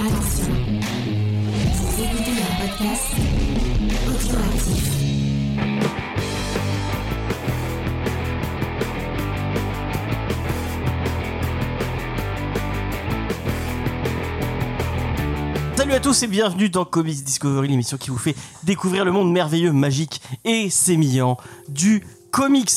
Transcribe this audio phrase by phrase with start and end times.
[0.00, 0.54] Attention,
[1.74, 3.02] vous écoutez un podcast.
[15.76, 19.32] Salut à tous et bienvenue dans Comics Discovery, l'émission qui vous fait découvrir le monde
[19.32, 22.70] merveilleux, magique et sémillant du comics.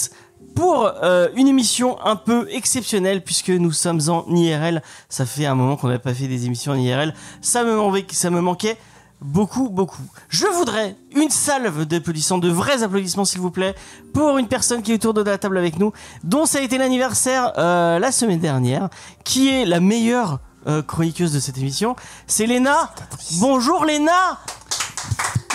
[0.62, 5.56] Pour euh, une émission un peu exceptionnelle puisque nous sommes en IRL, ça fait un
[5.56, 8.78] moment qu'on n'a pas fait des émissions en IRL, ça me, manquait, ça me manquait
[9.22, 10.04] beaucoup, beaucoup.
[10.30, 13.74] Je voudrais une salve d'applaudissements, de vrais applaudissements s'il vous plaît,
[14.14, 16.78] pour une personne qui est autour de la table avec nous, dont ça a été
[16.78, 18.90] l'anniversaire euh, la semaine dernière,
[19.24, 21.96] qui est la meilleure euh, chroniqueuse de cette émission,
[22.28, 22.94] c'est Léna.
[23.40, 24.38] Bonjour Léna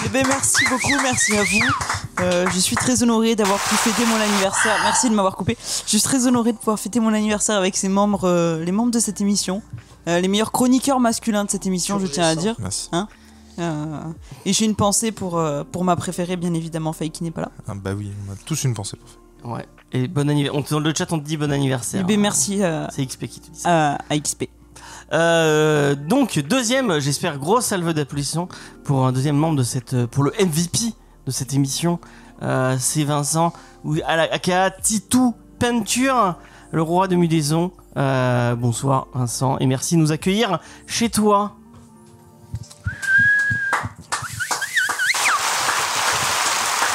[0.04, 1.70] Eh ben, merci beaucoup, merci à vous.
[2.20, 4.76] Euh, je suis très honoré d'avoir pu fêter mon anniversaire.
[4.84, 5.56] Merci de m'avoir coupé.
[5.84, 8.92] Je suis très honoré de pouvoir fêter mon anniversaire avec ces membres, euh, les membres
[8.92, 9.62] de cette émission,
[10.08, 12.54] Euh, les meilleurs chroniqueurs masculins de cette émission, je tiens à dire.
[12.60, 12.88] Merci.
[13.58, 14.02] Euh,
[14.44, 17.40] et j'ai une pensée pour euh, pour ma préférée, bien évidemment, Faye qui n'est pas
[17.40, 17.50] là.
[17.66, 19.50] Ah bah oui, on a tous une pensée pour faire.
[19.52, 19.66] Ouais.
[19.92, 20.62] Et bon anniversaire.
[20.70, 22.02] Dans le chat, on te dit bon anniversaire.
[22.02, 23.96] Eh ben, merci euh, C'est XP qui te dit ça.
[24.08, 24.44] à XP.
[25.12, 28.48] Euh, donc deuxième, j'espère gros salve d'applaudissements
[28.84, 30.94] pour un deuxième membre de cette, pour le MVP
[31.26, 32.00] de cette émission.
[32.42, 33.52] Euh, c'est Vincent
[34.06, 36.36] aka Titou Peinture,
[36.72, 37.72] le roi de Mudaison.
[37.96, 41.56] Euh, bonsoir Vincent et merci de nous accueillir chez toi.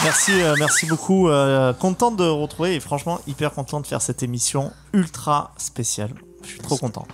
[0.04, 1.30] Merci, euh, merci beaucoup.
[1.30, 6.14] Euh, content de retrouver et franchement hyper content de faire cette émission ultra spéciale.
[6.44, 7.06] Je suis trop content.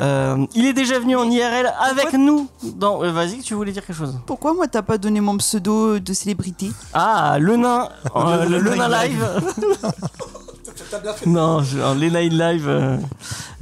[0.00, 2.48] Euh, il est déjà venu en IRL avec nous.
[2.76, 4.18] Dans, euh, vas-y, tu voulais dire quelque chose.
[4.26, 6.70] Pourquoi moi t'as pas donné mon pseudo de célébrité?
[6.92, 9.24] Ah, le nain, euh, le, le nain live.
[11.26, 12.96] non, je, euh, les nains live euh,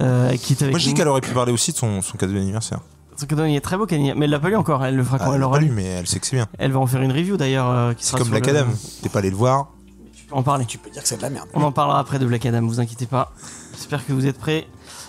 [0.01, 2.17] euh, qui est avec Moi je dis qu'elle aurait pu parler aussi de son, son
[2.17, 2.81] cadeau d'anniversaire.
[3.17, 3.87] Son cadeau, il est très beau.
[3.91, 4.85] Mais elle l'a pas lu encore.
[4.85, 5.71] Elle le fera quand Ah, elle elle l'aura lu.
[5.71, 6.47] mais elle sait que c'est bien.
[6.59, 7.69] Elle va en faire une review d'ailleurs.
[7.69, 8.71] euh, C'est comme Black le- Adam.
[9.03, 9.69] T'es pas allé le voir.
[10.17, 10.65] Tu peux en parler.
[10.65, 11.47] Tu peux dire que c'est de la merde.
[11.55, 12.63] On en parlera après de Black Adam.
[12.67, 13.33] Vous inquiétez pas.
[13.75, 14.67] J'espère que vous êtes prêts.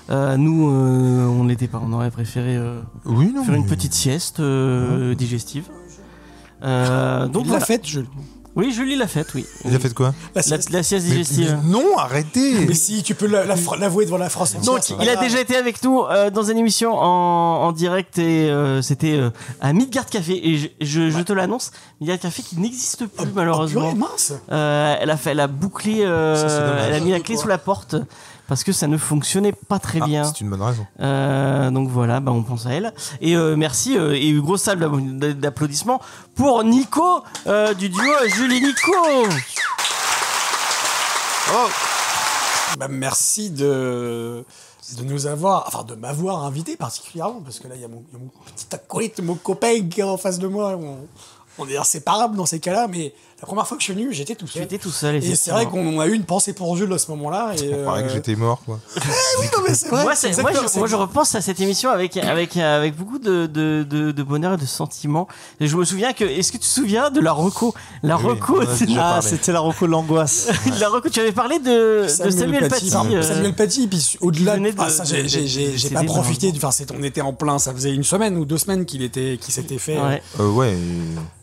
[0.09, 1.81] Euh, nous, euh, on l'était pas.
[1.85, 3.43] On aurait préféré euh, Oui, non.
[3.43, 5.65] faire une petite sieste euh, digestive.
[6.63, 7.65] Euh, donc la voilà.
[7.65, 8.01] fête, je.
[8.55, 9.47] Oui, Julie l'a faite, oui.
[9.65, 10.69] Il a fait de quoi La La, sieste.
[10.69, 11.57] la sieste mais, digestive.
[11.63, 14.73] mais non, arrêtez Mais si, tu peux la- la fr- l'avouer devant la France entière.
[14.75, 18.51] Donc, il a déjà été avec nous euh, dans une émission en, en direct et
[18.51, 20.39] euh, c'était euh, à Midgard Café.
[20.49, 23.81] Et je, je, je te l'annonce, Midgard Café qui n'existe plus Oh, malheureusement.
[23.81, 24.33] purée, mince.
[24.51, 27.47] Euh, elle a fait, elle a bouclé, euh, Ça, elle a mis la clé sous
[27.47, 27.95] la porte
[28.53, 30.23] parce que ça ne fonctionnait pas très Ah, bien.
[30.25, 30.85] C'est une bonne raison.
[30.99, 32.93] Euh, donc voilà, bah, on pense à elle.
[33.19, 35.99] Et euh, merci euh, et une grosse salle d'app- d'applaudissements
[36.35, 38.91] pour Nico euh, du duo Julie Nico.
[41.51, 41.67] Oh
[42.77, 44.45] Bah, merci de
[44.97, 48.03] de nous avoir, enfin de m'avoir invité particulièrement, parce que là il y a mon,
[48.09, 50.75] il y a mon petit acolyte, mon copain qui est en face de moi.
[50.79, 50.97] On,
[51.57, 54.35] on est inséparables dans ces cas-là, mais la première fois que je suis venu, j'étais
[54.35, 54.63] tout seul.
[54.63, 55.15] étais tout seul.
[55.15, 57.51] Et c'est vrai qu'on a eu une pensée pour Jules à ce moment-là.
[57.61, 58.79] Et, On paraît que euh, j'étais mort, quoi.
[58.95, 60.03] oui, non, mais c'est vrai.
[60.03, 64.23] moi, je, moi, repense à cette émission avec, avec, avec beaucoup de, de, de, de
[64.23, 65.27] bonheur et de sentiments.
[65.59, 68.39] Et je me souviens que, est-ce que tu te souviens de la reco La Oui,
[68.97, 70.47] Ah, c'était la reco de l'angoisse.
[70.79, 72.91] la tu avais parlé de de Samuel, Paty.
[72.95, 76.53] euh, Samuel Paty, puis au-delà, de- ah, ça, j'ai- pas profité.
[76.55, 77.59] Enfin, on était en plein.
[77.59, 79.99] Ça faisait une semaine ou deux semaines qu'il était, qu'il s'était fait.
[79.99, 80.23] Ouais.
[80.39, 80.77] Euh, ouais.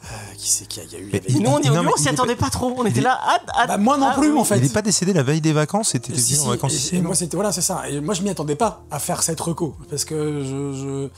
[0.02, 1.08] Euh, qui c'est qu'il y a, il y a eu.
[1.08, 2.74] il y avait- nous, on, y- Non, mais on s'y il est attendait pas trop.
[2.76, 3.68] On était là, hâte, hâte.
[3.68, 4.38] Bah, moi non Ah, plus, oui.
[4.38, 4.58] en fait.
[4.58, 6.76] Il est pas décédé la veille des vacances C'était Si, venu en si, vacances et-
[6.76, 8.98] ici et non moi c'était voilà c'est ça et moi je m'y attendais pas à
[8.98, 11.08] faire cette reco parce que je, je-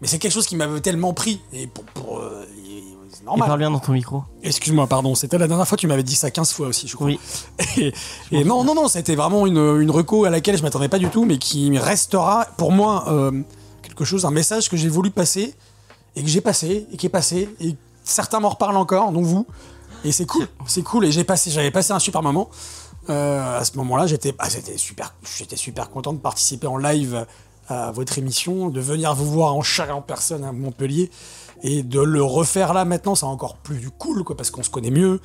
[0.00, 3.24] mais c'est quelque chose qui m'avait tellement pris et pour, pour, euh, et- c'est Et
[3.24, 4.22] normal parle bien dans ton micro.
[4.42, 7.06] excuse-moi pardon c'était la dernière fois tu m'avais dit ça 15 fois aussi je crois
[7.06, 7.18] Oui.
[7.78, 7.92] et,
[8.30, 11.08] et non non non c'était vraiment une, une reco à laquelle je m'attendais pas du
[11.08, 13.32] tout mais qui restera pour moi euh,
[13.82, 15.54] quelque chose un message que j'ai voulu passer
[16.16, 17.74] et que j'ai passé et qui est passé et
[18.10, 19.46] certains m'en reparlent encore dont vous.
[20.04, 21.04] Et c'est cool c'est cool.
[21.06, 22.48] Et j'ai passé j'avais passé un super moment.
[23.10, 27.26] Euh, à ce moment-là, j'étais, ah, super, j'étais super content de participer en live
[27.68, 31.10] à votre émission, de venir vous voir en chair et en personne à Montpellier
[31.62, 34.90] et de le refaire là maintenant, c'est encore plus cool, quoi, parce qu'on se connaît
[34.90, 35.20] mieux.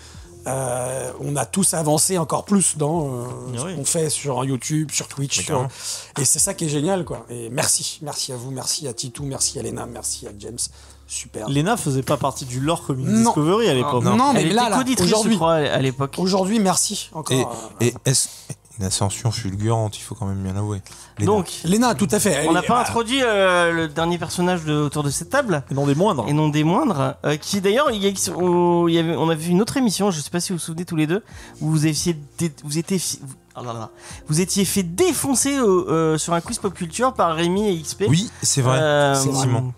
[0.48, 3.26] Euh, on a tous avancé encore plus dans euh,
[3.58, 5.68] ce qu'on fait sur YouTube, sur Twitch, sur-
[6.20, 7.26] et c'est ça qui est génial, quoi.
[7.30, 10.58] Et merci, merci à vous, merci à Titou, merci à Lena, merci à James,
[11.14, 11.48] super.
[11.50, 13.18] Léna faisait pas partie du lore Comic Non.
[13.18, 14.04] Discovery à l'époque.
[14.04, 16.16] Non, mais Elle là, était là, aujourd'hui, crois, à l'époque.
[16.18, 17.56] aujourd'hui, merci encore.
[17.80, 18.28] Et, et est-ce
[18.80, 20.82] une ascension fulgurante, il faut quand même bien l'avouer.
[21.20, 21.32] Léna.
[21.32, 22.48] Donc, Lena, tout à fait.
[22.50, 25.64] on n'a pas bah, introduit euh, le dernier personnage de, autour de cette table.
[25.70, 26.26] Et non des moindres.
[26.28, 29.62] Et non des moindres, euh, qui d'ailleurs, il y a- on, on avait vu une
[29.62, 31.24] autre émission, je sais pas si vous vous souvenez tous les deux,
[31.62, 33.00] où vous aviez, dé- vous étiez,
[33.56, 33.92] là.
[34.28, 38.06] Vous étiez fait défoncer euh, euh, sur un quiz pop culture par Rémi et XP.
[38.10, 38.80] Oui, c'est vrai.
[38.82, 39.72] Euh, effectivement.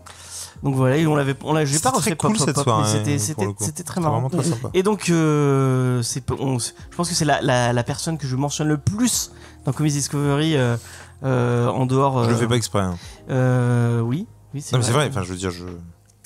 [0.63, 3.01] Donc voilà, on l'avait, on l'a, j'ai pas refait cool pop, pop, cette pop, soirée.
[3.05, 4.21] mais c'était, très marrant.
[4.21, 4.69] Vraiment très sympa.
[4.73, 8.35] Et donc, euh, c'est, on- je pense que c'est la, la, la personne que je
[8.35, 9.31] mentionne le plus
[9.65, 10.77] dans Comedy Discovery euh,
[11.23, 12.23] euh, en dehors.
[12.23, 12.79] Je le euh, fais pas exprès.
[12.81, 12.97] hein.
[13.29, 14.91] euh, oui, oui, c'est Non, mais vrai.
[14.91, 15.07] c'est vrai.
[15.09, 15.65] Enfin, je veux dire, je.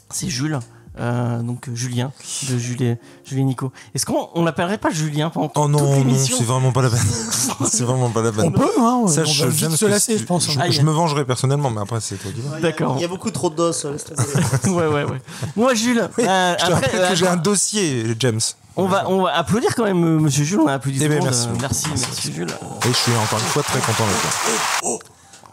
[0.09, 0.59] C'est Jules,
[0.99, 2.11] euh, donc euh, Julien,
[2.49, 3.71] de Julien, Julien Nico.
[3.95, 6.89] Est-ce qu'on on l'appellerait pas Julien pendant Oh non, non, l'émission c'est vraiment pas la
[6.89, 6.99] peine.
[7.65, 8.51] c'est vraiment pas la On peine.
[8.53, 9.03] peut, hein.
[9.07, 10.47] Ça, on je- va vite se lasser, je pense.
[10.59, 12.61] Ah, me vengerai personnellement, mais après, c'est toi qui.
[12.61, 12.95] D'accord.
[12.97, 13.85] Il y a beaucoup trop d'os.
[13.85, 14.21] laisse tomber.
[14.67, 15.21] ouais, ouais, ouais.
[15.55, 18.39] Moi, Jules, euh, Je te après, rappelle euh, que j'ai un dossier, James.
[18.75, 20.59] on va, on va applaudir quand même, euh, Monsieur Jules.
[20.59, 21.47] On a applaudi Eh ben, merci.
[21.47, 22.47] Euh, merci, merci, Jules.
[22.85, 24.97] Et je suis encore une fois très content d'être là.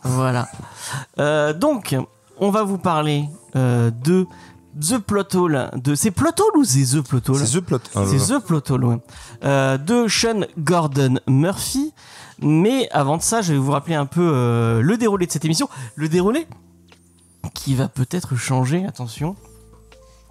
[0.04, 0.48] Voilà.
[1.18, 1.96] Euh, donc,
[2.38, 3.24] on va vous parler
[3.56, 4.26] euh, de
[4.80, 5.70] The Plot Hole.
[5.76, 5.94] De...
[5.94, 7.78] C'est Plot Hole ou c'est The Plot Hole C'est The Plot.
[7.94, 8.34] Ah, C'est.
[8.34, 8.96] The Plot Hole, ouais.
[9.44, 11.92] Euh, de Sean Gordon Murphy.
[12.40, 15.44] Mais avant de ça, je vais vous rappeler un peu euh, le déroulé de cette
[15.44, 15.68] émission.
[15.94, 16.46] Le déroulé
[17.54, 19.36] qui va peut-être changer, attention.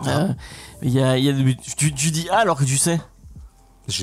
[0.05, 0.27] Euh,
[0.81, 2.99] Il y a, il y a- tu, tu dis ah alors que tu sais.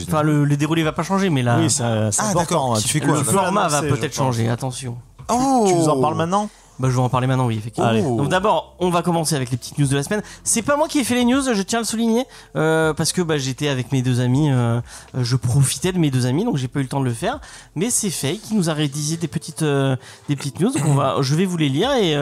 [0.09, 2.79] Enfin, le, le déroulé va pas changer, mais là, Oui, ça- c'est Ah, d'accord.
[2.81, 4.49] Tu fais quoi, le format va peut-être changer.
[4.49, 4.97] Attention.
[5.29, 6.49] Oh Tu nous en parles maintenant?
[6.83, 7.89] Bah, je vais en parler maintenant, oui, effectivement.
[7.89, 8.03] Allez.
[8.03, 10.21] Donc d'abord, on va commencer avec les petites news de la semaine.
[10.43, 12.25] C'est pas moi qui ai fait les news, je tiens à le souligner,
[12.57, 14.81] euh, parce que bah, j'étais avec mes deux amis, euh,
[15.17, 17.39] je profitais de mes deux amis, donc j'ai pas eu le temps de le faire.
[17.77, 19.95] Mais c'est Faye qui nous a rédigé des petites, euh,
[20.29, 22.17] des petites news, donc on va, je vais vous les lire et,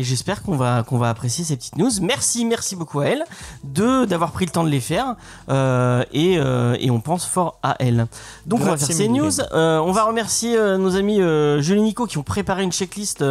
[0.00, 1.90] et j'espère qu'on va, qu'on va apprécier ces petites news.
[2.00, 3.24] Merci, merci beaucoup à elle
[3.64, 5.14] de d'avoir pris le temps de les faire
[5.50, 8.06] euh, et, euh, et on pense fort à elle.
[8.46, 9.40] Donc on va faire ces news.
[9.52, 11.20] Euh, on va remercier nos amis
[11.62, 13.22] Julie et Nico qui ont préparé une checklist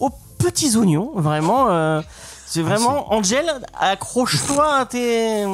[0.00, 2.00] aux petits oignons, vraiment.
[2.46, 3.44] C'est vraiment, Angel,
[3.78, 5.44] accroche-toi à tes,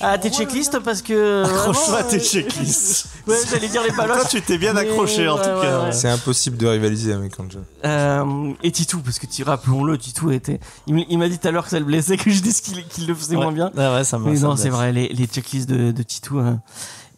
[0.00, 1.44] à tes checklists parce que.
[1.44, 3.06] Accroche-toi à tes euh, checklists.
[3.26, 4.28] Ouais, j'allais dire les Toi, baloches.
[4.28, 5.84] tu t'es bien Mais accroché en tout ouais, cas.
[5.84, 5.92] ouais.
[5.92, 7.62] C'est impossible de rivaliser avec Angel.
[7.86, 10.60] Euh, et Titou, parce que tu rappelons-le, Titou était.
[10.86, 13.14] Il, m'a dit tout à l'heure que ça le blessait, que je disais qu'il le
[13.14, 13.70] faisait moins bien.
[13.78, 16.38] Ah ouais, ça me Mais ça non, c'est vrai, les, les checklists de, de Titou,
[16.38, 16.52] euh,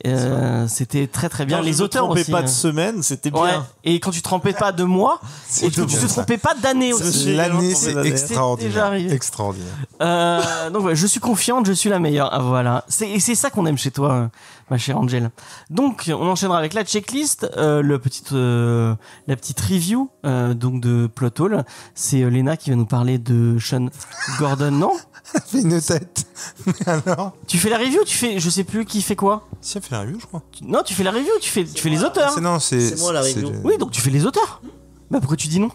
[0.05, 1.59] euh, c'était très très bien.
[1.59, 2.31] Non, les auteurs trompais aussi.
[2.31, 2.43] pas hein.
[2.43, 3.43] de semaine, c'était bien.
[3.43, 3.55] Ouais.
[3.85, 5.21] Et quand tu te trompais pas de mois,
[5.63, 7.35] et que tu te trompais pas d'année aussi.
[7.35, 8.85] L'année, c'est extraordinaire.
[8.85, 9.13] arrivé.
[9.13, 9.73] Extraordinaire.
[10.03, 12.29] Euh, donc ouais, je suis confiante, je suis la meilleure.
[12.33, 12.85] Ah, voilà.
[12.89, 14.27] C'est et c'est ça qu'on aime chez toi, euh,
[14.71, 15.31] ma chère Angel.
[15.71, 18.95] Donc on enchaînera avec la checklist, euh, le petit, euh,
[19.27, 21.65] la petite review euh, donc de Plot Hole.
[21.95, 23.89] C'est euh, Léna qui va nous parler de Sean
[24.39, 24.71] Gordon.
[24.73, 24.93] Non?
[25.47, 26.25] Fais une tête.
[26.67, 27.33] Mais alors?
[27.49, 29.49] Tu fais la review Tu fais, je sais plus qui fait quoi.
[29.61, 30.43] Si, elle fait la review, je crois.
[30.53, 31.33] Tu- Non, tu fais la review.
[31.41, 32.31] Tu fais, tu fais les auteurs.
[32.31, 32.81] C'est non, c'est.
[32.81, 33.51] C'est moi, la review.
[33.65, 34.61] Oui, donc tu fais les auteurs.
[35.11, 35.71] Bah pourquoi tu dis non?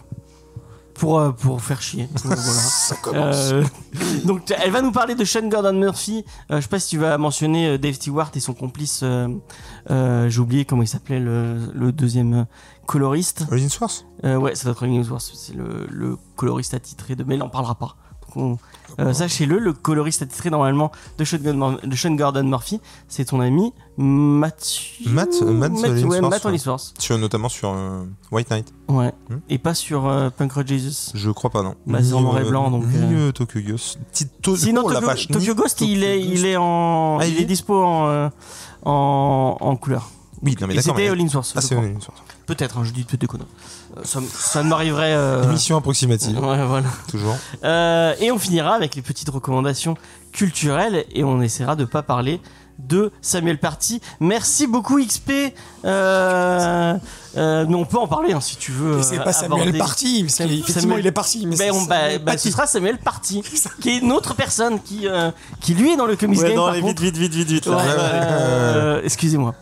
[0.94, 2.08] Pour, euh, pour faire chier.
[2.24, 2.40] Voilà.
[2.42, 3.52] Ça commence.
[3.52, 3.64] Euh,
[4.24, 6.24] donc elle va nous parler de Sean Gordon Murphy.
[6.50, 9.00] Euh, je sais pas si tu vas mentionner euh, Dave Stewart et son complice.
[9.02, 12.46] euh, J'ai oublié comment il s'appelait le, le deuxième
[12.86, 13.46] coloriste.
[13.68, 15.20] Source Euh, ouais, ça doit être News Wars.
[15.20, 17.24] C'est le, le coloriste attitré de.
[17.24, 17.96] Mais il en parlera pas.
[18.36, 18.58] Donc,
[18.98, 23.24] on- euh, Sachez-le, le coloriste attitré normalement de Sean Gordon, de Sean Gordon Murphy, c'est
[23.24, 25.10] ton ami Mathieu.
[25.10, 26.42] Matt- Matt ouais, Matt
[26.98, 28.72] sur, Notamment sur euh, White Knight.
[28.88, 29.12] Ouais.
[29.30, 29.36] Hmm.
[29.48, 31.12] Et pas sur euh, Punk Rock Jesus.
[31.14, 31.74] Je crois pas, non.
[31.86, 33.98] Bah, c'est en noir et blanc, donc, Ni euh, Tokyo Ghost.
[34.42, 36.30] To- Sinon, oh, Tokyo, vache, ni Tokyo Ghost, il est, Ghost.
[36.34, 38.30] il est en, Ah, il il est est dispo en,
[38.84, 40.10] en, en couleur.
[40.42, 40.96] Oui, non, mais d'accord.
[40.96, 41.52] c'était mais- All In Source.
[41.56, 41.76] Ah, c'est.
[42.46, 43.48] Peut-être, hein, je dis peut-être des conneries.
[43.96, 45.12] Euh, ça, ça ne m'arriverait.
[45.14, 46.88] euh, Émission approximative, Ouais, voilà.
[47.10, 47.36] toujours.
[47.64, 49.96] Euh, et on finira avec les petites recommandations
[50.32, 52.40] culturelles et on essaiera de pas parler
[52.78, 54.00] de Samuel Party.
[54.18, 55.30] Merci beaucoup XP.
[55.84, 56.94] Euh,
[57.36, 58.98] euh, mais on peut en parler hein, si tu veux.
[58.98, 60.34] Et c'est euh, pas Samuel aborder- Party, parce
[60.72, 61.46] Samuel- il est parti.
[61.46, 63.42] Mais Ben, c'est on- bah, Samuel bah, ce sera Samuel Party,
[63.80, 65.30] qui est une autre personne qui, euh,
[65.60, 66.56] qui lui est dans le comics Ouais, game.
[66.56, 67.66] non, par vite, vite, vite, vite, vite.
[67.66, 69.54] Ouais, euh, Excusez-moi.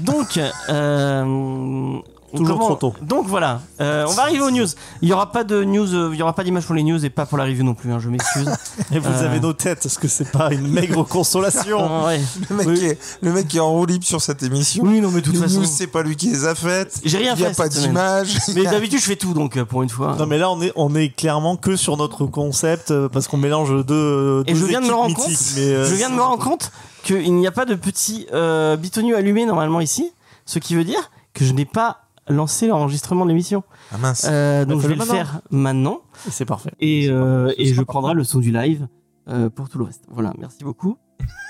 [0.00, 1.98] Donc, euh,
[2.36, 2.94] Toujours trop tôt.
[3.02, 4.66] Donc voilà, euh, on va arriver aux news.
[5.00, 7.02] Il y aura pas de news, euh, il y aura pas d'image pour les news
[7.04, 7.90] et pas pour la review non plus.
[7.92, 8.50] hein, je m'excuse.
[8.92, 9.24] Et vous Euh.
[9.26, 12.20] avez nos têtes, est-ce que c'est pas une maigre consolation Ah, ouais.
[12.50, 14.84] Le mec, qui est, le mec qui est en roue libre sur cette émission.
[14.84, 15.60] Oui, non, mais de toute Les façon.
[15.60, 17.00] news, c'est pas lui qui les a faites.
[17.04, 17.88] J'ai rien Il y a fait pas cette semaine.
[17.90, 18.36] d'image.
[18.54, 20.14] Mais d'habitude, je fais tout donc euh, pour une fois.
[20.18, 23.36] Non mais là on est on est clairement que sur notre concept euh, parce qu'on
[23.38, 25.94] mélange deux, Et deux je viens de me équipes rendre compte, mythiques, mais, euh, je
[25.94, 26.72] viens de me rendre compte
[27.04, 30.12] qu'il n'y a pas de petit euh, bitonio allumé normalement ici,
[30.46, 33.62] ce qui veut dire que je n'ai pas lancé l'enregistrement de l'émission.
[33.92, 34.26] Ah mince.
[34.28, 36.00] Euh, donc je vais le faire maintenant.
[36.28, 36.70] c'est parfait.
[36.80, 38.86] et, euh, et je prendrai le son du live
[39.28, 40.04] euh, pour tout le reste.
[40.10, 40.96] Voilà, merci beaucoup.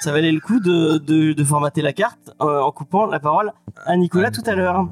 [0.01, 3.53] Ça valait le coup de, de, de formater la carte en coupant la parole
[3.85, 4.87] à Nicolas tout à l'heure.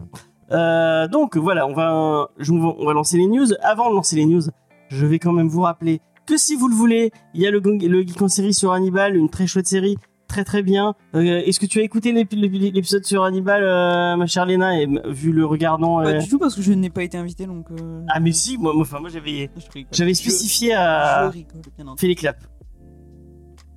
[1.10, 3.46] Donc voilà, on va, je- on va lancer les news.
[3.62, 4.42] Avant de lancer les news,
[4.88, 7.60] je vais quand même vous rappeler que si vous le voulez, il y a le,
[7.60, 10.94] le Geek en série sur Hannibal, une très chouette série, très très bien.
[11.14, 14.80] Euh, Est-ce que tu as écouté l'ép- l'ép- l'épisode sur Hannibal, euh, ma chère Léna,
[14.80, 17.46] et vu le regardant Pas euh, du tout parce que je n'ai pas été invité
[17.46, 17.66] donc.
[17.70, 19.50] euh, Ah mais si, moi, moi, enfin, moi j'avais,
[19.92, 22.00] j'avais Je- spécifié à, Je rigole, bien entendu.
[22.00, 22.42] fais les claps.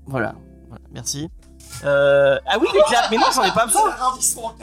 [0.06, 0.36] Voilà,
[0.70, 1.30] voilà, merci.
[1.86, 3.92] Euh, ah oui les claps, mais non j'en ai pas besoin.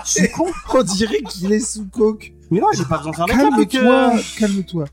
[0.05, 0.47] Je suis con.
[0.75, 2.33] On dirait qu'il est sous coke.
[2.51, 3.73] Mais non j'ai pas besoin de faire les claps.
[3.73, 4.85] Calme-toi, que- calme-toi.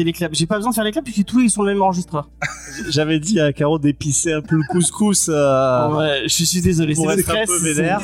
[0.00, 0.34] Fais les claps.
[0.38, 2.30] J'ai pas besoin de faire les claps puisque tous ils sont le même enregistreur.
[2.88, 6.94] J'avais dit à Caro d'épicer un peu le couscous euh, ouais, je suis désolé.
[6.94, 7.48] c'est un stress.
[7.50, 8.00] peu vénère.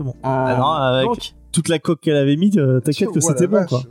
[0.00, 3.20] Euh, Ah non, avec donc- toute la coque qu'elle avait mis, euh, t'inquiète que Oh,
[3.20, 3.68] c'était bon vache.
[3.68, 3.82] quoi.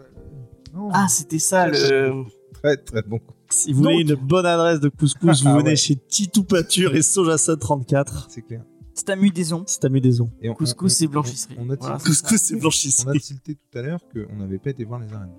[0.73, 2.23] Non, Ah c'était ça le.
[2.61, 3.19] Très très bon.
[3.49, 5.75] Si vous voulez une bonne adresse de couscous, vous Ah venez ouais.
[5.77, 8.27] chez Titou Pâture et Sojason 34.
[8.29, 8.61] C'est clair.
[8.93, 9.63] C'est à Mudaison.
[9.67, 10.29] C'est à Mudaison.
[10.41, 11.55] Et on- Couscous on- et blanchisserie.
[11.59, 13.17] On a, Voilà, Couscous c'est on blanchisserie.
[13.17, 15.29] a tilté tout à l'heure qu'on n'avait pas été voir les arènes.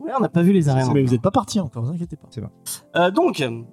[0.00, 0.90] Ouais, on n'a pas vu les arènes.
[0.92, 2.28] Mais vous n'êtes pas parti encore, vous inquiétez pas.
[2.96, 3.64] Euh, donc, il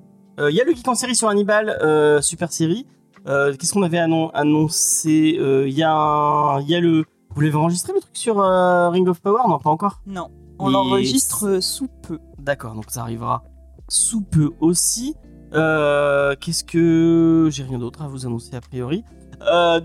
[0.56, 2.86] y a le geek en série sur Hannibal, euh, super série.
[3.28, 7.06] Euh, Qu'est-ce qu'on avait annon- annoncé Il y, a y a le.
[7.34, 9.42] Vous l'avez enregistré le truc sur euh, Ring of Power?
[9.48, 10.02] Non, pas encore.
[10.06, 10.30] Non,
[10.60, 12.20] on Et- l'enregistre euh, sous peu.
[12.40, 13.44] D'accord, donc ça arrivera
[13.90, 15.16] sous peu aussi.
[15.54, 17.50] Euh, Qu'est-ce que.
[17.52, 19.04] J'ai rien d'autre à vous annoncer a priori.
[19.42, 19.80] Euh,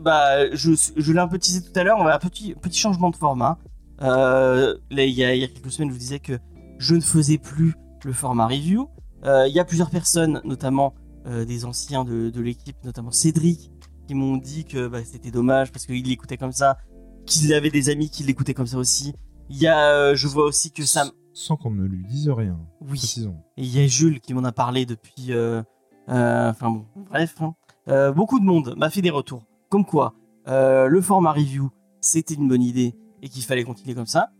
[0.00, 2.78] bah, je, je l'ai un peu teasé tout à l'heure, on va un petit, petit
[2.78, 3.58] changement de format.
[4.02, 6.38] Euh, là, il y, a, il y a quelques semaines, je vous disais que
[6.78, 7.74] je ne faisais plus
[8.04, 8.88] le format review.
[9.24, 10.94] Euh, Il y a plusieurs personnes, notamment
[11.26, 13.72] euh, des anciens de, de l'équipe, notamment Cédric,
[14.06, 16.78] qui m'ont dit que bah, c'était dommage parce qu'il l'écoutait comme ça,
[17.26, 19.14] qu'il avait des amis qui l'écoutaient comme ça aussi.
[19.50, 21.10] Il y a, je vois aussi que ça.
[21.32, 22.58] Sans qu'on ne lui dise rien.
[22.80, 22.98] Oui.
[22.98, 23.36] Précisons.
[23.56, 25.32] Et il y a Jules qui m'en a parlé depuis.
[26.06, 27.34] Enfin bon, bref.
[27.40, 27.54] hein.
[27.88, 29.44] Euh, beaucoup de monde m'a fait des retours.
[29.70, 30.14] Comme quoi,
[30.46, 34.30] euh, le format review, c'était une bonne idée et qu'il fallait continuer comme ça.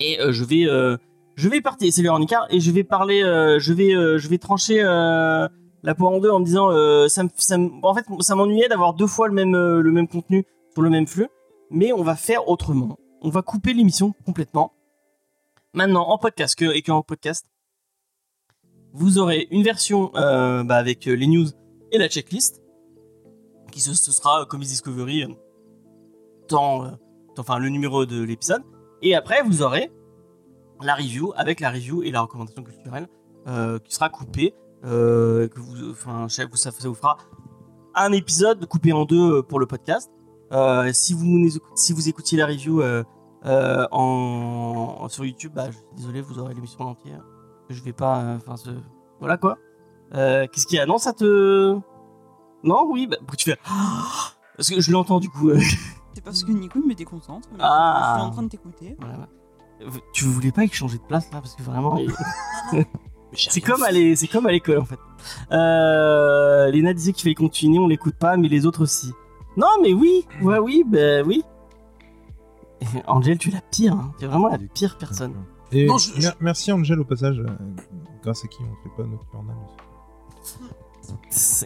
[0.00, 0.66] Et euh, je vais.
[0.66, 0.96] euh,
[1.36, 3.22] je vais partir, c'est en écart, et je vais parler.
[3.22, 6.68] euh, je, vais, je vais trancher la poire en deux en me disant.
[6.70, 11.06] en fait, ça m'ennuyait d'avoir deux fois le même, le même contenu sur le même
[11.06, 11.28] flux.
[11.70, 12.98] Mais on va faire autrement.
[13.22, 14.72] On va couper l'émission complètement.
[15.74, 17.44] Maintenant, en podcast que, et qu'en podcast,
[18.92, 21.46] vous aurez une version bah, avec les news
[21.92, 22.62] et la checklist,
[23.72, 25.26] qui ce, ce sera Comics Discovery,
[26.48, 26.92] dans-
[27.38, 28.62] enfin le numéro de l'épisode.
[29.02, 29.90] Et après, vous aurez
[30.82, 33.08] la review avec la review et la recommandation culturelle
[33.48, 34.54] euh, qui sera coupée.
[34.84, 37.16] euh, que vous, enfin, ça, vous- fera
[37.94, 40.10] un épisode coupé en deux euh, pour le podcast.
[40.92, 42.82] Si vous si vous écoutiez la review
[43.92, 47.12] en, sur YouTube, bah, je suis désolé, vous aurez l'émission en entier.
[47.68, 48.70] Je vais pas, enfin, ce-
[49.20, 49.58] voilà quoi.
[50.12, 50.86] Qu'est-ce qu'il y a?
[50.86, 51.76] Non, ça te,
[52.62, 53.58] non, oui, bah, tu fais
[54.56, 55.50] Parce que je l'entends du coup.
[56.16, 57.48] Euh, C'est parce que Nico me déconcentre.
[57.52, 58.14] mais Ah.
[58.14, 58.96] Je suis en train de t'écouter.
[59.00, 59.28] voilà.
[60.14, 61.98] Tu voulais pas échanger de place là parce que vraiment.
[63.34, 64.98] c'est comme aller, c'est comme à l'école en fait.
[65.52, 69.12] Euh, Léna disait qu'il fallait continuer, on l'écoute pas, mais les autres aussi.
[69.58, 71.42] Non, mais oui, ouais, oui, ben oui.
[72.80, 74.12] Et Angel, tu es la pire, hein.
[74.18, 75.34] tu es vraiment la pire personne.
[75.72, 77.46] Et Non, je- mer- merci Angel au passage, euh,
[78.22, 79.56] grâce à qui on fait pas Nocturnal.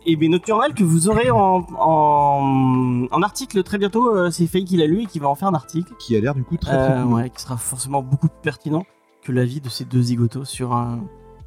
[0.06, 4.64] Et bien Nocturnal que vous aurez en, en, en article très bientôt, euh, c'est Faye
[4.64, 5.92] qui l'a lu et qui va en faire un article.
[5.98, 7.12] Qui a l'air du coup très très Euh, cool.
[7.14, 8.84] ouais, qui sera forcément beaucoup plus pertinent
[9.22, 11.00] que l'avis de ces deux zigotos sur un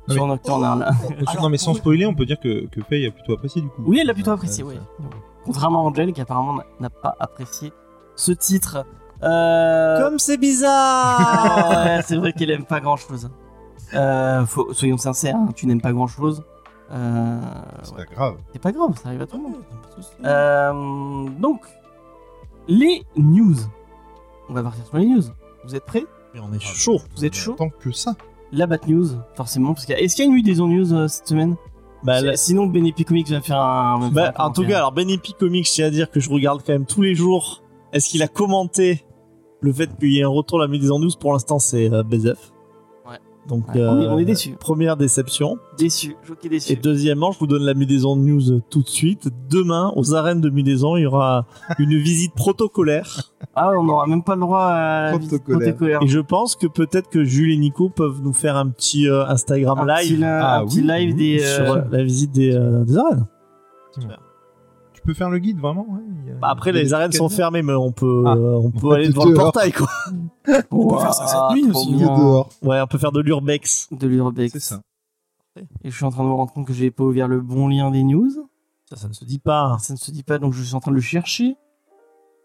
[0.07, 0.91] Ah, sur mais- Nocturnal.
[1.41, 3.83] non mais sans spoiler, on peut dire que, que Faye a plutôt apprécié du coup.
[3.85, 4.75] Oui, elle l'a plutôt apprécié, oui.
[5.45, 7.71] Contrairement à Angel qui apparemment n'a- n'a pas apprécié
[8.15, 8.85] ce titre.
[9.23, 10.01] Euh...
[10.01, 13.29] Comme c'est bizarre ouais, c'est vrai qu'elle aime pas grand chose.
[13.93, 16.43] Euh, faut- soyons sincères, hein, tu n'aimes pas grand chose.
[16.91, 17.39] Euh,
[17.83, 18.05] C'est ouais.
[18.05, 18.35] pas grave.
[18.53, 19.55] C'est pas grave, ça arrive à tout le monde.
[20.25, 21.61] Euh, donc,
[22.67, 23.55] les news.
[24.49, 25.23] On va partir sur les news.
[25.65, 26.03] Vous êtes prêts?
[26.33, 26.99] Mais on est chaud.
[27.15, 27.53] Vous êtes chaud?
[27.53, 28.15] Tant que ça.
[28.51, 29.73] La Bat News, forcément.
[29.73, 31.55] Parce qu'il y a- Est-ce qu'il y a une Mudaison News euh, cette semaine?
[32.03, 34.09] Bah, Sinon, Benepi Comics va faire un.
[34.09, 36.19] bah, faire un en tout cas, alors Ben Epic Comics, je tiens à dire que
[36.19, 37.63] je regarde quand même tous les jours.
[37.93, 39.05] Est-ce qu'il a commenté
[39.61, 41.11] le fait qu'il y ait un retour à la Mudaison News?
[41.19, 42.03] Pour l'instant, c'est euh.
[42.03, 42.35] Ouais.
[43.49, 44.55] Donc, Ouais, on est- euh, on est déçus.
[44.57, 45.57] Première déception.
[45.77, 46.71] Déçu, choqué déçu.
[46.71, 49.27] Et deuxièmement, je vous donne la Mudaison News tout de suite.
[49.49, 51.45] Demain, aux arènes de Mudaison, il y aura
[51.79, 53.33] une visite protocolaire.
[53.53, 55.59] Ah, on n'aura même pas le droit à la visite Protocolaire.
[55.75, 55.99] protocolaire.
[56.03, 59.25] Et je pense que peut-être que Jules et Nico peuvent nous faire un petit euh,
[59.27, 61.39] Instagram un live petit, Ah un petit oui, live oui, des.
[61.39, 63.25] sur euh, la visite des, euh, des arènes.
[63.91, 64.22] Effectivement.
[65.03, 66.81] Tu peux faire le guide vraiment ouais, il y a- Bah, après, il y a
[66.83, 68.35] les arènes sont fermées, mais on peut, Ah.
[68.35, 69.43] euh, on peut On aller peut devant le dehors.
[69.51, 69.87] portail, quoi.
[70.71, 71.93] On peut faire ça cette nuit aussi.
[71.93, 72.07] bien.
[72.17, 72.49] dehors.
[72.61, 73.89] Ouais, on peut faire de l'urbex.
[73.91, 74.53] De l'urbex.
[74.53, 74.81] C'est ça.
[75.83, 77.67] Et je suis en train de me rendre compte que j'ai pas ouvert le bon
[77.67, 78.29] lien des news.
[78.89, 79.77] Ça, ça ne se dit pas.
[79.79, 81.57] Ça ne se dit pas, donc je suis en train de le chercher.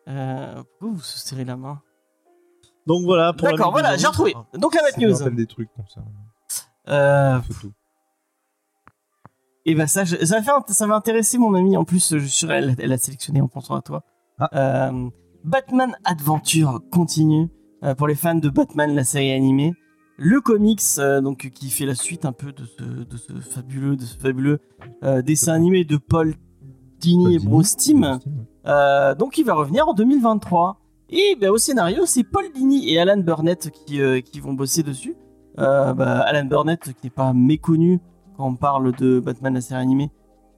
[0.09, 1.81] Euh, pourquoi vous se serrez la main?
[2.89, 3.33] Donc voilà.
[3.33, 4.35] D'accord, voilà, j'ai retrouvé.
[4.55, 5.31] Donc la me News.
[5.31, 6.01] des trucs comme ça.
[6.89, 7.73] Euh, Photo.
[9.69, 11.77] Et bah ça, je- ça va faire, ça va intéresser mon ami.
[11.77, 14.03] En plus, je suis sûr, elle, elle a sélectionné en pensant à toi.
[14.39, 14.89] Ah.
[14.89, 15.11] Euh,
[15.45, 17.49] Batman Adventure continue
[17.85, 19.75] euh, pour les fans de Batman, la série animée.
[20.17, 23.95] Le comics, euh, donc qui fait la suite un peu de ce, de ce fabuleux,
[23.97, 24.59] de ce fabuleux
[25.05, 26.35] euh, dessin animé de Paul
[26.99, 28.19] Dini Paul et Bruce Timm.
[28.67, 30.81] Euh, donc il va revenir en 2023.
[31.11, 34.83] Et ben, au scénario, c'est Paul Dini et Alan Burnett qui, euh, qui vont bosser
[34.83, 35.15] dessus.
[35.59, 38.01] Euh, bah, Alan Burnett qui n'est pas méconnu
[38.39, 40.11] quand on parle de Batman la série animée,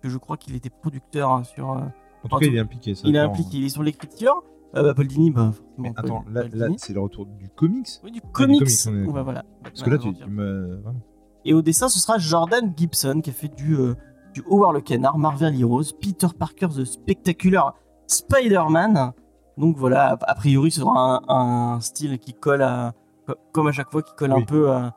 [0.02, 1.72] que je crois qu'il était producteur hein, sur.
[1.72, 1.80] euh,
[2.24, 2.94] En tout cas, il est impliqué.
[2.94, 4.42] ça, il est impliqué, il est sur l'écriture.
[4.76, 5.66] Euh, bah, Paul Dini, bah, forcément.
[5.78, 7.88] Mais Paul- attends, là, Paul là c'est le retour du comics.
[8.04, 8.58] Oui, du Ah, du comics.
[8.60, 9.44] comics, est voilà.
[9.64, 10.80] Parce que là, tu, me.
[10.82, 10.98] voilà.
[11.44, 13.94] Et au dessin, ce sera Jordan Gibson qui a fait du, euh,
[14.34, 17.74] du Howard le Canard, Marvel Heroes, Peter Parker The Spectacular
[18.06, 19.12] Spider-Man.
[19.58, 22.92] Donc voilà, a priori, ce sera un, un style qui colle à,
[23.26, 24.94] co- comme à chaque fois, qui colle un peu à-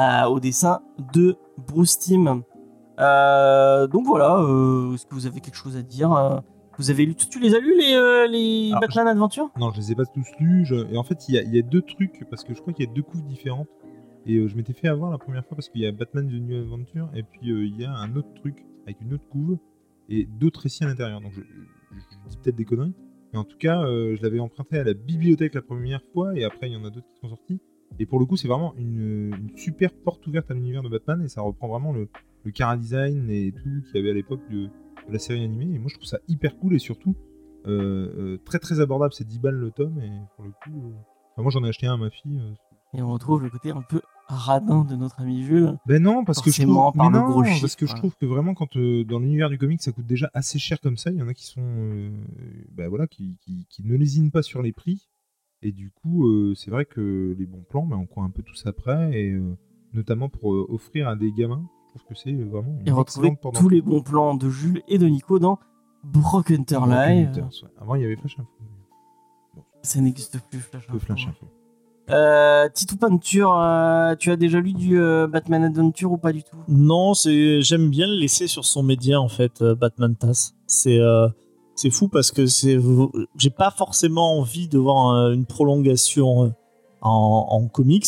[0.00, 0.80] à- au dessin
[1.14, 1.36] de
[1.68, 2.42] Bruce Timm.
[2.98, 6.38] Euh, donc voilà, euh, est-ce que vous avez quelque chose à dire euh,
[6.78, 9.48] Vous avez lu, tu les as lus les, euh, les Alors, Batman Adventure?
[9.58, 10.64] Non, je les ai pas tous lus.
[10.64, 12.60] je- Et en fait, il y, a- il y a deux trucs, parce que je
[12.60, 13.68] crois qu'il y a deux couves différentes.
[14.26, 16.32] Et euh, je m'étais fait avoir la première fois parce qu'il y a Batman The
[16.34, 19.56] New Adventure, et puis euh, il y a un autre truc avec une autre couve
[20.10, 21.20] et d'autres récits à l'intérieur.
[21.22, 22.94] Donc je, je- je dis peut-être des conneries.
[23.32, 26.44] Mais en tout cas, euh, je l'avais emprunté à la bibliothèque la première fois, et
[26.44, 27.60] après il y en a d'autres qui sont sortis.
[27.98, 31.22] Et pour le coup, c'est vraiment une, une super porte ouverte à l'univers de Batman,
[31.22, 32.08] et ça reprend vraiment le,
[32.44, 35.74] le cara design et tout qu'il y avait à l'époque de, de la série animée.
[35.74, 37.14] Et moi, je trouve ça hyper cool, et surtout
[37.66, 39.12] euh, euh, très très abordable.
[39.12, 40.92] C'est 10 balles le tome, et pour le coup, euh,
[41.32, 42.40] enfin, moi j'en ai acheté un à ma fille.
[42.94, 45.76] Et on retrouve le côté un peu radin de notre ami Jules.
[45.86, 48.26] Ben non, parce que je trouve, par non, gros chiffre, parce que je trouve que
[48.26, 51.18] vraiment quand euh, dans l'univers du comic ça coûte déjà assez cher comme ça, il
[51.18, 52.10] y en a qui sont, euh,
[52.72, 55.08] ben voilà, qui, qui, qui ne lésinent pas sur les prix.
[55.62, 58.42] Et du coup, euh, c'est vrai que les bons plans, ben, on court un peu
[58.42, 59.56] tous après, et euh,
[59.92, 61.62] notamment pour euh, offrir à des gamins,
[61.94, 65.06] je trouve que c'est vraiment Et retrouver tous les bons plans de Jules et de
[65.06, 65.58] Nico dans
[66.04, 67.28] Broken Hunter Live.
[67.28, 67.68] Hunters, ouais.
[67.80, 68.48] Avant, il y avait Flash Info.
[69.82, 70.98] Ça n'existe plus, Flash Info.
[70.98, 71.46] Flash Info.
[72.08, 76.42] Euh, Titou Peinture, euh, tu as déjà lu du euh, Batman Adventure ou pas du
[76.42, 76.56] tout?
[76.66, 80.56] Non, c'est j'aime bien le laisser sur son média en fait, euh, Batman Tass.
[80.66, 81.28] C'est euh,
[81.74, 82.78] c'est fou parce que c'est
[83.36, 86.50] j'ai pas forcément envie de voir euh, une prolongation euh,
[87.02, 88.06] en, comics,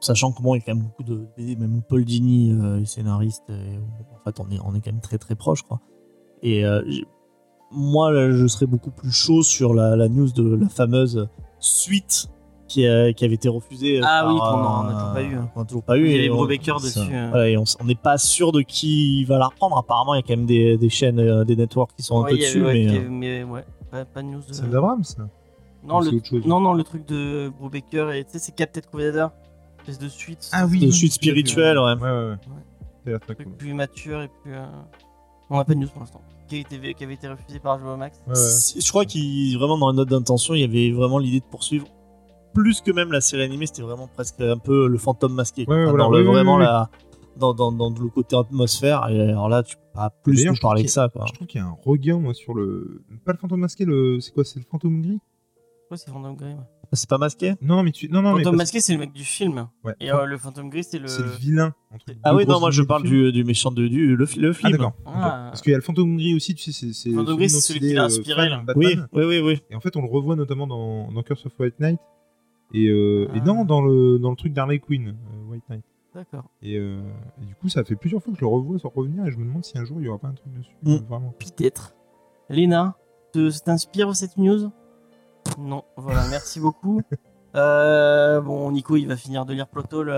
[0.00, 2.84] sachant que bon, il y a quand même beaucoup de BD, même Paul Dini, euh,
[2.84, 3.78] scénariste, et,
[4.14, 5.80] en fait, on est on est quand même très très proche, quoi.
[6.42, 6.82] Et euh,
[7.70, 11.28] moi, là, je serais beaucoup plus chaud sur la news de la fameuse
[11.58, 12.28] suite
[12.68, 14.00] qui, a- qui avait été refusée.
[14.02, 15.50] Ah par, oui, qu'on a- on a euh, toujours pas eu, hein.
[15.60, 16.10] a toujours pas eu.
[16.10, 17.00] Il y on- Brubaker ça.
[17.00, 17.14] dessus.
[17.14, 17.28] euh.
[17.30, 19.76] Voilà, et on on n'est pas sûr de qui va la reprendre.
[19.78, 22.24] Apparemment, il y a quand même des, des chaînes, euh, des networks qui sont un
[22.24, 22.64] Ouais, peu y avait- dessus.
[22.64, 24.40] ouais, mais, il y euh, avait- mais ouais, pas, pas de news.
[24.46, 25.28] de- Celle d'Abrams, ça
[25.84, 26.10] Non, le,
[26.46, 29.28] non, non, le truc de Brubaker et tu sais, c'est Captain Crusader,
[29.80, 30.48] espèce de suite.
[30.52, 31.94] Ah oui, de suite spirituelle, ouais.
[31.94, 32.34] Ouais,
[33.06, 33.18] ouais, a
[33.56, 34.52] plus mature et plus.
[34.54, 34.64] euh,
[35.50, 36.20] On n'a pas de news pour l'instant.
[36.48, 38.18] Qui, a avait été refusé par HBO Max.
[38.26, 38.38] Ouais, ouais.
[38.40, 41.44] Si- Je crois qu'il vraiment dans la note d'intention, il y avait vraiment l'idée de
[41.44, 41.86] poursuivre.
[42.56, 45.66] Plus que même la série animée, c'était vraiment presque un peu le fantôme masqué.
[45.68, 46.62] Ouais, Enfin, voilà, dans le, oui, vraiment oui.
[46.64, 46.90] la
[47.36, 49.06] dans, dans, dans le côté atmosphère.
[49.10, 51.08] Et alors là, tu peux pas plus nous parler que ça.
[51.10, 51.26] Quoi.
[51.28, 53.02] Je trouve qu'il y a un regain, moi, sur le.
[53.26, 54.20] Pas le fantôme masqué, le.
[54.20, 55.18] C'est quoi C'est le fantôme gris?
[55.90, 56.46] Ouais, c'est Phantom Gris.
[56.46, 56.56] ouais.
[56.94, 57.54] C'est pas masqué?
[57.60, 58.08] Non, mais tu.
[58.08, 58.42] Non, non, mais.
[58.42, 59.68] Fantôme masqué, c'est le mec du film.
[59.84, 59.92] Ouais.
[60.00, 61.06] Et euh, le Fantôme Gris, c'est le.
[61.08, 61.74] C'est le vilain.
[61.94, 64.52] entre Ah oui, non, moi je parle du, du méchant de du, le, le Ah,
[64.54, 64.72] film.
[64.72, 64.92] d'accord.
[65.04, 65.48] Ah.
[65.50, 66.92] Parce qu'il y a le fantôme gris aussi, tu sais, c'est.
[66.92, 69.58] c'est Fantôme gris, c'est celui qui est, l'a euh, inspiré, fan, oui, oui, oui, oui.
[69.70, 72.00] Et en fait, on le revoit notamment dans, dans Curse of White Knight.
[72.74, 73.36] Et, euh, Ah.
[73.36, 75.84] et non, dans le, dans le truc d'Harley Quinn, euh, White Knight.
[76.14, 76.44] D'accord.
[76.62, 77.00] Et, euh,
[77.42, 79.36] et du coup, ça fait plusieurs fois que je le revois sans revenir et je
[79.36, 80.74] me demande si un jour il y aura pas un truc dessus.
[80.82, 80.96] Mm.
[81.08, 81.34] Vraiment.
[81.38, 81.94] Peut-être.
[82.48, 82.96] Léna,
[83.32, 84.70] te- ça t'inspire cette news?
[85.58, 85.84] Non.
[85.96, 87.00] Voilà, merci beaucoup.
[87.54, 90.08] Euh, bon, Nico, il va finir de lire Plotol.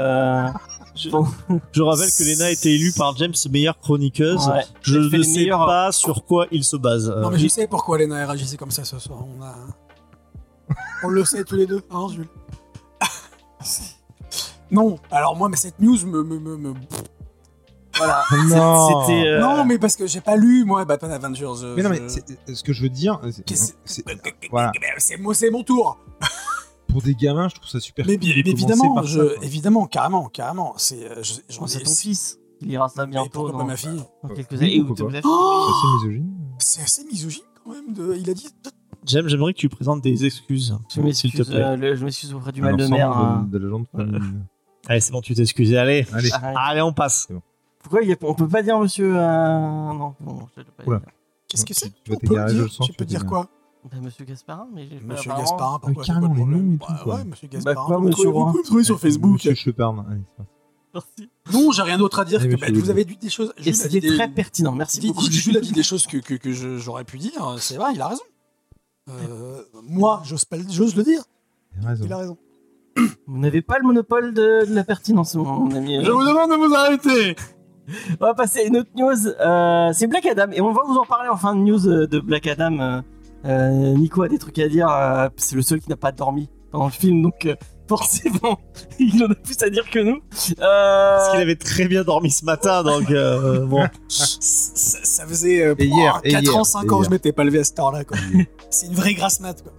[1.12, 1.24] Bon,
[1.70, 4.48] Je rappelle que Lena a été élue par James meilleure chroniqueuse.
[4.48, 4.64] ouais.
[4.82, 7.08] Je ne sais meilleurs- pas sur quoi il se base.
[7.08, 9.20] Non, mais je sais pourquoi Lena réagissait comme ça ce soir.
[9.24, 9.54] On, a...
[11.02, 12.28] on le sait tous les deux, hein, Jules
[14.70, 16.22] Non, alors moi, mais cette news me.
[16.22, 16.74] me, me- me-
[17.96, 18.22] Voilà.
[18.46, 19.08] Non.
[19.10, 21.52] Euh, Non, mais parce que j'ai pas lu, moi, Batman Avengers.
[21.60, 24.04] je- Mais non, mais je- c'est- ce que je veux dire, c'est-
[24.50, 24.72] voilà.
[24.98, 25.98] C'est moi, c'est mon tour.
[26.88, 29.44] pour des gamins, je trouve ça super Mais, cool mais évidemment, par je, ça, quoi.
[29.44, 30.74] évidemment, carrément, carrément.
[30.76, 32.38] C'est, euh, je- j'en c'est ai- ton fils.
[32.60, 33.30] Il ira ça Mais bientôt.
[33.30, 34.84] pourquoi dans- pas ma fille dans quelques années.
[35.24, 36.34] Oh C'est assez misogyne.
[36.58, 37.92] C'est assez misogyne quand même.
[37.92, 38.16] De...
[38.16, 38.48] Il a dit.
[39.04, 40.76] James, j'aimerais que tu présentes des excuses.
[40.94, 41.56] Je S'il te plaît.
[41.62, 43.10] euh, le- je m'excuse auprès du mal de mer.
[43.10, 43.46] hein.
[43.50, 44.04] de, de la.
[44.88, 45.74] Allez, c'est bon, tu t'excuses.
[45.74, 46.06] Allez.
[46.12, 46.32] Allez.
[46.32, 46.56] Arrête.
[46.58, 47.28] Allez, on passe.
[47.82, 49.20] Pourquoi il y a- on peut pas dire monsieur euh,
[49.92, 50.98] Non, bon, je peux pas Oula.
[50.98, 51.08] dire.
[51.48, 53.04] Qu'est-ce que c'est Tu vas On peut t'égarer, je dire le sens, Tu tu peux
[53.04, 53.28] vas dire t'égarer.
[53.44, 53.48] quoi
[53.90, 56.74] Bah, monsieur Gasparin, mais j'ai Monsieur apparemment- Gasparin, pourquoi carrément, quoi le les noms problème
[56.74, 57.14] et tout, Bah quoi.
[57.16, 57.86] Ouais, monsieur Bah, Gasparin.
[57.86, 59.32] quoi, vous monsieur pouvez- Roy Vous pouvez me trouver sur Facebook.
[59.34, 60.04] Monsieur Cheparne.
[60.10, 60.50] Allez, c'est parti.
[60.94, 61.30] Merci.
[61.52, 63.52] Non, j'ai rien d'autre à dire que monsieur bah, vous avez dit des choses.
[63.58, 64.72] Et Jules a c'était dit des- très pertinent.
[64.72, 65.30] Merci beaucoup.
[65.30, 67.56] Jules a dit des choses que, que, que je- j'aurais pu dire.
[67.58, 68.22] C'est vrai, il a raison.
[69.08, 71.22] Euh, moi, j'ose pas le- j'ose le dire.
[71.80, 72.04] Il a raison.
[72.06, 72.38] Il a raison.
[73.26, 76.04] Vous n'avez pas le monopole de, de la pertinence, mon ami.
[76.04, 77.36] Je vous demande de vous arrêter.
[78.20, 79.26] On va passer à une autre news.
[79.40, 82.06] euh, c'est Black Adam et on va vous en parler en fin de news euh,
[82.06, 83.02] de Black Adam.
[83.44, 84.88] Euh, Nico a des trucs à dire.
[85.36, 87.54] c'est le seul qui n'a pas dormi pendant le film, donc euh,
[87.88, 88.60] forcément,
[88.98, 90.16] il en a plus à dire que nous.
[90.60, 93.86] Euh, Parce qu'il avait très bien dormi ce matin, donc euh, bon.
[94.08, 97.04] Ça, ça faisait euh, Et hier, et 4 hier, ans, 5 et ans, hier.
[97.04, 98.04] je m'étais pas levé à cette heure-là.
[98.04, 98.16] quoi.
[98.70, 99.62] C'est une vraie grasse mat.
[99.62, 99.72] quoi.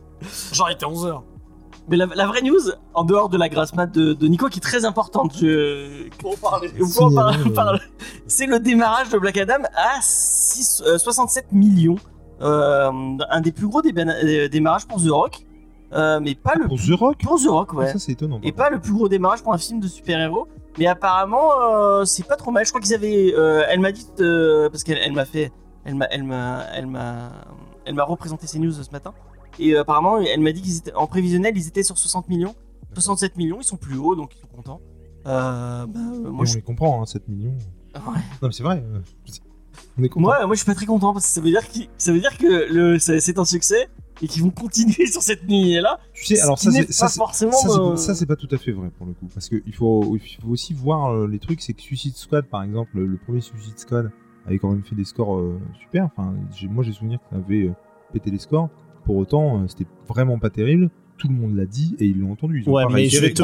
[0.51, 1.21] Genre, il était 11h.
[1.87, 2.59] Mais la, la vraie news,
[2.93, 6.07] en dehors de la grasse mat de, de Nico, qui est très importante, je...
[6.19, 6.69] Pour parler.
[6.77, 7.77] euh,
[8.27, 11.95] c'est le démarrage de Black Adam à 6, euh, 67 millions.
[12.41, 12.91] Euh,
[13.29, 15.45] un des plus gros déba- démarrages pour The Rock.
[15.93, 17.91] Euh, mais pas le Pour The Rock pour The Rock, ouais.
[17.91, 18.39] Ça, c'est étonnant.
[18.43, 20.47] Et pas le plus gros démarrage pour un film de super-héros.
[20.77, 22.63] Mais apparemment, euh, c'est pas trop mal.
[22.65, 23.33] Je crois qu'ils avaient.
[23.35, 24.07] euh, elle m'a dit.
[24.17, 25.51] parce qu'elle elle m'a fait.
[25.85, 27.31] Elle m'a, elle m'a, elle m'a,
[27.85, 29.13] elle m'a représenté ces news ce matin.
[29.57, 32.53] Et apparemment, elle m'a dit qu'ils étaient en prévisionnel, ils étaient sur 60 millions,
[32.93, 33.57] 67 millions.
[33.59, 34.81] Ils sont plus hauts, donc ils sont contents.
[35.25, 37.55] Bah, moi, je, les comprend, hein, 7 millions.
[37.95, 38.01] Ouais.
[38.41, 38.83] Non, mais c'est vrai.
[39.97, 40.21] On est content.
[40.21, 42.19] moi, moi, je suis pas très content parce que ça veut dire, qu'il- ça veut
[42.19, 43.89] dire que le, c'est un succès
[44.21, 45.99] et qu'ils vont continuer sur cette lignée-là.
[46.13, 47.51] tu sais, alors qui ça, c'est ça, forcément.
[47.51, 49.27] ça, c'est- euh, ça, c'est pas tout à fait vrai pour le coup.
[49.33, 51.61] Parce qu'il faut, il faut aussi voir euh, les trucs.
[51.61, 54.11] C'est que Suicide Squad, par exemple, le, le premier Suicide Squad
[54.45, 56.05] avait quand même fait des scores euh, super.
[56.05, 56.33] Enfin,
[56.69, 57.71] moi, j'ai souvenir ça avait
[58.13, 58.69] pété les scores.
[59.05, 60.89] Pour autant, c'était vraiment pas terrible.
[61.17, 62.63] Tout le monde l'a dit et ils l'ont entendu.
[62.65, 63.41] Ils Ouais, mais je vais te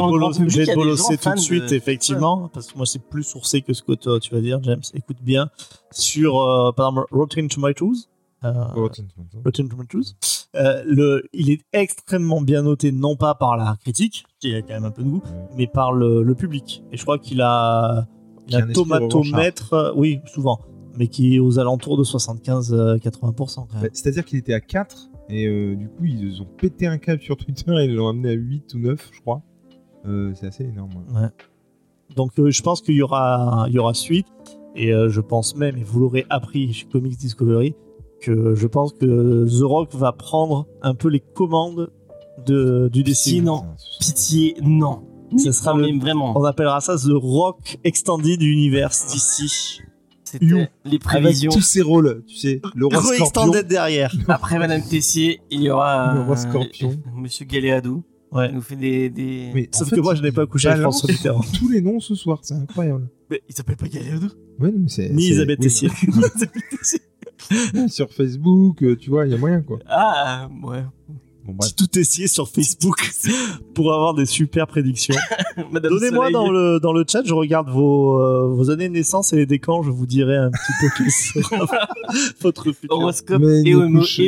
[0.48, 3.74] je vais bolosser tout de suite, de- effectivement, parce que moi c'est plus sourcé que
[3.74, 4.80] ce que toi, tu vas dire, James.
[4.94, 5.50] Écoute bien.
[5.90, 8.08] Sur, euh, par exemple, Rotten Tomatoes.
[8.44, 8.52] Euh.
[9.44, 10.14] Rotten Tomatoes.
[10.54, 14.74] Euh, le, il est extrêmement bien noté, non pas par la critique, qui a quand
[14.74, 15.22] même un peu de goût,
[15.56, 16.82] mais par le, le public.
[16.92, 18.06] Et je crois qu'il a,
[18.48, 20.60] il a un tomatomètre, euh, oui, souvent,
[20.96, 23.54] mais qui est aux alentours de 75-80%.
[23.54, 23.82] quand même.
[23.82, 27.20] Bah, C'est-à-dire qu'il était à 4 et euh, du coup ils ont pété un câble
[27.20, 29.42] sur Twitter et ils l'ont amené à 8 ou 9 je crois.
[30.06, 30.92] Euh, c'est assez énorme.
[31.14, 31.28] ouais.
[32.14, 34.26] Donc euh, je pense qu'il y aura, il y aura suite.
[34.78, 37.74] Et je pense même, et vous l'aurez appris chez Comics Discovery,
[38.20, 41.90] que je pense que The Rock va prendre un peu les commandes
[42.46, 43.44] de, du Pitié, DCU.
[43.44, 43.64] non.
[44.00, 45.02] Pitié, non.
[45.38, 46.38] Ça sera Non, le- vraiment.
[46.38, 49.80] On appellera ça The Rock Extended Universe d'ici.
[50.24, 51.50] C'était les Avec prévisions.
[51.52, 53.24] tous ses rôles, tu sais, le roi scorpion.
[53.24, 54.12] Extended derrière.
[54.28, 56.94] Après Madame Tessier, il y aura Le roi euh.
[57.14, 58.02] Monsieur Galéadou.
[58.32, 58.48] Ouais.
[58.48, 59.08] Il nous fait des.
[59.08, 59.50] des...
[59.54, 61.40] Mais Sauf fait, que moi, je n'ai pas couché avec François Mitterrand.
[61.58, 63.08] tous les noms ce soir, c'est incroyable.
[63.30, 64.28] Mais il s'appelle pas Galéadou?
[64.58, 65.90] Ouais, non, mais c'est, Ni Isabelle oui, Tessier.
[67.88, 69.78] Sur Facebook, euh, tu vois, il y a moyen quoi.
[69.88, 70.84] ah, ouais.
[71.44, 71.76] Bon, bref.
[71.76, 72.96] Tout Tessier sur Facebook
[73.74, 75.14] pour avoir des super prédictions.
[75.72, 79.36] Donnez-moi dans le, dans le chat, je regarde vos, euh, vos années de naissance et
[79.36, 81.88] les décans, je vous dirai un petit peu quel sera
[82.40, 82.90] votre futur.
[82.90, 83.74] horoscope Mais et,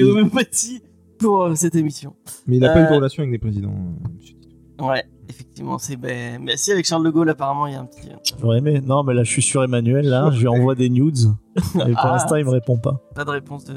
[0.05, 0.81] homéopathie
[1.19, 2.15] pour euh, cette émission.
[2.47, 3.75] Mais il a pas eu de relation avec des présidents.
[4.81, 4.87] euh.
[4.87, 5.97] Ouais, effectivement, c'est.
[5.97, 8.09] Ben, mais si, avec Charles de Gaulle, apparemment, il y a un petit.
[8.11, 8.81] euh, J'aurais aimé.
[8.85, 11.17] Non, mais là, je suis sur Emmanuel, là, je lui envoie des nudes.
[11.57, 11.61] Et
[11.93, 12.13] pour Ah.
[12.13, 13.01] l'instant, il me répond pas.
[13.15, 13.75] Pas de réponse de.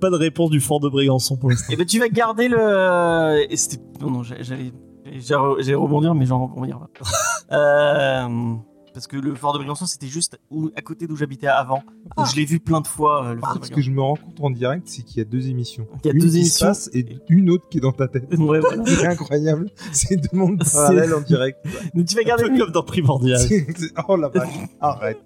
[0.00, 1.72] Pas de réponse du fort de Brégançon pour l'instant.
[1.72, 3.46] Et ben tu vas garder le.
[3.50, 3.82] Et c'était.
[4.00, 4.72] Non, non, j'a- j'allais.
[5.18, 6.78] J'allais rebondir, mais j'en rebondir
[7.52, 8.54] euh...
[8.94, 11.82] Parce que le fort de Brégançon, c'était juste où- à côté d'où j'habitais avant.
[12.16, 14.00] Donc je l'ai vu plein de fois, euh, le fort de Parce que je me
[14.02, 15.86] rends compte en direct, c'est qu'il y a deux émissions.
[16.04, 16.58] Il y a une deux qui émissions.
[16.58, 18.28] se passe et une autre qui est dans ta tête.
[18.38, 18.82] Ouais, voilà.
[18.86, 19.70] C'est incroyable.
[19.92, 21.58] C'est deux mondes C'est- parallèles en direct.
[21.94, 23.40] Donc tu vas garder le comme dans Primordial.
[24.08, 24.48] Oh la vache,
[24.80, 25.18] arrête.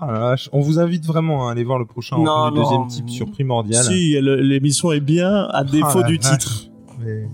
[0.00, 0.34] Ah.
[0.52, 3.30] On vous invite vraiment à aller voir le prochain Non, du non, deuxième type sur
[3.30, 3.84] Primordial.
[3.84, 6.38] Si, l'émission est bien, à défaut Ah, la du vache.
[6.38, 6.70] titre.
[7.00, 7.28] Mais-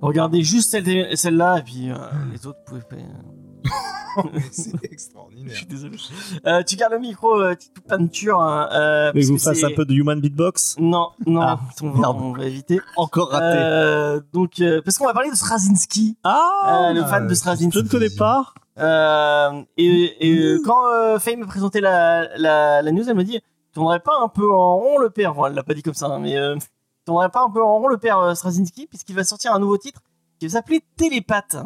[0.00, 1.94] Regardez juste celle- celle-là, et puis euh,
[2.32, 3.02] les autres, vous pouvez
[4.52, 5.54] c'est Je extraordinaire.
[5.56, 5.96] suis désolé.
[6.46, 8.40] Euh, tu gardes le micro, euh, petite peinture.
[8.40, 11.60] Hein, euh, Mais parce vous que fasse un peu de Human Beatbox Non, non, Ah,
[11.82, 12.16] on, va, merde.
[12.20, 12.80] on va éviter.
[12.96, 13.44] Encore raté.
[13.58, 17.78] Euh, donc, euh, parce qu'on va parler de Straczynski, ah euh, le fan de Straczynski.
[17.78, 18.52] Je ne connais pas.
[18.78, 23.40] Euh, et et quand euh, Faye m'a présenté la, la, la news, elle m'a dit
[23.40, 25.34] Tu tournerais pas un peu en rond le père?
[25.34, 26.66] Bon, elle l'a pas dit comme ça, hein, mais euh, tu
[27.04, 29.78] tournerais pas un peu en rond le père euh, Straczynski, puisqu'il va sortir un nouveau
[29.78, 30.00] titre
[30.38, 31.56] qui va s'appeler Télépathe,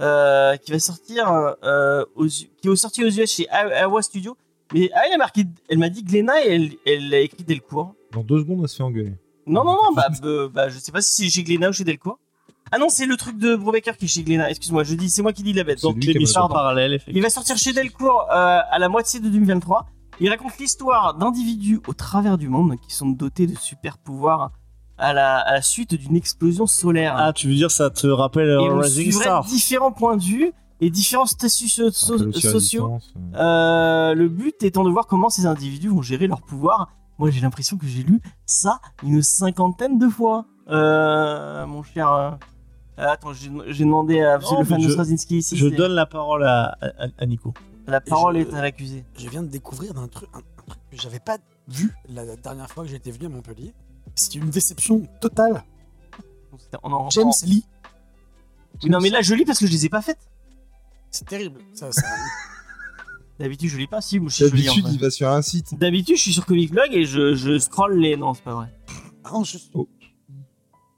[0.00, 4.36] euh, qui va sortir, euh, aux, qui est aux US chez Awa Studio.
[4.72, 7.94] Mais ah, elle a marqué, elle m'a dit Glenna et elle, elle a écrit Delcourt.
[8.12, 9.14] Dans deux secondes, on se fait engueuler.
[9.46, 11.84] Non, non, non, bah, euh, bah, je sais pas si c'est chez Glénat ou chez
[11.84, 12.18] Delcourt.
[12.72, 14.50] Ah non, c'est le truc de Brubaker qui est chez Glénat.
[14.50, 15.82] Excuse-moi, je dis, c'est moi qui dis la bête.
[15.82, 19.86] Donc l'émission parallèle, Il va sortir chez Delcourt euh, à la moitié de 2023.
[20.20, 24.52] Il raconte l'histoire d'individus au travers du monde qui sont dotés de super pouvoirs
[25.00, 27.14] à la, à la suite d'une explosion solaire.
[27.16, 30.22] Ah, tu veux dire ça te rappelle et on Rising suivrait Star différents points de
[30.22, 32.98] vue et différents statuts so- so- sociaux.
[33.34, 34.14] euh.
[34.14, 36.90] Le but étant de voir comment ces individus vont gérer leur pouvoir.
[37.18, 40.46] Moi, j'ai l'impression que j'ai lu ça une cinquantaine de fois.
[40.68, 42.10] Euh, mon cher.
[42.12, 42.30] euh,
[42.96, 45.56] Attends, j'ai j'ai demandé à Non, le fan de je- Straczynski ici.
[45.56, 47.54] Je c'est- donne la parole à, à- à Nico.
[47.86, 49.04] La parole je- est à l'accusé.
[49.18, 52.68] Je viens de découvrir un truc, un, un truc que j'avais pas vu la dernière
[52.70, 53.72] fois que j'étais venu à Montpellier.
[54.14, 55.64] C'était une déception totale.
[56.82, 57.64] On en James Lee,
[58.82, 60.18] Oui, non, mais là, je lis parce que je les ai pas faites.
[61.10, 61.60] c'est terrible.
[61.74, 62.02] Ça, ça-
[63.38, 64.00] D'habitude, je lis pas.
[64.02, 64.68] Si, moi, je, je lis.
[64.68, 64.92] en D'habitude, fait.
[64.94, 65.74] il va sur un site.
[65.78, 68.16] D'habitude, je suis sur Comic Blog et je, je scroll les.
[68.16, 68.68] Non, c'est pas vrai.
[69.24, 69.56] Ah non, je...
[69.74, 69.88] Oh.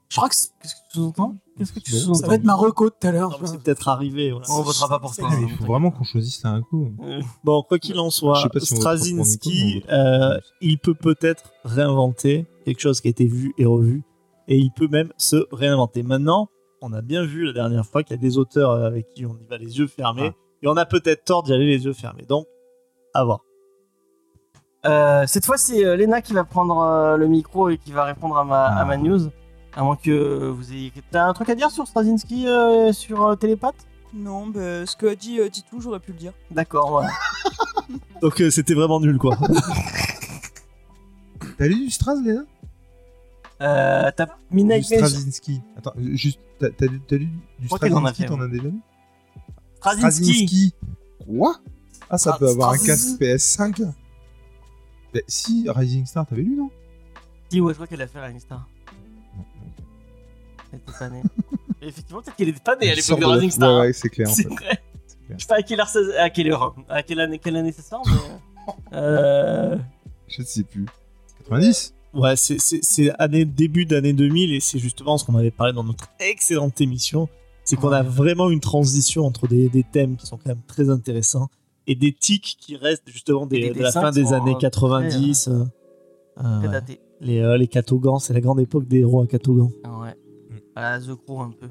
[0.09, 2.43] je crois que c'est- Qu'est-ce que tu sous-entends Qu'est-ce que tu Bon, ça va être
[2.43, 3.39] ma reco tout à l'heure.
[3.45, 4.31] C'est peut-être arrivé.
[4.31, 4.45] voilà.
[4.49, 5.23] On votera pas pour ça.
[5.29, 6.91] Mais il faut vraiment qu'on choisisse là un coup.
[7.03, 13.01] Euh, Bon, quoi qu'il en soit, si vote euh, il peut peut-être réinventer quelque chose
[13.01, 14.03] qui a été vu et revu,
[14.47, 16.01] et il peut même se réinventer.
[16.01, 16.49] Maintenant,
[16.81, 19.37] on a bien vu la dernière fois qu'il y a des auteurs avec qui on
[19.37, 20.37] y va les yeux fermés, Ah.
[20.63, 22.23] et on a peut-être tort d'y aller les yeux fermés.
[22.27, 22.47] Donc,
[23.13, 23.41] à voir.
[24.85, 28.03] Euh, cette fois, c'est euh, Lena qui va prendre euh, le micro et qui va
[28.03, 28.85] répondre à ma, à Ah.
[28.85, 29.29] ma news.
[29.75, 30.93] À moins que vous ayez.
[31.11, 33.87] T'as un truc à dire sur Straczynski, euh, sur euh, Télépathe?
[34.13, 36.33] Non, bah, ce que a dit euh, Titou, j'aurais pu le dire.
[36.51, 37.09] D'accord, voilà.
[38.21, 39.37] Donc, euh, c'était vraiment nul, quoi.
[41.57, 42.41] T'as lu du Stras, Léna?
[43.61, 45.07] Euh, T'as Midnight Du Nation.
[45.07, 45.61] Straczynski.
[45.77, 48.27] Attends, euh, juste, t'as t'as lu, t'as lu du crois qu'elle en a Straczynski fait,
[48.29, 48.79] T'en as déjà lu?
[49.77, 50.73] Straczynski.
[51.25, 51.55] Quoi?
[52.09, 53.85] Ah, ça peut avoir un casque PS5
[55.13, 56.69] Bah, Si, Rising Star, t'avais lu, non?
[57.49, 58.67] Si, ouais, je crois qu'elle a fait Rising Star.
[60.73, 60.79] Non, non.
[60.79, 61.21] Elle était pas née.
[61.81, 63.75] Et Effectivement, peut-être qu'elle était pas née à Elle l'époque de Rising Star.
[63.75, 64.29] Ouais, ouais, c'est clair.
[64.29, 64.43] en fait.
[64.47, 64.55] vrai.
[64.57, 64.77] Clair.
[65.37, 67.81] Je sais pas à quelle heure à quelle heure, à quelle année, quelle année ça
[67.81, 68.73] sort, mais.
[68.93, 69.77] Euh,
[70.27, 70.85] Je ne sais plus.
[71.39, 75.83] 90 Ouais, c'est- année, début d'année 2000 et c'est justement ce qu'on avait parlé dans
[75.83, 77.27] notre excellente émission.
[77.63, 80.89] C'est qu'on a vraiment une transition entre des, des thèmes qui sont quand même très
[80.89, 81.47] intéressants
[81.87, 85.47] et des tics qui restent justement des, de la fin des années euh, 90.
[85.47, 85.63] euh,
[86.39, 86.71] euh, très ouais.
[86.73, 86.99] daté.
[87.21, 89.69] les, euh, les Katogans, c'est la grande époque des héros à Katogan.
[89.83, 89.92] Ah Ouais.
[90.75, 91.67] À la The Crow un peu.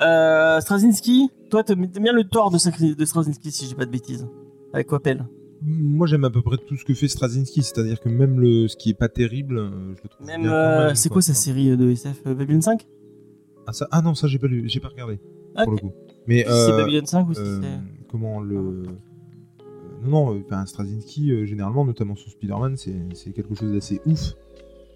[0.00, 4.26] Euh, Straczynski, toi t'aimes bien le tort de, de Straczynski si j'ai pas de bêtises.
[4.72, 5.24] Avec Coppel.
[5.64, 8.76] Moi, j'aime à peu près tout ce que fait Straczynski, c'est-à-dire que même le, ce
[8.76, 11.90] qui est pas terrible, euh, je le trouve Même, euh, c'est quoi sa série de
[11.90, 12.84] SF euh, Babylon 5
[13.68, 15.20] ah, ça- ah non, ça j'ai pas lu, j'ai pas regardé
[15.54, 15.92] Ah, pour le coup.
[16.26, 18.08] Mais Si c'est euh, Babylon 5 ou si euh, c'est.
[18.10, 18.82] comment le euh,
[20.02, 24.00] non non, euh, enfin Straczynski euh, généralement, notamment sur Spider-Man, c'est c'est quelque chose d'assez
[24.04, 24.34] ouf.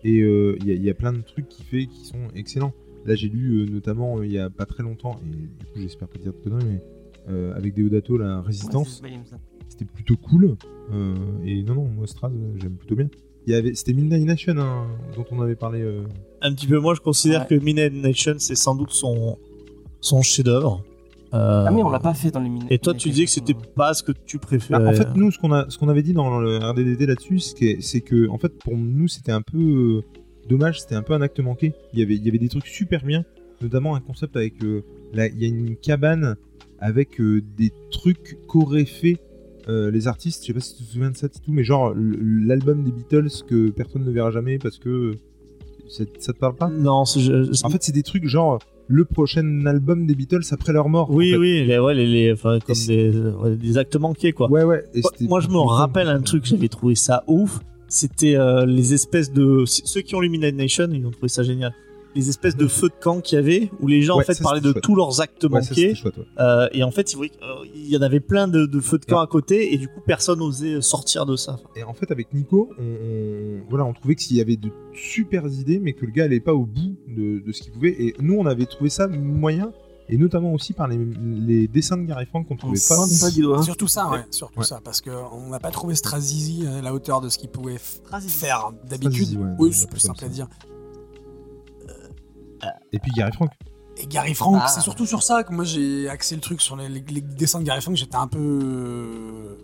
[0.04, 2.28] Et euh, il y, a- il y a plein de trucs qu'il fait qui sont
[2.35, 2.72] excellents.
[3.04, 5.78] Là, j'ai lu euh, notamment euh, il y a pas très longtemps, et du coup,
[5.80, 6.80] j'espère pas dire de conneries, mais
[7.28, 8.96] euh, avec Deodato, la Résistance.
[8.96, 9.38] c'est Babylon 5.
[9.68, 10.56] c'était plutôt cool.
[10.92, 13.09] Euh, et non, non, moi, Straz, euh, j'aime plutôt bien.
[13.46, 15.80] Il y avait, c'était Midnight Nation hein, dont on avait parlé.
[15.80, 16.02] euh,
[16.40, 17.46] Un petit peu, moi je considère Ouais.
[17.59, 19.38] que Midnight Nation c'est sans doute son,
[20.00, 20.82] son chef-d'œuvre.
[21.37, 22.66] Euh, Ah, mais on l'a pas fait dans les mines.
[22.70, 24.83] Et toi tu disais que c'était pas ce que tu préférais.
[24.83, 27.38] Bah, en fait, nous, ce qu'on a, ce qu'on avait dit dans le RDDD là-dessus,
[27.40, 30.01] c'est que, c'est que, en fait, pour nous, c'était un peu euh,
[30.49, 31.75] dommage, c'était un peu un acte manqué.
[31.92, 33.25] Il y avait, il y avait des trucs super bien,
[33.61, 36.37] notamment un concept avec, euh, la- il y a une cabane
[36.79, 39.18] avec euh, des trucs qu'auraient fait
[39.68, 40.42] euh, les artistes.
[40.42, 43.29] Je sais pas si tu te souviens de ça, tout, mais genre l'album des Beatles
[43.49, 45.12] que personne ne verra jamais parce que
[45.88, 46.68] ça, ça te parle pas?
[46.68, 50.42] Non, c'est- je- je- En fait, c'est des trucs genre le prochain album des Beatles
[50.53, 51.11] après leur mort.
[51.11, 51.38] oui, en fait.
[51.38, 54.51] oui, les, ouais, les, les- enfin, comme des, ouais, des actes manqués quoi.
[54.51, 54.85] Ouais, ouais.
[54.94, 57.59] et Moi- c'était- Moi, je me rappelle un truc, j'avais trouvé ça ouf.
[57.88, 59.64] C'était euh, les espèces de.
[59.66, 61.72] Ceux qui ont lu Midnight Nation, ils ont trouvé ça génial.
[62.16, 64.35] Les espèces de feux de camp qu'il y avait, où les gens Ouais, en fait
[64.35, 64.83] ça, parlaient de chouette.
[64.83, 65.74] tous leurs actes Ouais, ça, manqués.
[65.74, 66.24] c'était chouette, ouais.
[66.40, 67.26] Euh, et en fait, euh,
[67.74, 70.00] il y en avait plein de, de feux de camp à côté, et du coup,
[70.05, 71.59] personne n'osait sortir de ça.
[71.76, 75.46] Et en fait, avec Nico, on, on- voilà, on trouvait qu'il y avait de super
[75.46, 77.90] idées, mais que le gars allait pas au bout de, de ce qu'il pouvait.
[78.02, 79.72] Et nous, on avait trouvé ça moyen,
[80.09, 83.26] et notamment aussi par les, les dessins de Gary Frank qu'on On trouvait se pas.
[83.26, 83.62] pas du doigt.
[83.62, 84.64] Surtout ça, ouais, surtout Ouais.
[84.64, 88.70] ça, parce qu'on n'a pas trouvé Strazizi à la hauteur de ce qu'il pouvait faire
[88.88, 89.37] d'habitude.
[89.37, 90.26] Ouais, oui, on c'est plus simple ça.
[90.26, 90.48] à dire.
[92.92, 93.51] Et puis Gary Frank.
[93.99, 94.69] Et Gary Frank, Ah.
[94.69, 97.61] c'est surtout sur ça que moi j'ai axé le truc sur les, les- les dessins
[97.61, 97.97] de Gary Frank.
[97.97, 98.38] J'étais un peu.
[98.38, 99.57] euh,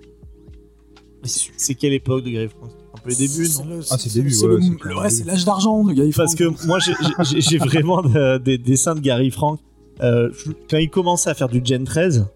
[1.24, 4.35] C'est quelle époque de Gary Frank Un peu les débuts, non le- Ah, c'est début,
[4.37, 6.57] ouais, le- c'est ouais, c'est l'âge d'argent de Gary Parce Frank.
[6.57, 9.61] que moi, j'ai- vraiment de- des dessins de Gary Frank.
[10.00, 10.31] Euh,
[10.68, 12.26] quand il commençait à faire du Gen 13,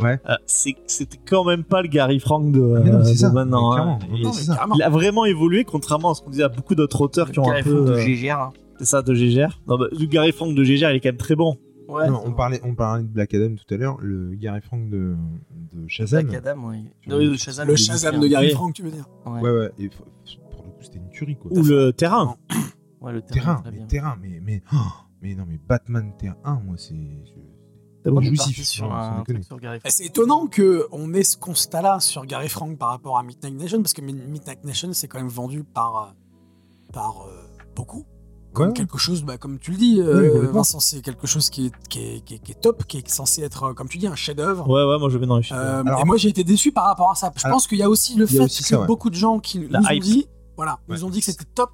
[0.00, 0.18] Ouais.
[0.28, 3.72] euh, c'était quand même pas le Gary Frank de, non, euh, c'est de maintenant.
[3.72, 3.98] hein.
[4.10, 4.32] Non,
[4.74, 7.44] Il- a vraiment évolué, contrairement à ce qu'on disait à beaucoup d'autres auteurs qui ont
[7.44, 7.84] un Carré peu.
[7.84, 8.38] de euh, GGR.
[8.40, 8.52] hein.
[8.78, 9.60] C'est ça, de Gégère.
[9.66, 11.58] Non, bah, le Gary Frank de Gégère, il est quand même très bon.
[11.88, 12.08] Ouais.
[12.10, 15.14] Non, on, parlait, on parlait de Black Adam tout à l'heure, le Gary Frank de,
[15.72, 16.26] de Shazam.
[16.26, 16.56] Black Adam,
[17.06, 17.68] Non, vois, le Shazam.
[17.68, 18.50] le de Gary.
[18.50, 19.70] Frank, tu veux dire Ouais, Ouais, ouais.
[19.78, 19.90] Et f-
[20.50, 21.50] pour le coup, c'était une tuerie, quoi.
[21.52, 22.36] Ou le terrain.
[23.00, 23.62] Ouais, le terrain.
[23.62, 24.76] Terrain, mais terrain, mais, mais, oh,
[25.22, 26.94] mais non, mais Batman Terrain 1, moi, c'est.
[26.94, 28.10] Et
[29.90, 33.92] C'est étonnant qu'on ait ce constat-là sur Gary Frank par rapport à Midnight Nation, parce
[33.92, 37.32] que Mid- Midnight Nation, c'est quand même vendu par, euh, par euh,
[37.76, 38.06] beaucoup.
[38.52, 38.72] Comme Ouais.
[38.72, 40.48] quelque chose, bah, comme tu le dis, euh, Oui.
[40.52, 43.08] Vincent, c'est quelque chose qui est, qui, est, qui est- qui est top, qui est
[43.08, 44.66] censé être, euh, comme tu dis, un chef-d'œuvre.
[44.68, 45.58] Ouais, ouais, moi je vais dans les films.
[45.58, 47.30] Euh, Alors, et moi, j'ai été déçu par rapport à ça.
[47.36, 48.86] Je Alors, pense qu'il y a aussi le fait aussi que ça, ouais.
[48.86, 50.96] beaucoup de gens qui La nous ont dit, voilà, Ouais.
[50.96, 51.70] nous ont dit que c'était top.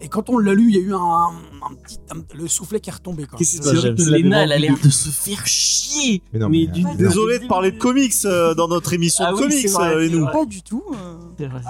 [0.00, 2.80] Et quand on l'a lu, il y a eu un, un petit, un- le soufflet
[2.80, 3.24] qui est retombé.
[3.26, 3.38] quoi.
[3.38, 6.22] Qu'est-ce qui se C'est que Léna, elle a l'air de se faire chier.
[6.34, 9.30] Mais non, mais, d'une- euh, Désolé de parler de comics euh, dans notre émission Ah
[9.30, 10.24] de oui, comics, euh, et nous.
[10.24, 10.32] vrai.
[10.32, 10.82] Pas du tout.
[10.92, 11.14] euh.
[11.38, 11.60] C'est vrai,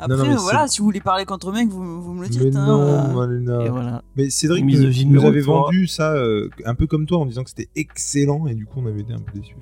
[0.00, 2.42] Après, non, voilà, si vous voulez parler contre mec, vous, vous me le dites.
[2.42, 3.14] Mais hein, non.
[3.14, 3.64] Malena.
[3.64, 4.02] Et voilà.
[4.16, 7.50] Mais Cédric nous, nous avait vendu ça euh, un peu comme toi en disant que
[7.50, 9.56] c'était excellent et du coup on avait été un peu déçus.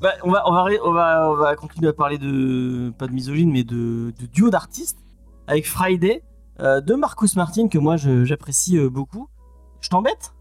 [0.00, 2.92] Bah, on, va, on, va, on, va, on va continuer à parler de.
[2.98, 4.98] Pas de misogyne, mais de, de duo d'artistes.
[5.48, 6.22] Avec Friday,
[6.60, 9.28] euh, de Marcus Martin, que moi j'apprécie euh, beaucoup.
[9.80, 10.34] Je t'embête?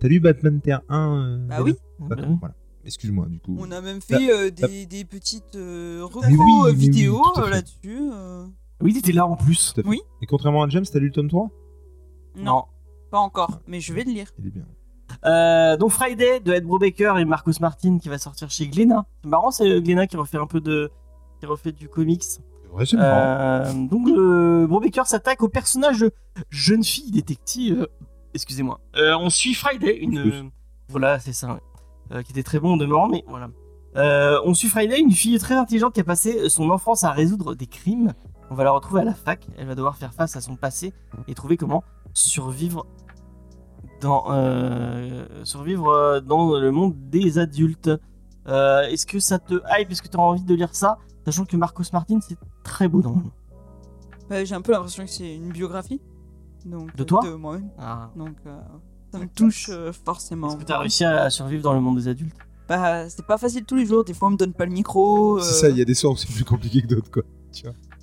[0.00, 1.74] T'as lu Batman Terre 1 euh, Bah oui.
[1.98, 2.36] Bah, oui.
[2.40, 2.54] Voilà.
[2.84, 3.56] Excuse-moi du coup.
[3.58, 8.10] On a même fait euh, des, des petites euh, recos oui, euh, oui, vidéo là-dessus.
[8.12, 8.46] euh.
[8.82, 9.74] Oui, t'étais là en plus.
[9.84, 10.00] Oui.
[10.20, 11.50] Et contrairement à James, t'as lu le tome 3
[12.36, 12.64] Non,
[13.10, 14.26] pas encore, mais je vais le lire.
[14.38, 14.64] Il est bien.
[15.24, 19.06] Euh, donc Friday de Ed Brubaker et Marcus Martin qui va sortir chez Glénat.
[19.22, 20.90] C'est marrant, c'est Glénat qui refait un peu de.
[21.40, 22.22] qui refait du comics.
[22.24, 23.64] C'est vrai, c'est marrant.
[23.66, 26.12] Euh, donc euh, Brubaker s'attaque au personnage de
[26.50, 27.86] jeune fille détective.
[28.34, 28.80] Excusez-moi.
[28.96, 30.50] Euh, on suit Friday, une.
[30.88, 31.54] Voilà, c'est ça.
[31.54, 31.60] ouais.
[32.12, 33.48] Euh, qui était très bon en demeurant, mais voilà.
[33.96, 37.54] Euh, on suit Friday, une fille très intelligente qui a passé son enfance à résoudre
[37.54, 38.12] des crimes.
[38.50, 39.46] On va la retrouver à la fac.
[39.56, 40.92] Elle va devoir faire face à son passé
[41.28, 42.86] et trouver comment survivre
[44.00, 47.90] dans euh, survivre dans le monde des adultes.
[48.46, 49.90] Euh, Est-ce que ça te hype?
[49.90, 50.98] Est-ce que tu as envie de lire ça?
[51.24, 53.30] Sachant que Marcos Martin, c'est très beau normalement.
[54.28, 56.02] Bah, J'ai un peu l'impression que c'est une biographie.
[56.66, 57.22] Donc, De toi?
[57.24, 57.70] De moi-même.
[57.78, 58.10] Ah.
[58.16, 58.58] Donc euh,
[59.14, 60.48] ça me touche euh, forcément.
[60.48, 62.34] Est-ce que tu as réussi à survivre dans le monde des adultes?
[62.68, 64.04] Bah, c'est pas facile tous les jours.
[64.04, 65.36] Des fois, on me donne pas le micro.
[65.38, 67.22] euh, C'est ça, il y a des soirs où c'est plus compliqué que d'autres quoi.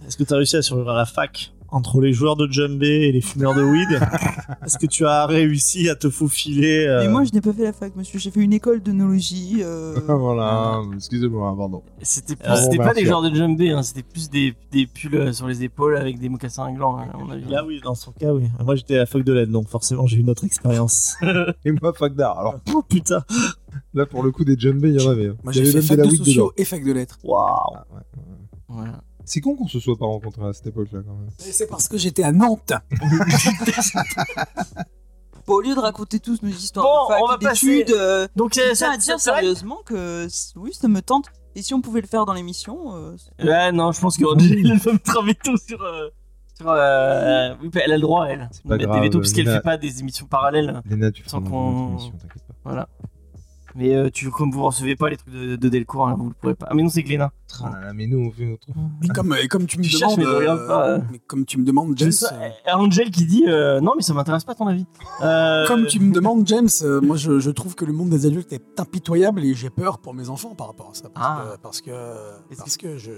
[0.08, 1.54] Est-ce que tu as réussi à survivre à la fac?
[1.72, 3.88] Entre les joueurs de djembé et les fumeurs de weed
[4.66, 7.64] Est-ce que tu as réussi à te faufiler euh, Mais moi, je n'ai pas fait
[7.64, 8.20] la fac, monsieur.
[8.20, 9.60] J'ai fait une école d'œnologie.
[9.62, 11.82] euh, voilà, excusez-moi, pardon.
[12.02, 15.16] C'était plus- Ah bon, pas des joueurs de jumbé, hein, c'était plus des, des pulls
[15.16, 17.46] euh, sur les épaules avec des mocassins inglants, hein, à mon avis.
[17.50, 18.44] Là, oui, dans son cas, oui.
[18.64, 21.16] Moi, j'étais à la fac de l'aide, donc forcément, j'ai eu une autre expérience.
[21.66, 22.38] Et moi, fac d'art.
[22.40, 23.24] Alors oh putain
[23.94, 25.28] là, pour le coup, des jumbés, il y en avait.
[25.28, 25.36] hein.
[25.44, 26.52] Moi, j'ai fait de fac de sociaux dedans.
[26.58, 27.18] et fac de lettres.
[27.24, 28.24] Waouh Ah, ouais, ouais.
[28.68, 29.02] Voilà.
[29.26, 31.30] C'est con qu'on se soit pas rencontrés à cette époque-là quand même.
[31.38, 32.74] C'est parce que j'étais à Nantes.
[35.48, 37.78] Bon, au lieu de raconter tous nos histoires Bon, de fac on va et passer-
[37.80, 41.26] d'études, euh, Donc, je tiens ça, à dire sérieusement que c- oui, ça me tente.
[41.56, 44.26] Et si on pouvait le faire dans l'émission, euh, c'est- Ouais, non, je pense que
[44.26, 45.82] Angel va me travailler tout sur.
[45.82, 46.10] euh,
[46.56, 49.20] sur euh, oui, elle a le droit, elle, C'est de pas mettre grave, des veto,
[49.20, 49.58] puisqu'elle Léna.
[49.58, 50.80] fait pas des émissions parallèles.
[50.86, 52.54] Léna, tu feras Sans qu'on- émission, t'inquiète pas.
[52.64, 52.88] Voilà.
[53.76, 56.34] Mais euh, tu, comme vous recevez pas les trucs de, de Delcourt, hein, vous ne
[56.34, 56.68] pourrez pas.
[56.70, 57.32] Ah, mais non, c'est Glénat.
[57.64, 58.68] Ah mais nous, on fait notre.
[59.04, 61.00] Et comme, et comme tu me Tu cherches, demandes, mais ne regarde pas, euh.
[61.12, 64.02] mais comme tu me demandes, Je James, sais- euh, Angel qui dit euh, Non, mais
[64.04, 64.86] ça m'intéresse pas ton avis.
[65.24, 68.26] Euh, comme tu me demandes, James, euh, moi je, je trouve que le monde des
[68.26, 71.10] adultes est impitoyable et j'ai peur pour mes enfants par rapport à ça.
[71.14, 71.44] Parce Ah.
[71.58, 71.92] que, parce que,
[72.52, 73.12] Est-ce parce que je.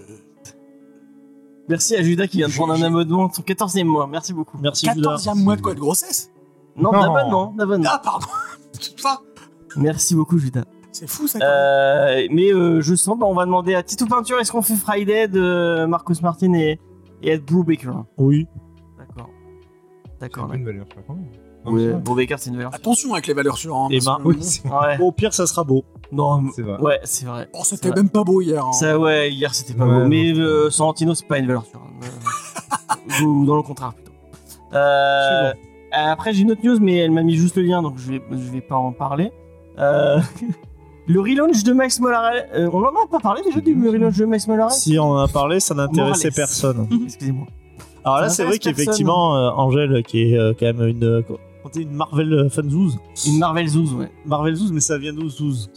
[1.69, 4.05] Merci à Judas qui vient de prendre un abonnement de son 14e mois.
[4.07, 4.57] Merci beaucoup.
[4.61, 5.15] Merci, Judas.
[5.15, 6.29] 14e mois de quoi de grossesse?
[6.75, 7.01] Non, Non.
[7.01, 7.53] d'abonnement.
[7.57, 7.89] d'abonnement.
[7.91, 8.27] Ah, pardon
[8.97, 9.21] ça
[9.77, 10.63] Merci beaucoup, Judas.
[10.91, 11.53] C'est fou ça quand même.
[11.55, 14.75] Euh, mais euh, je sens, bah, on va demander à Tito Peinture est-ce qu'on fait
[14.75, 16.79] Friday de Marcus Martin et,
[17.23, 18.45] et Ed Brubaker Oui.
[18.99, 19.29] D'accord.
[20.05, 20.47] C'est D'accord.
[20.49, 21.25] peu une valeur sûre quand même.
[21.65, 22.03] Non, Ouais, c'est.
[22.03, 22.75] Brubaker, c'est une valeur.
[22.75, 23.75] Attention avec les valeurs sûres.
[23.75, 24.99] Hein, Et parce ben, que- Oui, c'est Ouais.
[24.99, 25.83] Au pire, ça sera beau.
[26.11, 26.79] Non, c'est vrai.
[26.79, 27.49] ouais, c'est vrai.
[27.53, 27.97] Oh, C'est c'était vrai.
[28.01, 28.63] même pas beau hier.
[28.63, 28.71] hein.
[28.73, 29.99] Ça, ouais, hier c'était pas Ouais, beau.
[30.01, 31.81] non, Mais c'est euh, Sorrentino, c'est pas une valeur sûre.
[32.03, 34.11] Euh, Ou dans le contraire plutôt.
[34.73, 35.53] Euh,
[35.91, 38.21] après, j'ai une autre news, mais elle m'a mis juste le lien, donc je vais,
[38.31, 39.31] je vais pas en parler.
[39.79, 40.19] Euh,
[41.07, 42.47] le relaunch de Max Morales.
[42.55, 45.17] euh, on en a pas parlé déjà du relaunch de Max Morales Si on en
[45.17, 46.87] a parlé, ça n'intéressait personne.
[47.05, 47.47] Excusez-moi.
[48.05, 51.21] Alors là, c'est vrai qu'effectivement, euh, Angèle, qui est euh, quand même une, euh,
[51.75, 52.97] une Marvel euh, fanzouz.
[53.25, 54.11] Une Marvel Zouz, ouais.
[54.25, 55.69] Marvel Zouz, mais ça vient d'où Zouz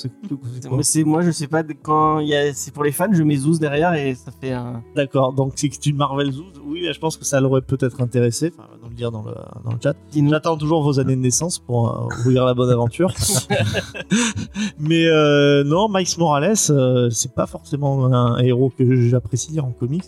[0.82, 3.36] C'est moi, je sais pas quand il y a, c'est pour les fans, je mets
[3.36, 4.82] Zouz derrière et ça fait un.
[4.94, 6.52] D'accord, donc c'est tu Marvel Zouz.
[6.66, 8.52] Oui, je pense que ça l'aurait peut-être intéressé.
[8.56, 9.94] Enfin, le dire dans le, dans le chat.
[10.30, 13.12] J'attends toujours vos années de naissance pour euh, vous lire la bonne aventure.
[14.78, 19.72] Mais euh, non, Miles Morales, euh, c'est pas forcément un héros que j'apprécie lire en
[19.72, 20.04] comics.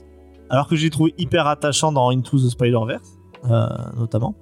[0.50, 3.02] Alors que j'ai trouvé hyper attachant dans Into the Spider-Verse,
[3.50, 3.66] euh,
[3.98, 4.34] notamment.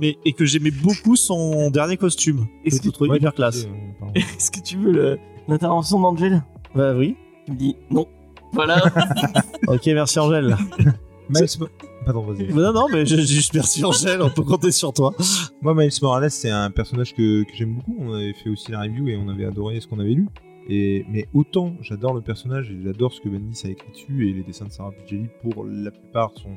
[0.00, 2.46] Mais, et que j'aimais beaucoup son dernier costume.
[2.64, 3.66] Est-ce que Ouais, hyper tu classe.
[3.66, 4.06] euh.
[4.14, 6.42] Est-ce que tu veux le- l'intervention d'Angel
[6.74, 7.16] Bah oui.
[7.46, 8.06] Tu me dis non.
[8.52, 8.82] Voilà.
[9.68, 10.56] Ok, merci Angèle.
[11.32, 11.68] Miles
[12.04, 12.52] Pardon, vas-y.
[12.52, 15.14] Non, non, mais je- juste merci Angèle, on peut compter sur toi.
[15.60, 17.96] Moi, Miles Morales, c'est un personnage que, que j'aime beaucoup.
[18.00, 20.26] On avait fait aussi la review et on avait adoré ce qu'on avait lu.
[20.68, 24.32] Et, mais autant j'adore le personnage et j'adore ce que Bendis a écrit dessus et
[24.32, 26.50] les dessins de Sarah Pichelli pour la plupart sont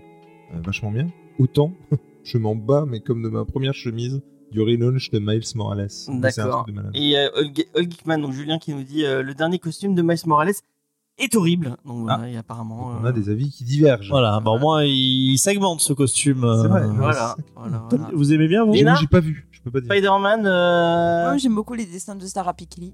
[0.53, 1.07] euh, vachement bien.
[1.39, 1.73] Autant
[2.23, 4.21] je m'en bats, mais comme de ma première chemise
[4.51, 5.89] du relaunch de Miles Morales.
[5.89, 6.63] C'est un D'accord.
[6.65, 6.91] truc de malade.
[6.95, 10.17] Et euh, Hulk Geekman, donc Julien qui nous dit euh, le dernier costume de Miles
[10.27, 10.53] Morales
[11.17, 11.77] est horrible.
[11.85, 12.91] Donc voilà, et apparemment.
[13.01, 14.09] On euh, a des avis qui divergent.
[14.09, 16.41] Voilà, bah au moins il segmente ce costume.
[16.61, 16.87] C'est vrai, euh.
[16.87, 18.09] Voilà, voilà, voilà.
[18.13, 19.91] Vous aimez bien vous j'ai pas vu, je peux pas dire.
[19.91, 20.45] Spider-Man.
[20.45, 22.93] euh, Moi, j'aime beaucoup les dessins de Sarah Pikeli.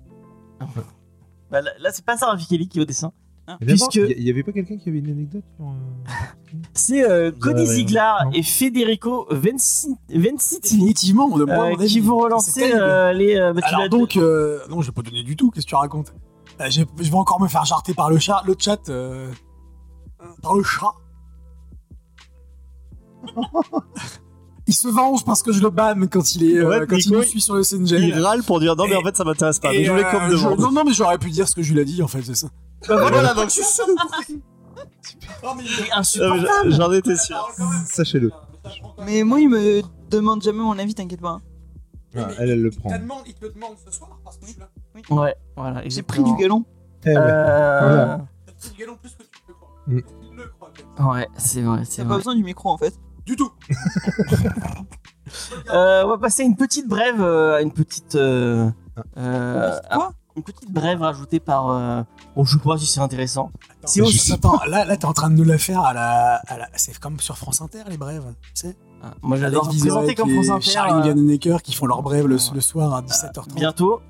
[1.49, 3.11] bah, là, là, c'est pas Sarah Kelly qui est au dessin.
[3.47, 5.74] D'abord, puisque- Il y, y avait pas quelqu'un qui avait une anecdote sur.
[6.74, 8.32] C'est euh, Cody Ziegler non.
[8.34, 9.28] et Federico
[11.72, 11.88] euh, avis.
[11.88, 13.36] qui vont relancer euh, les.
[13.36, 15.49] euh, bah, Alors donc, euh, non, je vais pas donner du tout.
[15.49, 16.13] Qu'est-ce que tu racontes?
[16.60, 19.32] Euh, Je vais encore me faire jarter par le chat, le chat, euh,
[20.41, 20.91] par le chat.
[24.68, 27.24] il se venge parce que je le banne quand il est, euh, Ouais, quand il
[27.24, 27.91] suit sur le SNG.
[27.91, 29.72] Il râle pour dire non, mais en fait ça m'intéresse pas.
[29.72, 30.56] Mais Et, je voulais euh.
[30.58, 32.36] Non, non, mais j'aurais pu dire ce que je lui ai dit en fait, c'est
[32.36, 32.47] ça.
[32.88, 33.64] Bah, voilà, donc je suis.
[36.72, 37.49] J'en étais sûr.
[37.86, 38.32] Sachez-le.
[39.06, 41.39] Mais moi, il me demande jamais mon avis, t'inquiète pas.
[42.16, 42.89] Ah, elle, elle le prend.
[42.97, 44.70] demande, il te le demande ce soir parce que je suis là.
[45.10, 45.82] Ouais, voilà.
[45.86, 46.66] J'ai pris du galon.
[47.06, 47.16] Eh ouais.
[47.18, 48.22] Euh, Voilà.
[48.46, 49.70] T'as pris du galon plus que tu crois.
[49.88, 50.00] Mm.
[50.02, 51.10] Tu le crois, peut-être.
[51.12, 52.94] Ouais, c'est vrai, T'as pas besoin du micro en fait.
[53.26, 53.52] Du tout.
[55.74, 58.70] Euh, on va passer à une petite brève, euh, à une petite, euh,
[59.18, 61.70] euh, Quoi une petite brève rajoutée par.
[61.70, 62.04] Euh,
[62.36, 63.52] bon, je sais pas si c'est intéressant.
[63.84, 64.34] C'est aussi.
[64.34, 66.36] Attends, là, là t'es en train de nous la faire à la.
[66.48, 66.68] À la...
[66.76, 68.24] C'est comme sur France Inter, les brèves.
[68.42, 70.70] Tu sais Ah, moi, j'adore présenter comme et France Inter.
[70.72, 73.54] Charlie euh, Vanhoenacker qui font leur brève le, le soir à 17h30.
[73.56, 74.02] bientôt.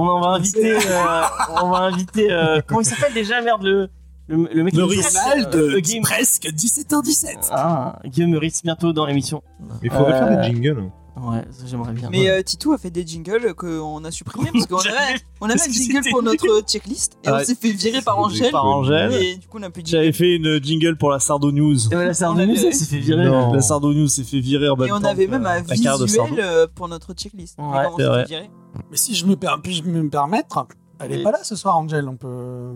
[0.00, 0.76] On en va inviter.
[0.76, 1.22] euh,
[1.62, 2.30] on va inviter.
[2.32, 3.88] euh, comment il s'appelle déjà, merde, le,
[4.28, 7.48] le, le mec Canal de euh, presque 17h17.
[7.50, 9.42] Ah, Guillaume Meurice bientôt dans l'émission.
[9.60, 10.90] Mais il faudrait Euh, faire des jingles.
[11.16, 12.08] Ouais, ça, j'aimerais bien.
[12.10, 15.60] Mais euh, Titou a fait des jingles qu'on a supprimés parce qu'on avait, on avait
[15.60, 17.44] un jingle pour notre checklist et Ah on ouais.
[17.44, 18.50] s'est fait virer par Angèle.
[18.52, 19.12] Par Angèle.
[19.14, 20.16] Et du coup, on a plus de J'avais jingle.
[20.16, 21.92] fait une jingle pour la Sardo News.
[21.92, 23.24] Et On nous, avait- elle s'est fait virer.
[23.26, 23.52] Non.
[23.52, 25.76] La Sardo News s'est fait virer en même Et on temps avait même un la
[25.76, 26.04] Sardo.
[26.06, 27.58] visuel euh, pour notre checklist.
[27.58, 28.22] Ouais, Et c'est s'est vrai.
[28.22, 28.50] fait virer
[28.90, 30.66] Mais si je me per- puis-je me permettre,
[31.00, 32.08] elle est pas là ce soir, Angel.
[32.08, 32.72] On peut.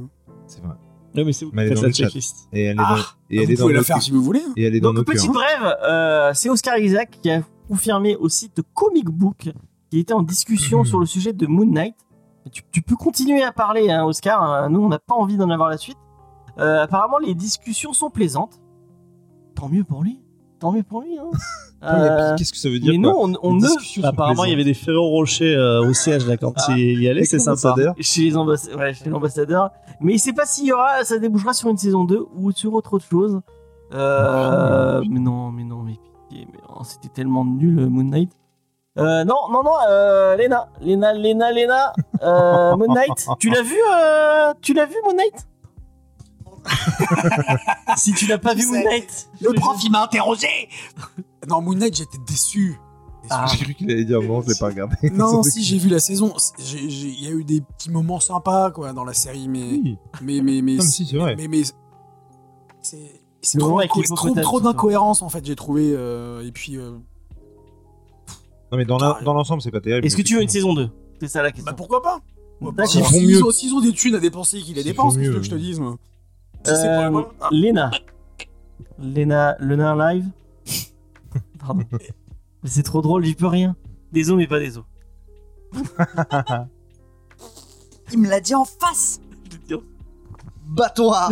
[0.49, 0.75] C'est vrai.
[1.17, 2.37] Non, mais c'est vous qui Mais elle est faites dans la checklist.
[2.53, 4.23] Et elle est Ah, dans, et elle vous est dans pouvez la faire si vous
[4.23, 4.43] voulez.
[4.57, 8.29] Et elle est dans Donc, petite brève, euh, c'est Oscar Isaac qui a confirmé au
[8.29, 9.51] site Comic Book
[9.91, 10.85] qu'il était en discussion Mhm.
[10.85, 11.95] sur le sujet de Moon Knight.
[12.53, 14.43] Tu, tu peux continuer à parler, hein, Oscar.
[14.43, 15.97] hein, Nous, on n'a pas envie d'en avoir la suite.
[16.59, 18.61] Euh, apparemment, les discussions sont plaisantes.
[19.55, 20.21] Tant mieux pour lui.
[20.61, 21.19] Tant mieux pour lui.
[21.19, 21.31] Hein.
[21.87, 24.07] Euh, Qu'est-ce que ça veut dire mais nous, on, ne.
[24.07, 26.73] Apparemment, il y avait des Ferrero Rocher euh, au siège là quand Ah.
[26.79, 27.61] il y allait, c'est sympa.
[27.69, 27.95] l'ambassadeur.
[28.01, 29.69] Chez les ambassa- ouais, l'ambassadeur.
[30.01, 32.73] Mais il sait pas s'il y aura, ça débouchera sur une saison 2 ou sur
[32.73, 33.39] autre chose.
[33.93, 35.99] Euh, mais non, mais non, mais
[36.83, 38.33] c'était tellement nul euh, Moon Knight.
[38.97, 43.27] Euh, non, non, non, euh, Lena, Lena, Lena, Lena, euh, Moon Knight.
[43.41, 45.47] Tu l'as vu, euh, tu l'as vu Moon Knight?
[47.97, 48.83] Si tu l'as pas vu Moon.
[48.83, 50.49] Knight, Le prof, il m'a interrogé.
[51.49, 52.79] Non, Moon Knight, j'étais déçu.
[53.31, 53.47] Ah.
[53.51, 54.97] J'ai cru qu'il allait dire non, je l'ai pas regardé.
[55.13, 58.93] Non, si j'ai vu la saison, il y a eu des petits moments sympas quoi
[58.93, 59.99] dans la série, mais Oui.
[60.23, 61.35] mais mais mais Non, mais si, c'est vrai.
[61.37, 61.63] mais, mais
[62.83, 66.53] c'est c'est Le trop, avec les trop, trop d'incohérence en fait j'ai trouvé euh, et
[66.53, 66.93] puis euh,
[68.73, 68.99] Non, mais dans
[69.33, 70.07] l'ensemble, c'est pas terrible.
[70.07, 70.89] est-ce que tu veux une saison 2
[71.21, 71.67] C'est ça la question.
[71.71, 72.21] bah pourquoi pas?
[72.87, 73.43] S'ils font mieux.
[73.45, 75.79] ont, s'ils ont des thunes à dépenser qu'ils les dépensent qu'est-ce que je te dise
[75.81, 75.97] moi?
[76.65, 77.91] Si Euh, le- Ah, Lena.
[78.99, 80.27] Lena, Lena live?
[81.59, 81.83] Pardon.
[81.93, 83.77] Mais c'est trop drôle, j'y peux rien.
[84.13, 84.85] Des os, mais pas des os.
[88.13, 89.21] Il me l'a dit en face.
[90.67, 91.29] Bats-toi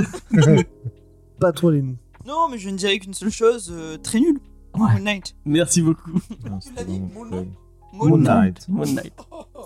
[1.41, 1.97] Bats-toi les nous.
[2.27, 4.39] Non, mais je ne dirais qu'une seule chose, euh, très nul.
[4.75, 4.81] Ouais.
[4.93, 5.35] Moon Knight.
[5.45, 6.11] Merci beaucoup.
[6.51, 7.51] Non, Tu l'as dit, Moon terrible.
[7.93, 8.67] Moon Knight.
[8.67, 8.69] Knight.
[8.69, 9.13] Moon Knight.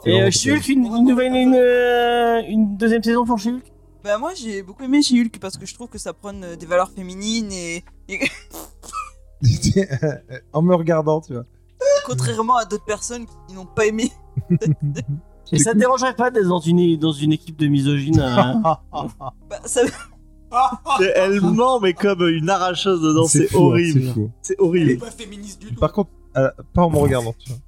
[0.05, 3.73] C'est Et euh, She-Hulk, une, une nouvelle, une, euh, une deuxième saison pour She-Hulk?
[4.05, 6.55] Bah moi j'ai beaucoup aimé chez Hulk parce que je trouve que ça prône euh,
[6.57, 8.21] des valeurs féminines et, et
[10.53, 11.45] en me regardant, tu vois.
[12.07, 14.13] contrairement à d'autres personnes qui n'ont pas aimé.
[15.53, 18.55] Et ça te dérangerait pas d'être dans une, dans une équipe de misogynes euh,
[19.49, 19.83] Bah, ça...
[21.15, 24.13] Elle ment, mais comme une arracheuse dedans, c'est hein, horrible.
[24.43, 24.99] c'est Elle est horrible.
[24.99, 27.59] pas féministe du tout Par contre, euh, pas en me regardant, tu vois.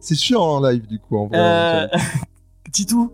[0.00, 1.38] C'est chiant en live, du coup, en vrai.
[1.38, 1.86] euh,
[2.72, 3.10] Titou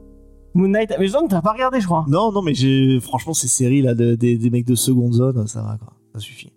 [0.54, 0.92] Moon Knight.
[0.98, 2.04] Mais t'as pas regardé, je crois.
[2.08, 5.46] Non, non, mais j'ai franchement ces séries là de- des, des mecs de seconde zone,
[5.46, 6.52] ça va quoi, ça suffit.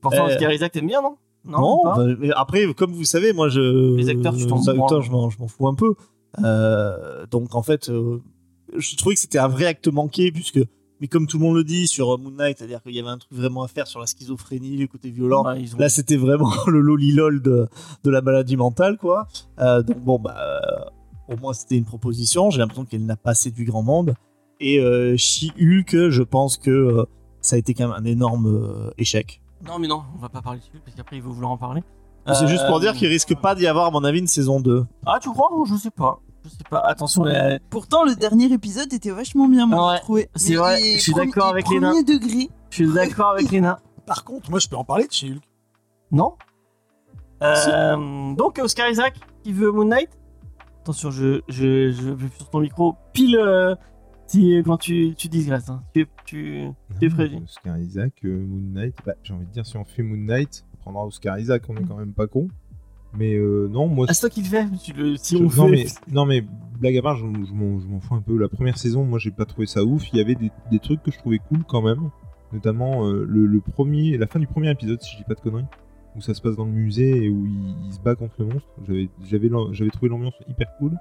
[0.00, 1.16] Pourtant, Euh, Oscar Isaac, t'aimes bien, non?
[1.44, 3.96] Non, pas bah, mais après, comme vous savez, moi je.
[3.96, 4.80] Les acteurs, tu t'en les branles.
[4.82, 5.94] acteurs, je m'en, je m'en fous un peu.
[6.44, 8.18] Euh, donc en fait, euh,
[8.76, 10.60] je trouvais que c'était un vrai acte manqué puisque
[11.00, 13.08] mais comme tout le monde le dit sur euh, Moon Knight, c'est-à-dire qu'il y avait
[13.08, 15.44] un truc vraiment à faire sur la schizophrénie, le côté violent.
[15.54, 17.68] Ils ont- Là, c'était vraiment le lolilol de,
[18.04, 19.26] de la maladie mentale, quoi.
[19.60, 22.50] Euh, donc bon, bah, euh, au moins c'était une proposition.
[22.50, 24.14] J'ai l'impression qu'elle n'a pas séduit grand monde.
[24.60, 27.04] Et euh, She-Hulk, je pense que euh,
[27.40, 29.40] ça a été quand même un énorme échec.
[29.66, 31.82] Non, mais non, on va pas parler dessus parce qu'après il va vouloir en parler.
[32.34, 34.84] C'est juste pour dire qu'il risque pas d'y avoir, à mon avis, une saison 2.
[35.06, 35.48] Ah, tu crois?
[35.66, 36.20] Je sais pas.
[36.44, 36.80] Je sais pas.
[36.80, 40.28] Attention, euh, Pourtant, le dernier épisode était vachement bien, moi, Ouais, trouvé.
[40.34, 41.92] c'est Mais vrai, je suis premier- d'accord avec Léna.
[42.02, 42.48] degré.
[42.70, 43.80] je suis d'accord avec Léna.
[44.06, 45.42] Par contre, moi, je peux en parler de chez Hulk.
[46.12, 46.34] Non
[47.42, 50.10] Euh, Donc, Oscar Isaac qui veut Moon Knight
[50.82, 53.74] Attention, je, je, je vais sur ton micro pile euh,
[54.26, 55.68] si, quand tu, tu digresses.
[55.68, 55.82] hein.
[55.94, 56.68] Tu, tu,
[56.98, 57.42] tu es prévenu.
[57.44, 58.94] Oscar Isaac, euh, Moon Knight.
[59.04, 61.76] Bah, j'ai envie de dire, si on fait Moon Knight, on prendra Oscar Isaac, on
[61.76, 62.48] est quand même pas con.
[63.16, 64.06] Mais euh, non, moi.
[64.08, 65.70] Ah, c'est toi qui le fais tu le, Si je- on non, fait.
[65.70, 66.44] mais, non, mais
[66.78, 68.38] blague à part, je, je m'en fous un peu.
[68.38, 70.12] La première saison, moi, j'ai pas trouvé ça ouf.
[70.12, 72.10] Il y avait des, des trucs que je trouvais cool quand même.
[72.52, 75.40] Notamment euh, le, le premier, la fin du premier épisode, si je dis pas de
[75.40, 75.64] conneries.
[76.16, 78.46] Où ça se passe dans le musée et où il, il se bat contre le
[78.46, 78.68] monstre.
[78.86, 80.96] J'avais j'avais l'am- j'avais trouvé l'ambiance hyper cool.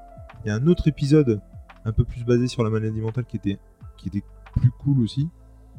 [0.46, 1.42] Il y a un autre épisode
[1.86, 3.58] un peu plus basé sur la maladie mentale qui était,
[3.98, 4.22] qui était
[4.56, 5.28] plus cool aussi.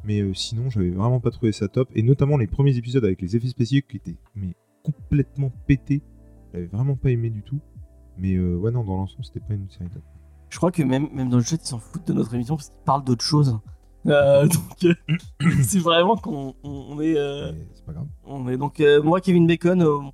[0.05, 1.89] Mais euh, sinon, j'avais vraiment pas trouvé ça top.
[1.95, 6.03] Et notamment les premiers épisodes avec les effets spéciaux qui étaient mais complètement pétés.
[6.53, 7.61] J'avais vraiment pas aimé du tout.
[8.19, 10.03] Mais euh, ouais, non, dans l'ensemble, c'était pas une série top.
[10.51, 12.71] Je crois que même, même dans le chat, ils s'en foutent de notre émission parce
[12.71, 13.59] qu'ils parlent d'autre chose.
[14.07, 14.95] Euh, donc, euh,
[15.63, 17.17] c'est vraiment qu'on on, on est.
[17.17, 18.07] euh, c'est pas grave.
[18.25, 20.11] on est donc, moi, Kevin Bacon.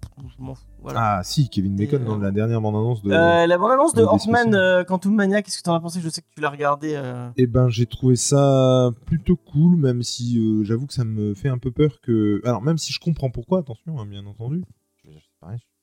[0.82, 1.18] Voilà.
[1.18, 3.10] Ah, si, Kevin Bacon dans la dernière bande-annonce de.
[3.10, 4.54] La bande-annonce de spéciaux.
[4.54, 6.00] euh, Quantum Mania, qu'est-ce que t'en as pensé?
[6.00, 7.00] Je sais que tu l'as regardé.
[7.36, 11.58] Eh ben, j'ai trouvé ça plutôt cool, même si j'avoue que ça me fait un
[11.58, 12.40] peu peur que.
[12.44, 14.64] Alors, même si je comprends pourquoi, attention, hein, bien entendu.
[15.04, 15.10] Je
[15.40, 15.75] pareil, je con.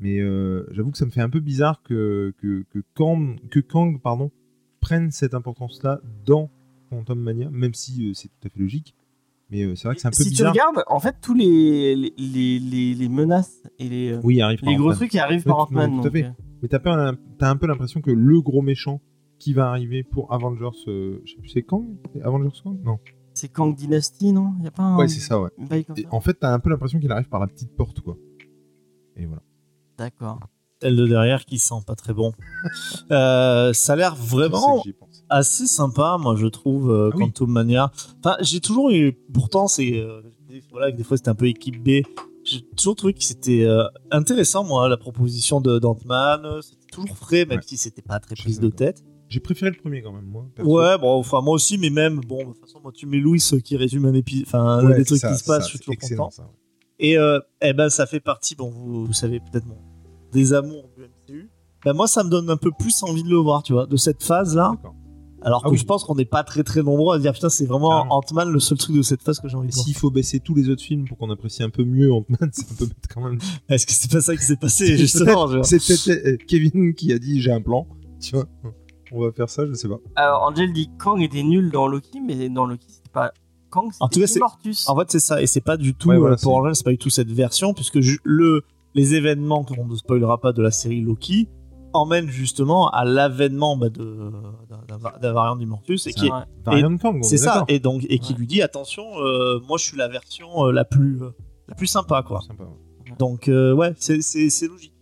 [0.00, 3.60] Mais euh, j'avoue que ça me fait un peu bizarre que, que, que, Kang, que
[3.60, 4.30] Kang pardon,
[4.80, 6.50] prenne cette importance-là dans
[6.88, 8.94] Quantum Mania, même si euh, c'est tout à fait logique.
[9.50, 10.52] Mais euh, c'est vrai que c'est un peu si tu bizarre.
[10.52, 14.40] regardes, en fait, tous les, les, les, les- les menaces et les, Oui,
[14.76, 16.00] gros trucs qui arrivent Ouais, par ouais, Ant-Man.
[16.00, 16.30] tout à fait.
[16.62, 19.00] Mais t'as pas- t'as un peu l'impression que le gros méchant
[19.38, 21.84] qui va arriver pour Avengers, je sais plus, c'est Kang?
[22.22, 22.78] Avengers Kang?
[22.84, 22.98] Non.
[23.34, 24.54] c'est Kang Dynasty, non?
[24.62, 24.96] Y a pas un.
[24.98, 25.48] Ouais, c'est ça, ouais.
[25.58, 28.16] un Et en fait, t'as un peu l'impression qu'il arrive par la petite porte, quoi.
[29.16, 29.42] Et voilà.
[30.00, 30.40] D'accord.
[30.82, 32.32] Celle de derrière qui sent pas très bon.
[33.10, 34.82] Euh, ça a l'air vraiment
[35.28, 37.24] assez sympa, moi je trouve, euh, Ah oui.
[37.24, 37.90] Quantum Mania.
[38.18, 41.46] Enfin, j'ai toujours eu, pourtant, c'est euh, des- voilà, que des fois c'était un peu
[41.48, 42.02] équipe B.
[42.44, 46.60] J'ai toujours trouvé que c'était euh, intéressant, moi, la proposition de d'Ant-Man.
[46.62, 47.64] C'était toujours frais, même Ouais.
[47.66, 49.02] si c'était pas très prise de tête.
[49.28, 50.46] J'ai préféré le premier quand même, moi.
[50.54, 50.70] perso.
[50.78, 53.40] Ouais, bon, enfin moi aussi, mais même, bon, de toute façon, moi tu mets Louis
[53.64, 55.96] qui résume un épisode, enfin Ouais, des trucs ça, qui se passent, je suis toujours
[56.00, 56.30] content.
[56.30, 56.48] ça, ouais.
[57.02, 59.76] Et euh, eh ben, ça fait partie, bon, vous, vous savez peut-être mon
[60.32, 61.50] désamour du MCU.
[61.84, 63.96] Ben, moi, ça me donne un peu plus envie de le voir, tu vois, de
[63.96, 64.72] cette phase-là.
[64.76, 64.94] D'accord.
[65.42, 65.78] Alors Ah que oui.
[65.78, 68.16] je pense qu'on n'est pas très très nombreux à dire putain, c'est vraiment Carrément.
[68.18, 69.86] Ant-Man le seul truc de cette phase que j'ai envie de voir.
[69.86, 72.62] s'il faut baisser tous les autres films pour qu'on apprécie un peu mieux Ant-Man, ça
[72.78, 73.38] peut mettre quand même.
[73.70, 77.10] Est-ce que c'est pas ça qui s'est passé C'est justement C'est peut-être euh, Kevin qui
[77.14, 77.86] a dit j'ai un plan.
[78.20, 78.44] Tu vois,
[79.12, 79.96] on va faire ça, je sais pas.
[80.16, 83.32] Alors, Angel dit Kang était nul dans Loki, mais dans Loki, c'était pas
[83.70, 84.88] Kang, En tout cas, c'était c'est- Immortus.
[84.90, 86.84] En fait, c'est ça, et c'est pas du tout Ouais, voilà, euh, pour Angel, c'est
[86.84, 88.60] pas du tout cette version, puisque le
[88.94, 91.48] les événements qu'on ne spoilera pas de la série Loki
[91.92, 94.30] emmènent justement à l'avènement bah, de
[95.20, 96.30] d'un- variant d'Immortus et C'est qui est
[97.22, 98.38] C'est est ça, et donc et qui Ouais.
[98.38, 101.30] lui dit attention, euh, moi je suis la version euh, la plus euh,
[101.68, 102.40] la plus sympa quoi.
[102.46, 103.16] Sympa, ouais.
[103.18, 104.92] Donc euh, ouais, c'est c'est c'est logique.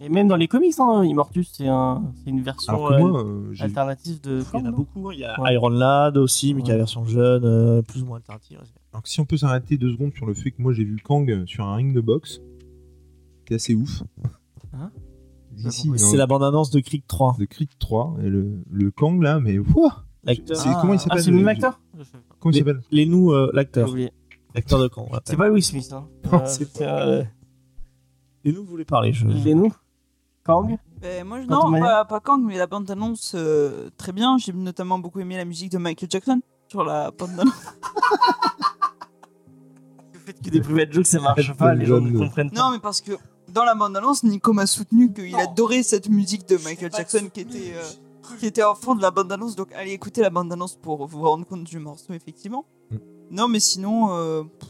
[0.00, 3.52] Et même dans les comics, hein, Immortus, c'est un, c'est une version euh, moi, euh,
[3.58, 5.10] alternative de Il y en a non beaucoup.
[5.10, 5.52] Il y a Ouais.
[5.54, 8.60] Iron Lad aussi, mais qui a la version jeune, euh, plus ou moins alternative.
[8.92, 10.96] Alors que si on peut s'arrêter deux secondes sur le fait que moi j'ai vu
[11.04, 12.40] Kang sur un ring de boxe,
[13.48, 14.02] c'est assez ouf.
[14.74, 14.90] Hein?
[15.56, 17.36] Ici, C'est la bande-annonce de Creed 3.
[17.38, 20.56] de Creed 3 et le, le Kang là, mais wouah L'acteur.
[20.56, 21.80] C'est- comment il s'appelle, Ah, c'est le même acteur?
[22.38, 22.80] Comment il s'appelle?
[22.90, 23.88] Les nous, euh, l'acteur.
[24.54, 25.08] L'acteur de Kang.
[25.24, 25.90] C'est pas Will Smith.
[25.92, 26.06] Hein.
[26.30, 27.24] Non, Euh, c'est euh,
[28.44, 29.26] Les nous, vous voulez parler je...
[29.26, 29.72] les nous?
[30.44, 30.76] Kang?
[31.00, 34.36] Ben, moi, je- non, pas, pas Kang, mais la bande-annonce, euh, très bien.
[34.38, 37.54] J'ai notamment beaucoup aimé la musique de Michael Jackson sur la bande-annonce.
[40.14, 42.60] Le fait que des private jokes ça marche pas, les gens ne comprennent pas.
[42.60, 43.12] non, mais parce que
[43.52, 47.74] dans la bande-annonce, Nico m'a soutenu qu'il adorait cette musique de Michael Jackson qui était,
[47.74, 49.56] euh, qui était en fond de la bande-annonce.
[49.56, 52.66] Donc, allez écouter la bande-annonce pour vous rendre compte du morceau, effectivement.
[52.90, 52.96] Mm.
[53.30, 54.68] Non, mais sinon, euh, pff.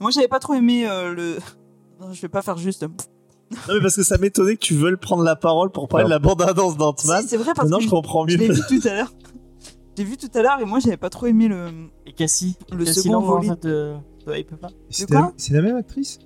[0.00, 1.38] moi, j'avais pas trop aimé euh, le.
[2.00, 2.82] Non, je vais pas faire juste.
[2.84, 6.10] Non, mais parce que ça m'étonnait que tu veuilles prendre la parole pour parler de
[6.10, 7.22] la bande-annonce d'Ant-Man.
[7.24, 8.46] Si, C'est vrai parce Maintenant, que je comprends je mieux.
[8.46, 9.12] l'ai vu tout à l'heure.
[9.98, 11.68] J'ai vu tout à l'heure et moi, j'avais pas trop aimé le.
[12.06, 13.50] Et Cassie Le Cassie second volet.
[14.88, 15.20] C'est quoi?
[15.20, 16.18] la, c'est la même actrice?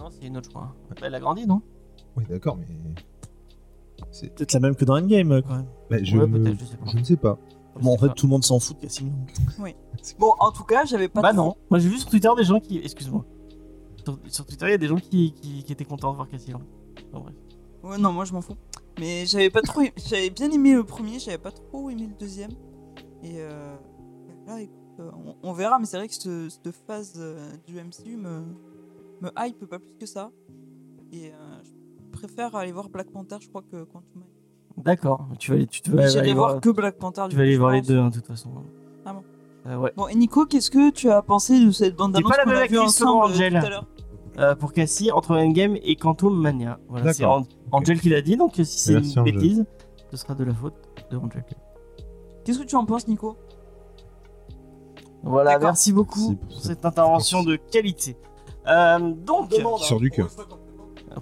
[0.00, 0.74] Non, c'est une autre, je crois.
[0.90, 1.62] Bah, Elle a grandi, non?
[2.16, 2.66] Ouais, d'accord, mais.
[4.10, 4.34] C'est...
[4.34, 5.66] Peut-être la même que dans Endgame, quand même.
[5.90, 6.86] Bah, je, Ouais, me- je sais pas.
[6.90, 7.38] je ne sais pas.
[7.80, 8.14] Bon, en fait, pas.
[8.14, 9.12] tout le monde s'en fout de Casimir.
[10.18, 11.20] Bon, en tout cas, j'avais pas.
[11.22, 12.78] Bah trop- non, moi j'ai vu sur Twitter des gens qui.
[12.78, 13.24] Excuse-moi.
[14.04, 16.28] Sur, sur Twitter, il y a des gens qui, qui, qui étaient contents de voir
[16.28, 16.52] Cassie.
[17.12, 17.34] Bon, bref.
[17.84, 18.56] Ouais, non, moi je m'en fous.
[18.98, 19.82] Mais j'avais pas trop.
[20.08, 22.50] J'avais bien aimé le premier, j'avais pas trop aimé le deuxième.
[23.22, 23.76] Et euh,
[24.46, 27.76] là, écoute, euh, on, on verra, mais c'est vrai que ce- cette phase euh, du
[27.76, 28.42] MCU me,
[29.22, 30.30] me hype pas plus que ça.
[31.12, 31.32] Et euh,
[31.64, 34.22] je préfère aller voir Black Panther, je crois, que Quantum.
[34.76, 37.26] D'accord, tu vas aller, tu vas J'irai aller voir voir, que Black Panther.
[37.28, 38.50] tu vas aller voir les deux, hein, de toute façon.
[39.04, 39.22] Ah bon
[39.66, 39.92] Euh, ouais.
[39.96, 42.46] Bon, et Nico, qu'est-ce que tu as pensé de cette bande C'est annonce pas la
[42.46, 43.52] même actrice selon ensemble euh, Angel.
[43.60, 43.86] tout à l'heure
[44.38, 46.78] Euh, pour Cassie, entre Endgame et Quantum Mania.
[46.88, 47.24] Voilà, c'est
[47.72, 49.24] Angel qui l'a dit, donc si c'est une Angel.
[49.24, 49.66] bêtise,
[50.12, 50.74] ce sera de la faute
[51.10, 51.44] de Angel.
[52.44, 53.36] Qu'est-ce que tu en penses, Nico?
[55.22, 58.16] Voilà, merci beaucoup Merci pour cette intervention de qualité.
[58.66, 60.28] Euh, donc, Qui sort du cœur.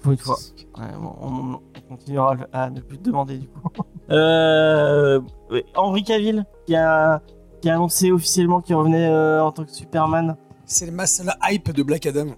[0.02, 0.36] pour une fois,
[0.78, 3.68] ouais, bon, on, on continuera à ne plus te demander du coup.
[4.10, 5.20] Euh,
[5.50, 7.20] ouais, Henri Cavill qui a,
[7.60, 10.34] qui a annoncé officiellement qu'il revenait euh, en tant que Superman.
[10.64, 12.28] C'est ma seule hype de Black Adam.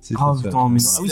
[0.00, 1.08] C'est Ah Ah oui,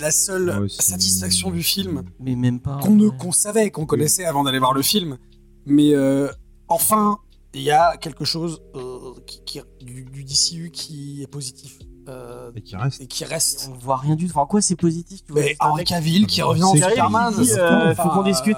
[0.00, 2.78] la seule, la satisfaction du film Mais même pas.
[2.82, 3.16] qu'on ne ouais.
[3.18, 5.18] qu'on savait, qu'on connaissait avant d'aller voir le film.
[5.66, 6.28] Mais euh,
[6.68, 7.18] enfin,
[7.52, 11.78] il y a quelque chose euh, qui, qui- du, du DCU qui est positif
[12.08, 13.00] euh, Et qui reste.
[13.00, 13.70] et qui reste.
[13.72, 14.30] On voit rien du tout.
[14.32, 17.32] Enfin, en quoi c'est positif tu vois, Mais mec- Cavill qui revient en Superman.
[17.44, 18.56] c'est euh, faut qu'on discute.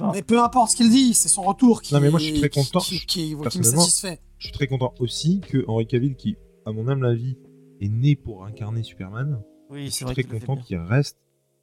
[0.00, 2.26] euh, mais peu importe ce qu'il dit, c'est son retour qui, Non, mais moi, je
[2.26, 2.80] suis très qui- content.
[2.80, 4.20] qui, qui- qui me Personnellement, satisfait.
[4.38, 6.36] Je suis très content aussi que Henry Cavill, qui,
[6.66, 7.36] à mon humble avis,
[7.80, 9.40] est né pour incarner Superman,
[9.70, 11.16] Oui, je c'est suis vrai très content qu'il reste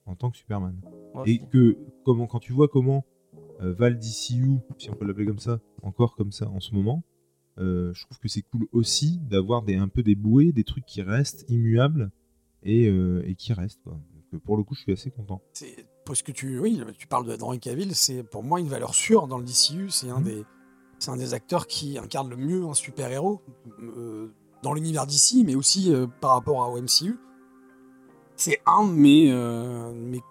[0.05, 0.75] en tant que Superman.
[1.25, 3.05] Et que comment, quand tu vois comment
[3.61, 7.03] euh, Val DCU, si on peut l'appeler comme ça, encore comme ça en ce moment,
[7.57, 11.01] je trouve que c'est cool aussi d'avoir des, un peu des bouées, des trucs qui
[11.01, 12.11] restent immuables
[12.63, 13.81] et, euh, et qui restent.
[13.83, 13.93] Quoi.
[13.93, 15.41] Donc, euh, pour le coup, je suis assez content.
[15.53, 18.93] C'est parce que tu, oui, tu parles de- d'Henry Cavill, c'est pour moi une valeur
[18.95, 19.89] sûre dans le DCU.
[19.89, 20.23] C'est un Mhm.
[20.25, 20.43] des,
[20.99, 23.41] c'est un des acteurs qui incarne le mieux un super héros
[24.63, 27.17] dans l'univers DC, mais aussi euh, par rapport à au MCU.
[28.35, 30.21] C'est un de mes, euh, mes,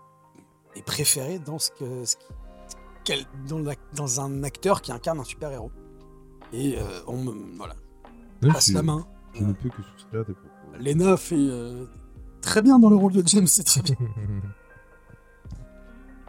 [0.75, 2.25] mes préférés dans ce que, ce qui-
[3.05, 5.71] quel- dans, la- dans un acteur qui incarne un super héros.
[6.53, 7.75] Et euh, on me, voilà,
[8.43, 9.07] Ouais, passe je, la main.
[9.35, 10.49] je ne peux que souscrire à tes propos.
[10.81, 11.87] Lena fait euh,
[12.41, 13.97] très bien dans le rôle de James, c'est très bien.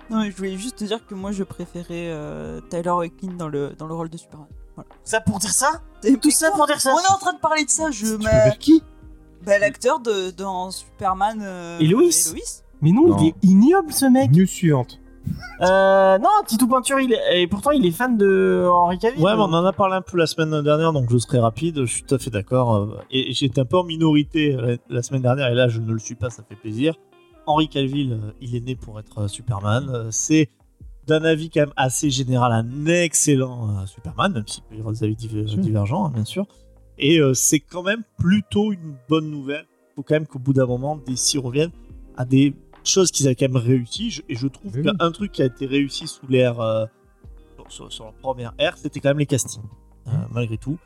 [0.10, 3.48] Non, mais je voulais juste te dire que moi je préférais euh, Tyler Hoechlin dans
[3.48, 4.48] le, dans le rôle de Superman.
[4.76, 4.90] Voilà.
[5.06, 5.82] Ça pour dire ça?
[6.04, 6.94] Et Tout ça pour dire ça?
[6.94, 8.84] On est en train de parler de ça, je Tu m'a- qui?
[9.46, 11.40] Bah, l'acteur de, dans Superman.
[11.42, 12.40] euh, Et Lois et Lois.
[12.82, 13.18] Mais non, Non.
[13.22, 14.30] il est ignoble ce mec.
[14.32, 15.00] News suivante.
[15.62, 19.22] Euh, non, Titou Peinture, il est, et pourtant il est fan de Henri Cavill.
[19.24, 21.82] Ouais, mais on en a parlé un peu la semaine dernière, donc je serai rapide.
[21.86, 22.76] Je suis tout à fait d'accord.
[22.76, 24.58] euh, Et j'étais un peu en minorité
[24.90, 26.96] la semaine dernière, et là je ne le suis pas, ça fait plaisir.
[27.46, 30.08] Henry Cavill, euh, il est né pour être Superman.
[30.12, 30.50] C'est
[31.08, 35.04] d'un avis quand même assez général un excellent Superman, même s'il peut y avoir des
[35.04, 36.46] avis divergents, hein, bien sûr.
[36.98, 39.66] Et c'est quand même plutôt une bonne nouvelle.
[39.92, 41.72] Il faut quand même qu'au bout d'un moment, DC revienne
[42.16, 42.54] à des
[42.90, 44.10] choses qu'ils avaient quand même réussi.
[44.12, 44.84] Je- et je trouve Oui.
[44.84, 46.86] qu'un truc qui a été réussi sous l'ère, euh,
[47.58, 49.64] sur, sur- sur la première ère, c'était quand même les castings,
[50.08, 50.78] euh, malgré tout.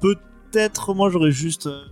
[0.00, 1.66] Peut-être, moi, j'aurais juste.
[1.66, 1.84] euh,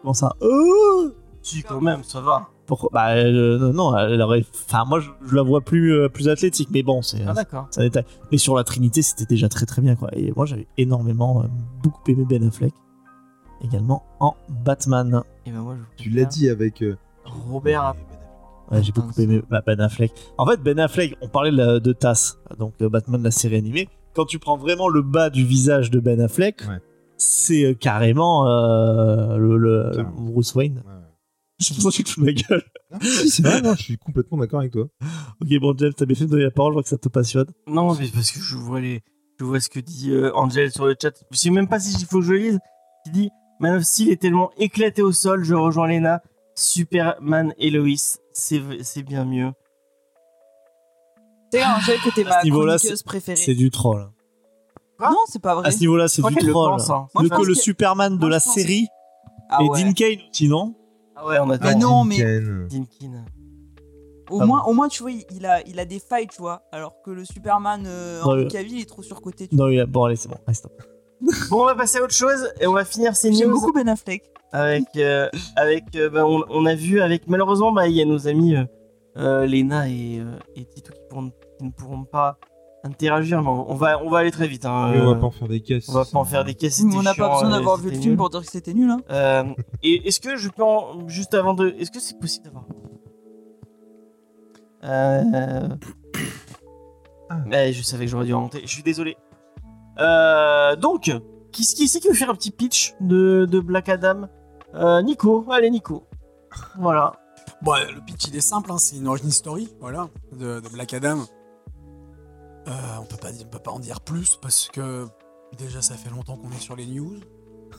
[0.00, 0.34] Comment ça?
[0.40, 1.10] Oh
[1.42, 2.48] Si, quand même, ça va.
[2.66, 4.44] Pourquoi Bah euh, non, non, elle aurait.
[4.66, 7.66] Enfin, moi, je, je la vois plus, euh, plus athlétique, mais bon, c'est Ah, d'accord.
[7.70, 8.04] c'est un détail.
[8.32, 10.08] Mais sur la Trinité, c'était déjà très très bien, quoi.
[10.14, 11.46] Et moi, j'avais énormément, euh,
[11.82, 12.72] beaucoup aimé Ben Affleck,
[13.62, 14.34] également en
[14.64, 15.22] Batman.
[15.46, 16.82] Et ben moi, je Tu l'as dit avec.
[16.82, 17.94] euh, Robert.
[18.70, 20.12] Ouais, j'ai beaucoup aimé bah, Ben Affleck.
[20.38, 23.56] En fait, Ben Affleck, on parlait de, la- de Tass, donc euh, Batman, la série
[23.56, 23.88] animée.
[24.14, 26.78] Quand tu prends vraiment le bas du visage de Ben Affleck, Ouais.
[27.18, 29.90] c'est euh, carrément euh, le.
[30.16, 30.82] Bruce Wayne.
[30.86, 30.92] ouais,
[31.60, 32.62] sais pas si tu te fous de ma gueule.
[32.90, 34.86] Non, si, c'est vrai, non, je suis complètement d'accord avec toi.
[35.40, 37.08] Ok, bon, James, t'as bien fait de donner la parole, je vois que ça te
[37.08, 37.46] passionne.
[37.66, 39.02] Non, mais parce que je vois les,
[39.38, 41.12] je vois ce que dit euh, Angel sur le chat.
[41.30, 42.58] Je sais même pas si il faut que je le lise.
[43.06, 43.30] Il dit
[43.60, 45.44] Man of Steel est tellement éclaté au sol.
[45.44, 46.22] Je rejoins Lena.
[46.56, 49.50] Superman et Lois, c'est c'est bien mieux.
[51.50, 53.36] T'es Angèle que t'es À ma ce niveau-là, chroniqueuse préférée.
[53.36, 54.08] C'est du troll.
[55.00, 55.66] Non, c'est pas vrai.
[55.68, 56.70] À ce niveau-là, c'est du le troll.
[56.70, 57.06] pense, hein.
[57.14, 58.86] Moi, le, pense que le que- Superman de moi, la pense- série
[59.50, 59.82] Ah et ouais.
[59.84, 60.74] Dean Kane aussi, non?
[61.16, 62.18] Ah ouais, on a Mais non, mais-
[62.68, 63.24] Dinkin.
[64.30, 66.62] Au, moins, au moins, tu vois, il a, il a des failles, tu vois.
[66.72, 68.48] Alors que le Superman euh, Henry ouais.
[68.48, 69.48] Cavill est trop surcoté.
[69.48, 69.66] tu vois.
[69.66, 69.86] Non, il a...
[69.86, 70.72] bon, allez, c'est bon, stop.
[71.50, 73.72] Bon, on va passer à autre chose et on va finir ces J'aime news beaucoup
[73.72, 74.24] Ben Affleck.
[74.52, 75.96] avec avec avec.
[75.96, 78.64] euh, bah, on, on a vu avec malheureusement bah il y a nos amis euh,
[79.16, 82.38] euh, Lena et euh, et Tito qui, pourront- qui ne pourront pas
[82.84, 83.42] interagir.
[83.42, 84.64] Mais on va on va aller très vite.
[84.66, 85.88] Hein, on euh, va pas en faire des caisses.
[85.88, 86.82] on va pas en faire des caisses.
[86.84, 88.16] On n'a pas besoin euh, d'avoir vu le film nul.
[88.16, 88.90] pour dire que c'était nul.
[88.90, 89.00] Hein.
[89.10, 89.44] Euh,
[89.82, 92.64] et est-ce que je peux en- juste avant de, est-ce que c'est possible d'avoir
[94.84, 95.68] Euh...
[97.30, 97.38] Ah.
[97.46, 98.60] Mais je savais que j'aurais dû remonter.
[98.62, 99.16] Je suis désolé.
[99.98, 101.10] Euh, donc,
[101.52, 104.28] qui, qui c'est qui veut faire un petit pitch de, de Black Adam
[104.74, 106.04] Euh, Nico, allez Nico.
[106.78, 107.12] Voilà.
[107.62, 110.68] Bon, euh, le pitch il est simple, hein, c'est une origin story, voilà, de, de
[110.68, 111.20] Black Adam.
[112.66, 115.06] Euh, on peut pas on peut pas en dire plus parce que
[115.58, 117.20] déjà ça fait longtemps qu'on est sur les news.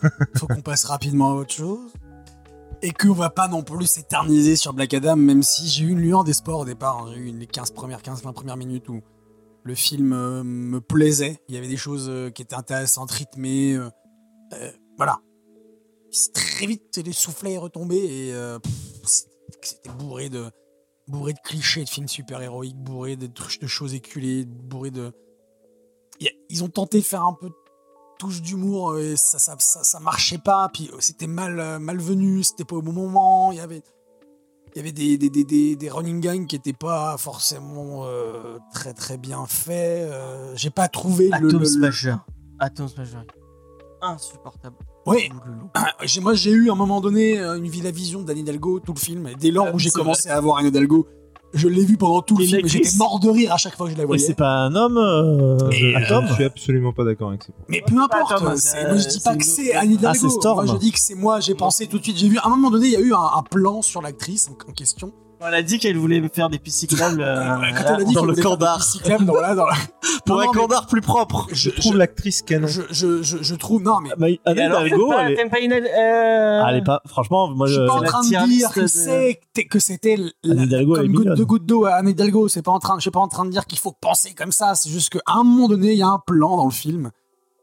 [0.37, 1.91] Faut qu'on passe rapidement à autre chose.
[2.81, 5.99] Et qu'on va pas non plus s'éterniser sur Black Adam, même si j'ai eu une
[6.01, 6.99] lueur d'espoir au départ.
[6.99, 7.11] hein.
[7.13, 9.01] J'ai eu les 15 premières, 15-20 premières minutes où
[9.63, 11.41] le film euh, me plaisait.
[11.47, 13.75] Il y avait des choses euh, qui étaient intéressantes, rythmées.
[13.75, 13.89] euh,
[14.97, 15.19] voilà.
[16.33, 18.33] Très vite, les soufflets est retombé et
[19.03, 20.45] c'était bourré de
[21.07, 25.11] bourré de clichés de films super-héroïques, bourré de, de choses éculées, bourré de...
[26.49, 27.55] Ils ont tenté de faire un peu de
[28.19, 31.79] touche d'humour euh, et ça, ça, ça, ça marchait pas, puis euh, c'était mal, euh,
[31.79, 33.81] malvenu, c'était pas au bon moment, il y avait...
[34.73, 38.93] Il y avait des, des, des, des, running gangs qui étaient pas forcément euh, très
[38.93, 40.11] très bien faits.
[40.11, 42.15] euh, J'ai pas trouvé le, Atom le- le- Smasher.
[42.59, 43.19] Atom Smasher.
[44.01, 44.75] Insupportable.
[45.05, 45.29] Oui,
[46.03, 48.93] j'ai- moi j'ai eu à un moment donné euh, une la vision d'Anne Hidalgo, tout
[48.93, 51.05] le film, et dès lors Ah, où j'ai commencé à voir Anne Hidalgo,
[51.53, 53.85] je l'ai vu pendant tout le Et film, j'étais mort de rire à chaque fois
[53.85, 54.25] que je la Mais voyais.
[54.25, 57.49] c'est pas un homme, euh, Et, Atom Je suis absolument pas d'accord avec ça.
[57.69, 60.27] Mais peu importe, Atom, c'est- c'est- moi je dis pas que c'est Anne Hidalgo, Ah,
[60.29, 60.65] c'est Storm.
[60.65, 62.49] moi je dis que c'est moi, j'ai pensé tout de suite, j'ai vu, à un
[62.49, 65.13] moment donné, il y a eu un, un plan sur l'actrice en, en question.
[65.41, 67.21] Elle a dit qu'elle voulait me faire des pistes cyclables.
[67.21, 67.43] euh,
[67.77, 68.77] Quand elle a dit dans le candard.
[68.77, 69.73] des cyclables, dans, voilà, dans la-
[70.25, 71.47] Pour Non, un mais candard plus propre.
[71.51, 72.67] je, Je trouve je- l'actrice canon.
[72.67, 76.61] je, je, je, je trouve, non mais Mais alors, Hidalgo, t'aimes pas- elle une- euh,
[76.63, 77.01] Ah, elle est pas.
[77.05, 80.53] Franchement, moi, je suis pas en train de dire que de- c'est que c'était la-
[80.53, 82.47] Anne Hidalgo, elle est comme goutte de goutte d'eau à Anne Hidalgo.
[82.47, 84.51] C'est pas en train, je suis pas en train de dire qu'il faut penser comme
[84.51, 84.73] ça.
[84.73, 87.11] C'est juste qu'à un moment donné, il y a un plan dans le film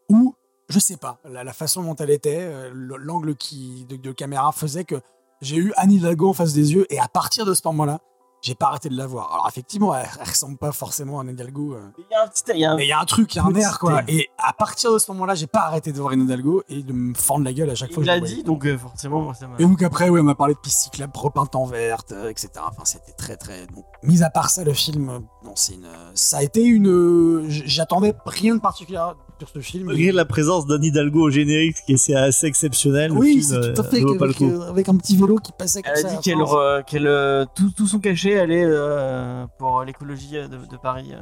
[0.08, 0.34] où
[0.68, 4.12] je sais pas la, la façon dont elle était, euh, le- l'angle qui de, de
[4.12, 4.96] caméra faisait que
[5.42, 7.98] j'ai eu Anne Hidalgo en face des yeux et à partir de ce moment-là,
[8.44, 9.32] j'ai pas arrêté de la voir.
[9.32, 11.74] Alors effectivement, elle, elle ressemble pas forcément à Anne Hidalgo.
[11.74, 12.42] euh, Il y a un petit.
[12.54, 13.78] il y a un- mais il y a un truc, il y a un air
[13.78, 14.02] quoi.
[14.08, 16.92] Et à partir de ce moment-là, j'ai pas arrêté de voir Anne Hidalgo et de
[16.92, 18.02] me fendre la gueule à chaque fois.
[18.02, 19.32] Il l'a dit, donc euh, forcément, m'a.
[19.60, 22.50] Et donc après, ouais, on m'a parlé de piste cyclable repeinte en verte, euh, etc.
[22.68, 23.68] Enfin, c'était très, très.
[23.68, 25.86] Donc, mis à part ça, le film, non, c'est une.
[26.14, 27.44] Ça a été une.
[27.48, 28.98] J'attendais rien de particulier
[29.46, 29.86] sur ce film.
[29.86, 33.84] malgré la présence d'Anne Hidalgo au générique, qui est assez exceptionnel, oui, c'est tout à
[33.84, 36.08] euh, fait avec, euh, avec un petit vélo qui passait comme Elle ça.
[36.08, 40.32] a à dit qu'elle, re- qu'elle, euh, tout, tout son cachet allait euh, pour l'écologie
[40.32, 41.12] de, de Paris.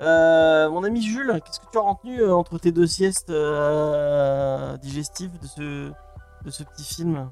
[0.00, 0.68] euh.
[0.70, 5.38] Mon ami Jules, qu'est-ce que tu as retenu euh, entre tes deux siestes euh, digestives
[5.42, 5.60] de ce,
[6.44, 7.28] de ce petit film?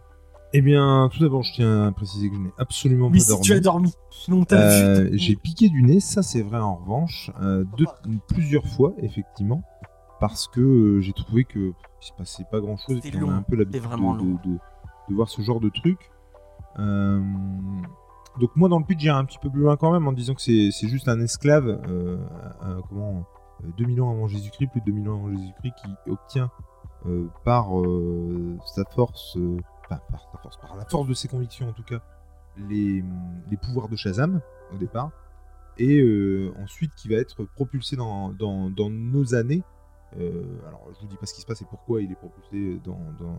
[0.55, 3.28] Eh bien, tout d'abord, je tiens à préciser que je n'ai absolument Mais pas si
[3.30, 3.44] dormi.
[3.46, 7.30] tu as dormi, sinon t'as Euh, j'ai piqué du nez, ça c'est vrai en revanche,
[7.40, 7.86] euh, deux-
[8.28, 9.62] plusieurs fois effectivement,
[10.20, 11.59] parce que euh, j'ai trouvé que
[12.03, 13.96] il se passait pas grand chose et puis on a long, un peu l'habitude de,
[13.96, 14.14] long.
[14.14, 14.59] de- de-
[15.09, 16.11] de voir ce genre de truc.
[16.78, 17.20] Euh,
[18.40, 20.34] donc moi dans le pitch j'irai un petit peu plus loin quand même en disant
[20.34, 22.18] que c'est c'est juste un esclave, euh,
[22.64, 23.24] euh, comment,
[23.64, 26.50] euh, 2000 ans avant Jésus-Christ, plus de 2000 ans avant Jésus-Christ, qui obtient
[27.07, 29.36] euh, par euh, sa force,
[30.11, 32.01] par sa force, par la force de ses convictions en tout cas,
[32.68, 33.03] les,
[33.51, 34.40] les pouvoirs de Shazam
[34.72, 35.11] au départ,
[35.78, 39.62] et euh, ensuite qui va être propulsé dans, dans, dans nos années.
[40.18, 42.78] Euh, alors je vous dis pas ce qui se passe et pourquoi il est propulsé
[42.84, 43.38] dans, dans,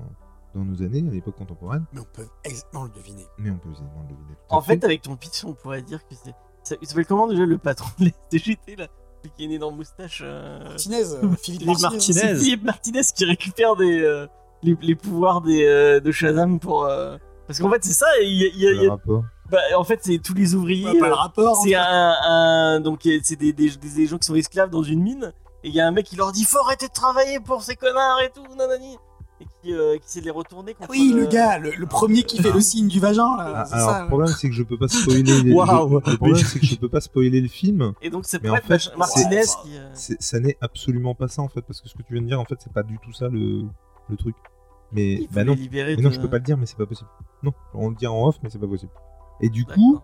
[0.56, 3.26] dans nos années, à l'époque contemporaine, Mais on peut exactement le deviner.
[3.38, 4.36] mais on peut aisément le deviner.
[4.50, 6.34] En fait, avec ton pitch, on pourrait dire que c'est.
[6.64, 8.88] ça- Il s'appelle comment déjà le patron de la STGT là
[9.22, 11.04] Celui qui est né dans Moustache euh, Martinez,
[11.44, 11.82] Philippe Martinez.
[11.92, 12.14] Martinez.
[12.20, 14.26] C'est Philippe Martinez qui récupère des, euh,
[14.64, 16.86] les, les pouvoirs des, euh, de Shazam pour.
[16.86, 18.88] euh, Parce qu'en fait, c'est ça, il y a- il y a- il y le
[18.88, 19.24] a- rapport.
[19.52, 20.86] bah, en fait, c'est tous les ouvriers.
[20.92, 21.58] Ouais, pas le euh, rapport.
[21.64, 25.02] c'est un, un- donc euh, c'est des, des, des- gens qui sont esclaves dans une
[25.02, 25.34] mine
[25.64, 27.76] et il y a un mec qui leur dit faut arrêter de travailler pour ces
[27.76, 28.98] connards et tout nanani
[29.42, 32.24] et qui, euh, qui essaie de les retourner contre Oui, le gars, le, le premier
[32.24, 33.54] qui fait le signe du vagin, là.
[33.56, 35.24] Ah, c'est alors ça, le problème c'est que je peux pas spoiler.
[35.44, 36.00] les- Waouh.
[36.06, 37.94] Le problème c'est que je peux pas spoiler le film.
[38.02, 41.28] et donc c'est Mais en fait, Martinez c'est- qui euh, C'est- ça n'est absolument pas
[41.28, 42.84] ça en fait parce que ce que tu viens de dire en fait c'est pas
[42.84, 43.64] du tout ça le,
[44.10, 44.36] le truc
[44.94, 46.78] mais il bah les non mais non de- je peux pas le dire mais c'est
[46.78, 47.10] pas possible.
[47.42, 48.92] Non on le dit en off mais c'est pas possible.
[49.42, 50.00] Et du coup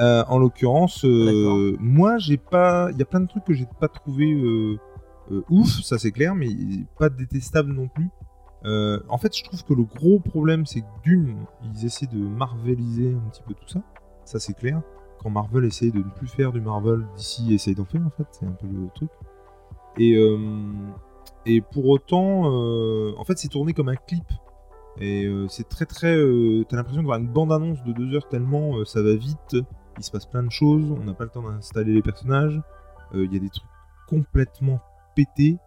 [0.00, 3.66] euh, en l'occurrence euh, moi j'ai pas il y a plein de trucs que j'ai
[3.80, 4.78] pas trouvé euh,
[5.48, 6.48] ouf ça c'est clair mais
[6.98, 8.08] pas détestable non plus.
[8.64, 13.14] En fait je trouve que le gros problème c'est que d'une ils essaient de marveliser
[13.14, 13.80] un petit peu tout ça.
[14.24, 14.80] Ça c'est clair.
[15.22, 18.26] Quand Marvel essaye de ne plus faire du Marvel, DC essaye d'en faire en fait,
[18.32, 19.10] c'est un peu le truc.
[19.98, 20.16] Et,
[21.46, 24.24] et pour autant, euh, en fait, c'est tourné comme un clip.
[25.00, 26.16] Et euh, c'est très très.
[26.16, 29.56] euh, T'as l'impression de voir une bande-annonce de deux heures tellement ça va vite,
[29.98, 32.60] il se passe plein de choses, on n'a pas le temps d'installer les personnages,
[33.12, 33.68] il y a des trucs
[34.08, 34.80] complètement
[35.16, 35.58] pétés.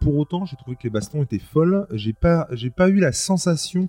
[0.00, 1.86] Pour autant, j'ai trouvé que les bastons étaient folles.
[1.92, 2.48] J'ai pas,
[2.88, 3.88] eu la sensation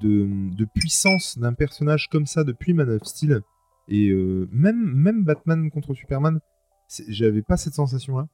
[0.00, 3.42] de, de puissance d'un personnage comme ça depuis Man of Steel.
[3.86, 4.12] Et
[4.50, 6.40] même, même Batman contre Superman,
[7.08, 8.26] j'avais pas cette sensation-là.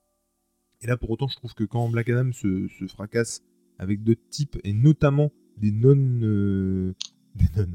[0.83, 3.43] Et là, pour autant, je trouve que quand Black Adam se, se fracasse
[3.79, 5.97] avec d'autres types, et notamment des non.
[6.23, 6.95] euh,
[7.35, 7.67] des non.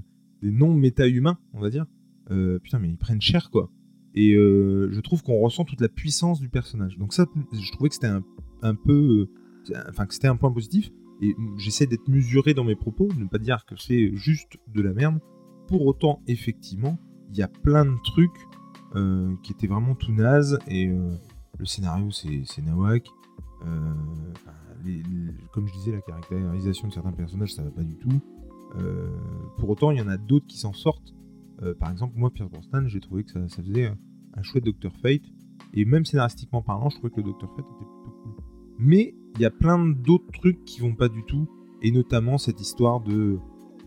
[0.42, 1.86] des non-méta-humains, on va dire,
[2.32, 3.70] euh, putain, mais ils prennent cher, quoi.
[4.16, 6.98] Et euh, je trouve qu'on ressent toute la puissance du personnage.
[6.98, 8.24] Donc, ça, je trouvais que c'était un,
[8.62, 9.28] un peu.
[9.28, 9.30] euh,
[9.90, 10.92] Enfin, que c'était un point positif.
[11.24, 14.82] Et j'essaie d'être mesuré dans mes propos, de ne pas dire que c'est juste de
[14.84, 15.20] la merde.
[15.68, 17.00] Pour autant, effectivement,
[17.32, 18.38] il y a plein de trucs
[19.42, 20.60] qui étaient vraiment tout nazes.
[20.68, 20.92] Et
[21.58, 23.08] le scénario, c'est nawak.
[23.66, 23.94] Euh,
[25.52, 28.22] comme je disais, la caractérisation de certains personnages, ça va pas du tout.
[28.78, 29.10] Euh,
[29.58, 31.14] pour autant, il y en a d'autres qui s'en sortent.
[31.64, 33.88] Euh, par exemple, moi, Pierce Brosnan, j'ai trouvé que ça, faisait
[34.34, 34.92] un, chouette Dr.
[35.02, 35.22] Fate.
[35.74, 37.48] Et même scénaristiquement parlant, je trouvais que le Dr.
[37.56, 38.34] Fate était plutôt cool.
[38.78, 41.48] Mais il y a plein d'autres trucs qui vont pas du tout.
[41.82, 43.40] Et notamment cette histoire de-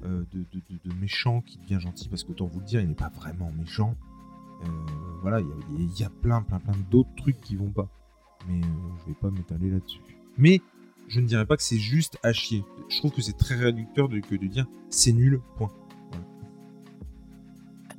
[0.02, 0.46] de-
[0.84, 2.08] de méchant qui devient gentil.
[2.08, 3.94] Parce qu'autant vous le dire, il n'est pas vraiment méchant.
[4.64, 4.66] Euh,
[5.22, 7.88] voilà, il y a- plein, plein, plein d'autres trucs qui vont pas.
[8.48, 8.66] Mais euh,
[9.00, 10.00] je vais pas m'étaler là-dessus.
[10.36, 10.60] Mais
[11.08, 12.64] je ne dirais pas que c'est juste à chier.
[12.88, 15.70] Je trouve que c'est très réducteur de, que de dire c'est nul, point.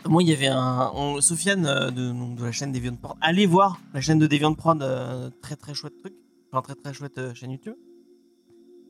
[0.06, 0.92] Moi, il y avait un.
[0.96, 3.18] on- Sofiane euh, de, de la chaîne Deviant Prod.
[3.22, 6.14] Allez voir la chaîne de Deviant Prod, euh, très très chouette truc.
[6.52, 7.76] Enfin, très très chouette chaîne YouTube.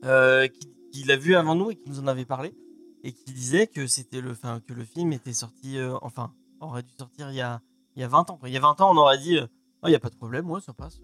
[0.02, 2.54] Qui, l'a vu avant nous et qui nous en avait parlé.
[3.02, 5.76] Et qui disait que c'était le, enfin, que le film était sorti.
[6.02, 6.32] enfin,
[6.68, 7.60] aurait dû sortir il y a,
[7.96, 8.36] il y a 20 ans.
[8.36, 8.48] quoi.
[8.48, 9.46] Il y a 20 ans, on aurait dit euh,
[9.84, 11.00] il n'y a pas de problème, ouais, ça passe.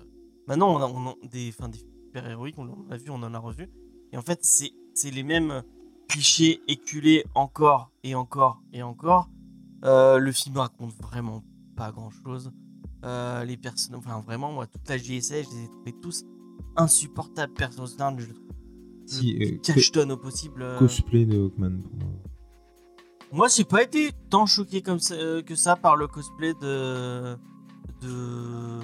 [0.49, 3.15] Maintenant, on a, on a des, enfin, des super héroïques, on en a vu, on
[3.23, 3.69] en a revu.
[4.13, 5.63] Et en fait, c'est les mêmes
[6.09, 9.29] clichés éculés encore et encore et encore.
[9.85, 11.43] Euh, le film raconte vraiment
[11.77, 12.53] pas grand chose.
[13.03, 16.25] les personnes, enfin vraiment, moi, toute la JSA, je les ai trouvés tous
[16.77, 17.53] insupportables.
[17.55, 18.47] Personnellement, je le trouve
[19.07, 20.63] Si, euh, au possible.
[20.63, 20.79] euh.
[20.79, 22.09] cosplay de Hawkman pour moi.
[23.33, 27.37] Moi, j'ai pas été tant choqué comme ça, euh, que ça par le cosplay de.
[28.03, 28.09] de.
[28.09, 28.81] de...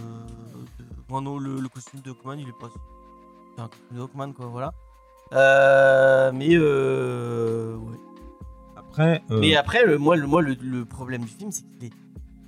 [1.08, 2.68] Bon, non, le, le costume de Hawkman, il est pas.
[3.56, 4.72] C'est un costume de Hawkman, quoi, voilà.
[5.32, 6.48] Euh, mais.
[6.52, 7.76] Euh...
[7.76, 7.96] Ouais.
[8.76, 11.84] Après, euh, Mais après, le, moi, le, moi le, le problème du film, c'est qu'il
[11.84, 11.92] est,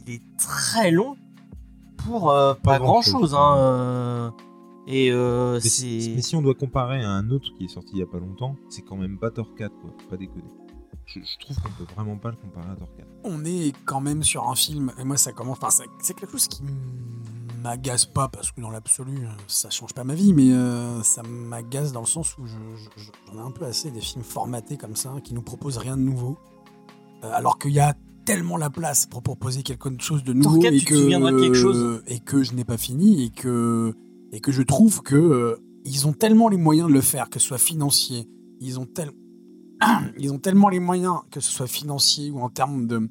[0.06, 1.16] il est très long
[1.98, 3.12] pour euh, pas, grand grand-chose.
[3.12, 3.34] chose.
[3.34, 4.30] Hein, euh,
[4.86, 8.02] et mais, mais si on doit comparer à un autre qui est sorti il y
[8.02, 9.90] a pas longtemps, c'est quand même pas Thor 4, quoi.
[10.10, 10.44] Pas déconner.
[11.06, 13.06] Je, je trouve qu'on peut vraiment pas le comparer à Thor 4.
[13.24, 16.48] on est quand même sur un film, et moi ça commence, enfin c'est quelque chose
[16.48, 16.62] qui
[17.62, 21.22] m'agace pas, parce que dans l'absolu, euh, ça change pas ma vie, mais euh, ça
[21.22, 24.24] m'agace dans le sens où je- je- je- j'en ai un peu assez des films
[24.24, 26.38] formatés comme ça, qui nous proposent rien de nouveau,
[27.22, 27.94] Euh, alors qu'il y a
[28.26, 31.40] tellement la place pour proposer quelque chose de nouveau, 4, et, tu que, souviendras de
[31.40, 33.94] quelque chose et que je n'ai pas fini, et que,
[34.30, 37.38] et que je trouve que euh, ils ont tellement les moyens de le faire, que
[37.38, 38.28] ce soit financier,
[38.60, 39.16] ils ont tellement
[40.18, 43.08] ils ont tellement les moyens, que ce soit financier ou en termes de,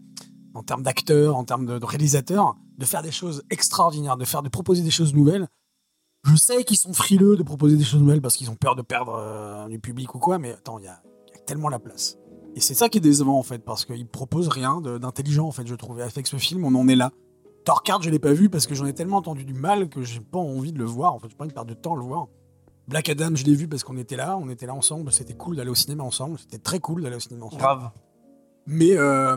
[0.53, 4.49] en termes d'acteurs, en termes de, réalisateurs, de faire des choses extraordinaires, de faire, de
[4.49, 5.47] proposer des choses nouvelles.
[6.25, 8.81] Je sais qu'ils sont frileux de proposer des choses nouvelles parce qu'ils ont peur de
[8.81, 11.01] perdre euh, du public ou quoi, mais attends, il y a,
[11.45, 12.17] tellement la place.
[12.55, 15.67] Et c'est ça qui est décevant en fait, parce qu'ils proposent rien d'intelligent en fait,
[15.67, 15.99] je trouve.
[15.99, 17.11] Avec ce film, on en est là.
[17.65, 20.19] 4, je l'ai pas vu parce que j'en ai tellement entendu du mal que j'ai
[20.19, 21.13] pas envie de le voir.
[21.13, 22.27] En fait, j'ai pas envie de perdre de temps à le voir.
[22.87, 25.55] Black Adam, je l'ai vu parce qu'on était là, on était là ensemble, c'était cool
[25.55, 27.61] d'aller au cinéma ensemble, c'était très cool d'aller au cinéma ensemble.
[27.61, 27.89] Grave.
[28.65, 29.35] Mais euh,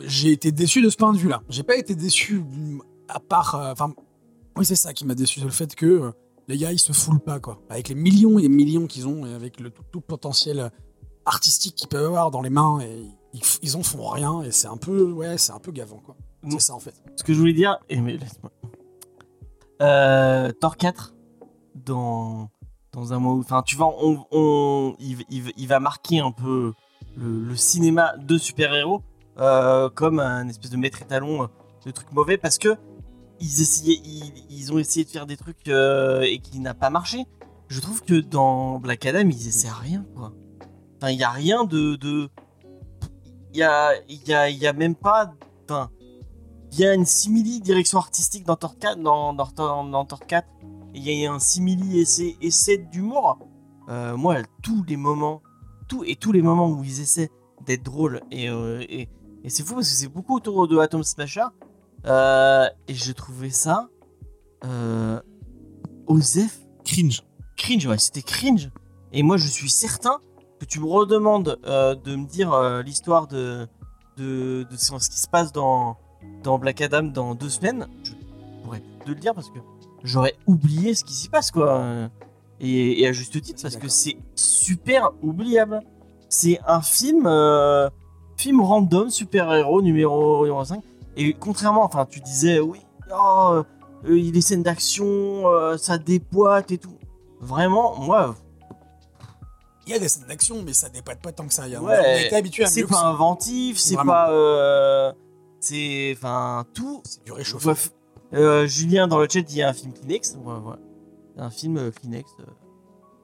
[0.00, 1.42] j'ai été déçu de ce point de vue-là.
[1.48, 2.42] J'ai pas été déçu
[3.08, 3.54] à part.
[3.54, 3.92] euh, Enfin,
[4.56, 6.10] oui, c'est ça qui m'a déçu, c'est le fait que euh,
[6.48, 7.60] les gars ils se foulent pas quoi.
[7.70, 10.70] Avec les millions et les millions qu'ils ont et avec le tout, tout potentiel
[11.24, 14.66] artistique qu'ils peuvent avoir dans les mains et ils, ils en font rien et c'est
[14.68, 16.16] un peu ouais c'est un peu gavant quoi.
[16.50, 16.94] C'est ça en fait.
[17.16, 18.50] Ce que je voulais dire, et mais laisse-moi.
[20.60, 21.14] Thor 4,
[21.74, 22.50] dans,
[22.92, 26.72] dans un mois, enfin, tu vois, on, on- il, il- il va marquer un peu
[27.16, 29.02] le, cinéma de super-héros
[29.38, 31.46] euh, comme un espèce de maître étalon euh,
[31.86, 32.76] de trucs mauvais parce que
[33.40, 36.90] ils, essayaient, ils, ils ont essayé de faire des trucs euh, et qui n'a pas
[36.90, 37.24] marché.
[37.68, 40.32] Je trouve que dans Black Adam, ils essaient rien, quoi.
[40.98, 41.96] Enfin, il n'y a rien de.
[41.96, 42.28] de...
[43.52, 45.32] Il y a, il y, a, y a même pas.
[45.64, 45.90] Enfin,
[46.72, 50.20] il y a une simili direction artistique dans Thor 4, dans, dans, dans- dans Thor
[50.20, 50.48] 4
[50.94, 53.38] et il y a un simili essai, essai d'humour.
[53.88, 55.42] Euh, moi, tous les moments,
[55.88, 57.30] tout, et tous les moments où ils essaient
[57.66, 59.08] d'être drôles, et, euh, et,
[59.44, 61.46] et c'est fou parce que c'est beaucoup autour de Atom Smasher,
[62.06, 63.88] euh, et je trouvais ça
[66.06, 67.22] Osef Cringe.
[67.56, 68.70] cringe, ouais, c'était cringe.
[69.12, 70.18] Et moi, je suis certain
[70.58, 73.66] que tu me redemandes de me dire l'histoire de,
[74.16, 75.96] de, de ce qui se passe dans,
[76.42, 77.86] dans Black Adam dans deux semaines.
[78.02, 78.12] Je
[78.64, 79.58] pourrais plus te le dire parce que
[80.04, 81.82] j'aurais oublié ce qui s'y passe, quoi.
[82.60, 85.80] Et, et à juste titre, parce que c'est super oubliable.
[86.28, 87.90] C'est un film, euh,
[88.36, 90.80] film random, super-héros numéro, numéro 5.
[91.16, 92.80] Et contrairement, enfin, tu disais, oui,
[93.12, 93.62] oh,
[94.04, 95.04] euh, les scènes d'action,
[95.46, 96.96] euh, ça dépoite et tout.
[97.40, 98.34] Vraiment, moi,
[99.86, 101.66] Il y a des scènes d'action, mais ça dépasse pas tant que ça.
[101.68, 103.06] Y a- Ouais, on était habitué à c'est pas ça.
[103.08, 105.12] inventif, c'est pas.
[105.62, 106.14] C'est.
[106.16, 107.02] Enfin, tout.
[107.04, 107.64] C'est du réchauffé.
[107.64, 107.90] Bref,
[108.34, 110.36] euh, Julien dans le chat dit un film Kleenex.
[110.42, 110.76] Ouais, ouais.
[111.36, 112.44] Un film euh, Kleenex euh,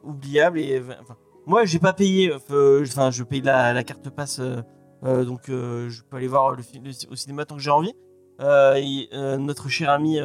[0.03, 1.17] oubliable et enfin,
[1.47, 2.33] moi j'ai pas payé.
[2.33, 4.41] Enfin, je paye la, la carte passe,
[5.03, 7.95] donc je peux aller voir le film au cinéma tant que j'ai envie.
[8.41, 10.21] Et, notre cher ami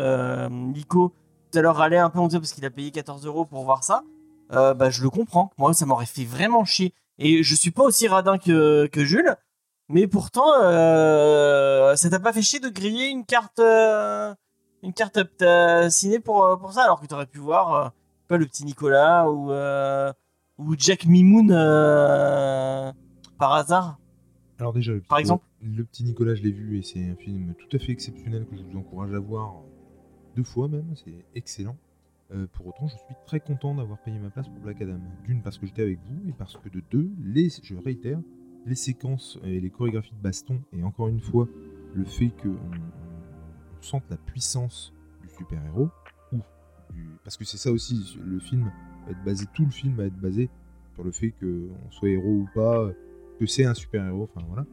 [0.52, 1.14] Nico
[1.52, 3.64] tout à l'heure râlait un peu en disant parce qu'il a payé 14 euros pour
[3.64, 4.04] voir ça.
[4.50, 5.52] Bah je le comprends.
[5.58, 6.94] Moi ça m'aurait fait vraiment chier.
[7.20, 9.36] Et je suis pas aussi radin que, que Jules.
[9.94, 14.34] Mais pourtant, euh, ça t'a pas fait chier de griller une carte, euh,
[14.82, 15.20] une carte
[15.90, 17.90] ciné pour, euh, pour ça, alors que t'aurais pu voir euh,
[18.28, 20.12] pas le petit Nicolas ou, euh,
[20.58, 22.92] ou Jack Mimoun euh,
[23.38, 24.00] par hasard?
[24.60, 25.46] Alors déjà, le petit Par Nicolas- exemple?
[25.62, 28.58] Le petit Nicolas, je l'ai vu et c'est un film tout à fait exceptionnel que
[28.58, 29.54] je vous encourage à voir
[30.36, 31.76] deux fois même, c'est excellent.
[32.34, 34.98] Euh, pour autant, je suis très content d'avoir payé ma place pour Black Adam.
[35.24, 38.18] D'une, parce que j'étais avec vous, et parce que de deux, les, je réitère,
[38.66, 41.48] les séquences et les chorégraphies de baston, et encore une fois,
[41.96, 45.90] le fait qu'on on sente la puissance du super-héros,
[46.32, 46.38] ou
[46.94, 47.08] du...
[47.24, 48.72] parce que c'est ça aussi, le film
[49.06, 50.50] va être basé, tout le film va être basé
[50.94, 52.90] sur le fait qu'on soit héros ou pas,
[53.40, 54.66] que c'est un super-héros, enfin voilà.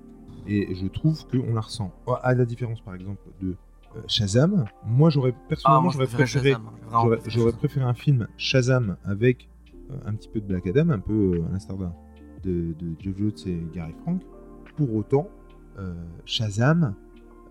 [0.46, 1.92] Et je trouve qu'on la ressent.
[2.22, 3.56] À la différence par exemple de
[3.96, 6.70] euh, Shazam, moi j'aurais personnellement Ah, j'aurais préféré, vraiment
[7.26, 9.48] j'aurais- préféré un film Shazam avec
[9.90, 11.92] euh, un petit peu de Black Adam, un peu euh, à l'instar d'un-
[12.42, 14.22] de, de Jones et Gary Frank.
[14.76, 15.28] Pour autant,
[15.78, 16.94] euh, Shazam,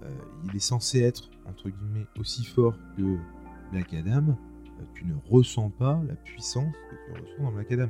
[0.03, 0.09] euh,
[0.45, 3.17] il est censé être entre guillemets aussi fort que
[3.71, 4.29] Black Adam.
[4.29, 7.89] Euh, tu ne ressens pas la puissance que tu ressens dans Black Adam.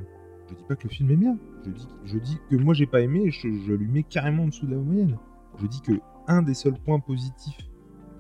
[0.50, 1.38] Je dis pas que le film est bien.
[1.66, 4.47] Je dis, je dis que moi j'ai pas aimé je, je lui mets carrément en
[4.47, 5.18] dessous de la moyenne.
[5.60, 5.93] Je dis que
[6.28, 7.70] un des seuls points positifs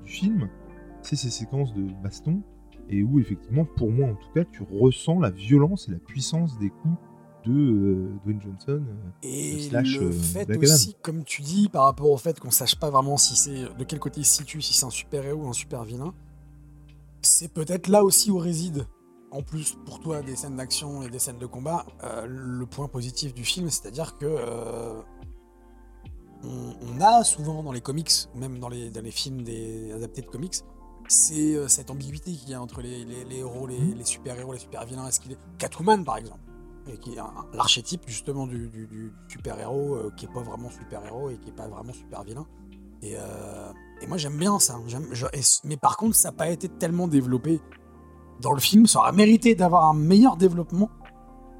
[0.03, 0.49] du film,
[1.01, 2.41] c'est ces séquences de baston
[2.89, 6.57] et où effectivement, pour moi en tout cas, tu ressens la violence et la puissance
[6.59, 6.97] des coups
[7.45, 8.83] de euh, Dwayne Johnson.
[8.85, 10.73] euh, Et slash, le euh, fait Black Adam.
[10.73, 13.83] aussi, comme tu dis, par rapport au fait qu'on sache pas vraiment si c'est de
[13.83, 16.13] quel côté il se situe, si c'est un super héros ou un super vilain,
[17.21, 18.87] c'est peut-être là aussi où réside,
[19.31, 22.87] en plus pour toi des scènes d'action et des scènes de combat, euh, le point
[22.87, 25.01] positif du film, c'est-à-dire que euh,
[26.43, 30.21] on, on a souvent dans les comics, même dans les, dans les films des adaptés
[30.21, 30.55] de comics,
[31.07, 34.53] c'est euh, cette ambiguïté qu'il y a entre les, les- les héros, les, les super-héros,
[34.53, 35.07] les super-vilains.
[35.07, 36.39] Est-ce qu'il est Catwoman par exemple
[36.89, 37.21] et qui est
[37.53, 41.93] l'archétype justement du, super-héros euh, qui est pas vraiment super-héros et qui est pas vraiment
[41.93, 42.45] super-vilain.
[43.01, 43.71] Et, euh,
[44.01, 44.79] et moi j'aime bien ça.
[45.63, 47.61] Mais par contre, ça n'a pas été tellement développé
[48.41, 48.85] dans le film.
[48.87, 50.89] Ça aurait mérité d'avoir un meilleur développement.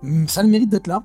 [0.04, 1.04] Mm, Ça le mérite d'être là.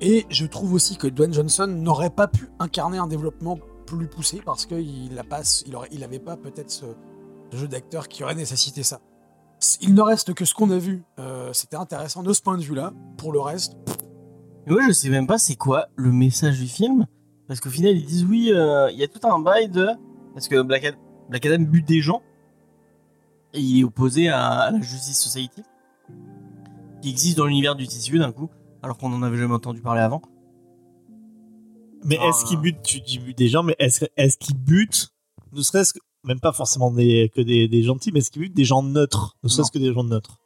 [0.00, 4.42] Et je trouve aussi que Dwayne Johnson n'aurait pas pu incarner un développement plus poussé
[4.44, 5.42] parce qu'il n'a pas,
[6.24, 6.86] pas peut-être ce
[7.52, 9.00] jeu d'acteur qui aurait nécessité ça.
[9.80, 11.02] Il ne reste que ce qu'on a vu.
[11.18, 12.92] Euh, C'était intéressant de ce point de vue-là.
[13.16, 13.74] Pour le reste,
[14.66, 17.06] Et moi, je sais même pas c'est quoi le message du film.
[17.48, 19.88] Parce qu'au final, ils disent oui, euh, il y a tout un bail de.
[20.34, 20.98] Parce que Black Adam,
[21.30, 22.22] Black Adam bute des gens.
[23.54, 25.62] Et il est opposé à, à la Justice Society.
[27.00, 28.50] Qui existe dans l'univers du tissu d'un coup.
[28.82, 30.20] Alors qu'on en avait jamais entendu parler avant.
[32.04, 32.28] Mais Ah.
[32.28, 35.08] est-ce qu'il bute Tu dis bute des gens, mais est-ce est qu'il bute
[35.52, 38.54] Ne serait-ce que même pas forcément des, que des, des gentils, mais est-ce qu'il bute
[38.54, 39.36] des gens neutres?
[39.42, 40.38] Ne serait-ce que des gens neutres?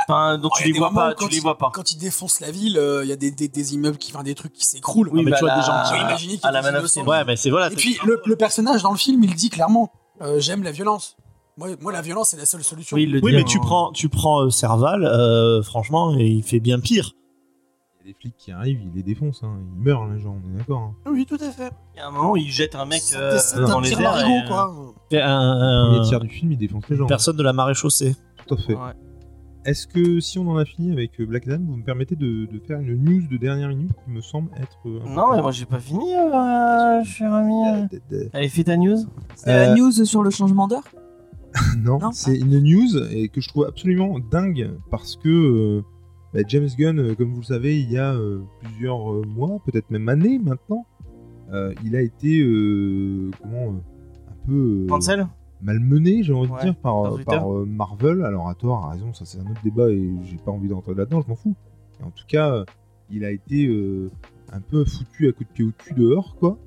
[0.00, 1.70] Enfin, donc tu les vois pas, tu les il- vois pas.
[1.74, 4.22] Quand ils défoncent la ville, euh, il y a des, des- des immeubles qui font
[4.22, 5.08] des trucs qui s'écroulent.
[5.12, 6.66] Oui, mais bah, tu vois la- des gens qui- qu'il à la y a des
[6.66, 6.88] Man of innocents.
[7.00, 7.08] Steel.
[7.08, 7.70] Ouais, mais c'est voilà.
[7.72, 9.90] Et puis le, le personnage dans le film, il dit clairement
[10.22, 11.16] euh, J'aime la violence.
[11.56, 12.94] Moi, moi, la violence, c'est la seule solution.
[12.96, 16.78] Oui, mais en- tu prends, tu prends euh, Serval, euh, franchement, et il fait bien
[16.78, 17.12] pire.
[18.08, 19.58] Des flics qui arrivent, ils les défoncent, hein.
[19.76, 20.80] ils meurent les gens, on est d'accord.
[20.80, 21.10] hein.
[21.12, 21.70] Oui, tout à fait.
[21.94, 24.00] Il y a un moment où il jette un mec euh, dans un les airs.
[24.00, 24.94] marigot, et, euh, quoi.
[25.10, 27.04] Et un- Le premier tiers du film, ils défoncent les gens.
[27.06, 28.16] personne de la marée chaussée.
[28.46, 28.74] Tout à fait.
[28.74, 28.92] Ouais.
[29.66, 32.46] Est-ce que si on en a fini avec euh, Black Adam, vous me permettez de,
[32.46, 34.78] de faire une news de dernière minute qui me semble être.
[34.86, 37.88] Non, mais moi j'ai pas fini, euh, cher ami.
[38.32, 38.96] Allez, fais ta news.
[39.34, 40.84] C'est la news sur le changement d'heure
[41.76, 45.82] Non, Non c'est une news et que je trouve absolument dingue parce que euh,
[46.32, 49.60] bah, James Gunn, euh, comme vous le savez, il y a euh, plusieurs euh, mois,
[49.64, 50.86] peut-être même années maintenant,
[51.84, 52.42] il a été
[53.40, 53.76] comment
[54.28, 54.86] un peu
[55.62, 58.24] malmené, j'ai envie Ouais, de dire, par, euh, Marvel.
[58.24, 60.94] Alors à tort, à raison, ça c'est un autre débat et j'ai pas envie d'entrer
[60.94, 61.54] là-dedans, je m'en fous.
[62.00, 62.64] Et en tout cas, euh,
[63.10, 64.10] il a été euh,
[64.52, 66.58] un peu foutu à coup de pied au cul dehors, quoi.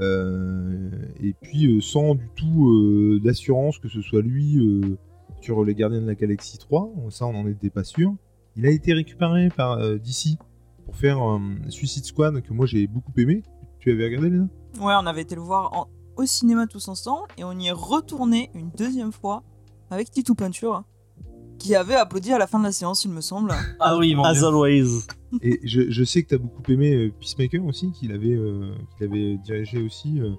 [0.00, 4.94] Et puis sans du tout d'assurance que ce soit lui
[5.40, 8.14] sur les Gardiens de la Galaxie 3, ça on n'en était pas sûr.
[8.58, 10.36] Il a été récupéré par euh, DC
[10.84, 11.38] pour faire euh,
[11.68, 13.42] Suicide Squad que moi j'ai beaucoup aimé.
[13.78, 14.48] Tu avais regardé Léna?
[14.80, 17.72] Ouais, on avait été le voir en- au cinéma tous ensemble et on y est
[17.72, 19.44] retourné une deuxième fois
[19.90, 20.84] avec Titou Peinture hein,
[21.58, 23.52] qui avait applaudi à la fin de la séance, il me semble.
[23.80, 24.46] Ah oui, mon As Dieu.
[24.46, 25.06] always.
[25.42, 29.06] Et je, je sais que t'as beaucoup aimé euh, Peacemaker aussi, qu'il avait, euh, qu'il
[29.06, 30.20] avait dirigé aussi.
[30.20, 30.32] euh,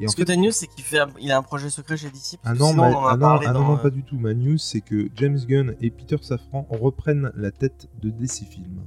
[0.00, 1.70] et en Ce que fait, t'as news, c'est qu'il fait, un- il a un projet
[1.70, 2.38] secret chez DC.
[2.42, 3.66] parce Ah que non, sinon, ma- on en a ah non, parlé ah non, dans,
[3.68, 4.16] non, euh, pas du tout.
[4.18, 8.82] Ma news, c'est que James Gunn et Peter Safran reprennent la tête de DC Films,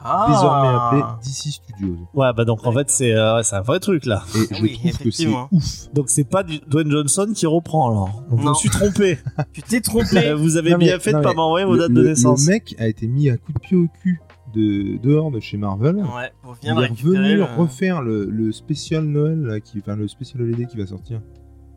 [0.00, 0.26] Ah.
[0.28, 0.68] désormais
[1.00, 1.96] appelé DC Studios.
[2.14, 4.22] Ouais, bah donc en fait, c'est euh, c'est un vrai truc là.
[4.36, 5.48] Et je Oui, trouve que c'est effectivement.
[5.50, 5.92] ouf.
[5.92, 8.22] Donc c'est pas du Dwayne Johnson qui reprend alors.
[8.30, 9.18] Donc je me suis trompé.
[9.52, 10.32] Tu t'es trompé.
[10.38, 12.46] Vous avez Non, mais- bien fait de pas m'envoyer vos dates de naissance.
[12.46, 14.20] le mec a été mis à coup de pied au cul
[14.52, 15.96] de, dehors de chez Marvel.
[15.96, 17.16] Ouais, pour Il venir est récupérer.
[17.18, 20.86] revenu le- refaire le, le spécial Noël, là, qui, enfin le spécial LED qui va
[20.86, 21.22] sortir,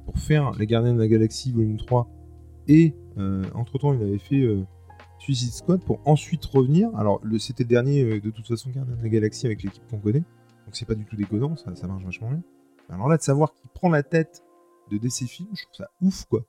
[0.05, 2.09] pour faire Les Gardiens de la Galaxie volume 3.
[2.67, 2.95] Et
[3.53, 4.63] entre temps, il avait fait euh,
[5.19, 6.89] Suicide Squad pour ensuite revenir.
[6.95, 9.83] Alors, le- c'était le dernier, euh, de toute façon, Gardiens de la Galaxie avec l'équipe
[9.89, 10.19] qu'on connaît.
[10.65, 12.41] Donc, c'est pas du tout déconnant, ça, ça marche vachement bien.
[12.89, 14.43] Alors là, de savoir qu'il prend la tête
[14.91, 16.41] de DC Films, je trouve ça ouf, quoi.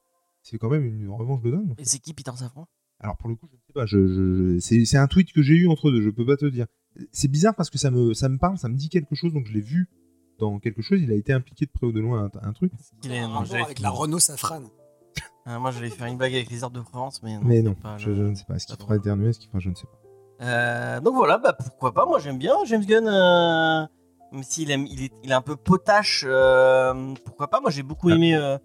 [0.42, 1.74] C'est quand même une revanche de dingue.
[1.78, 2.66] Et c'est qui Peter Safran
[2.98, 3.86] Alors pour le coup, je ne sais pas.
[3.86, 6.02] Je, je- je- c'est, c'est un tweet que j'ai eu entre deux.
[6.02, 6.66] Je peux pas te dire.
[7.10, 9.32] C'est bizarre parce que ça me, ça me parle, ça me dit quelque chose.
[9.32, 9.88] Donc je l'ai vu
[10.38, 11.00] dans quelque chose.
[11.00, 12.72] Il a été impliqué de près ou de loin à un, un truc.
[13.04, 14.62] Il est- Un rapport avec la Renault Safran.
[15.46, 17.40] Ah, Moi, j'allais faire une blague avec les arbres de Provence, mais non.
[17.44, 18.54] Mais non, pas je, le- je ne sais pas.
[18.56, 19.98] Est-ce qu'il fera éternuer Est-ce qu'il fera Je ne sais pas.
[20.44, 22.04] Euh, donc voilà, bah pourquoi pas.
[22.06, 23.06] Moi, j'aime bien James Gunn.
[23.06, 23.86] euh,
[24.32, 26.24] Même s'il aime, il est, il est un peu potache.
[26.26, 28.14] euh, pourquoi pas Moi, j'ai beaucoup Ah.
[28.14, 28.56] aimé euh,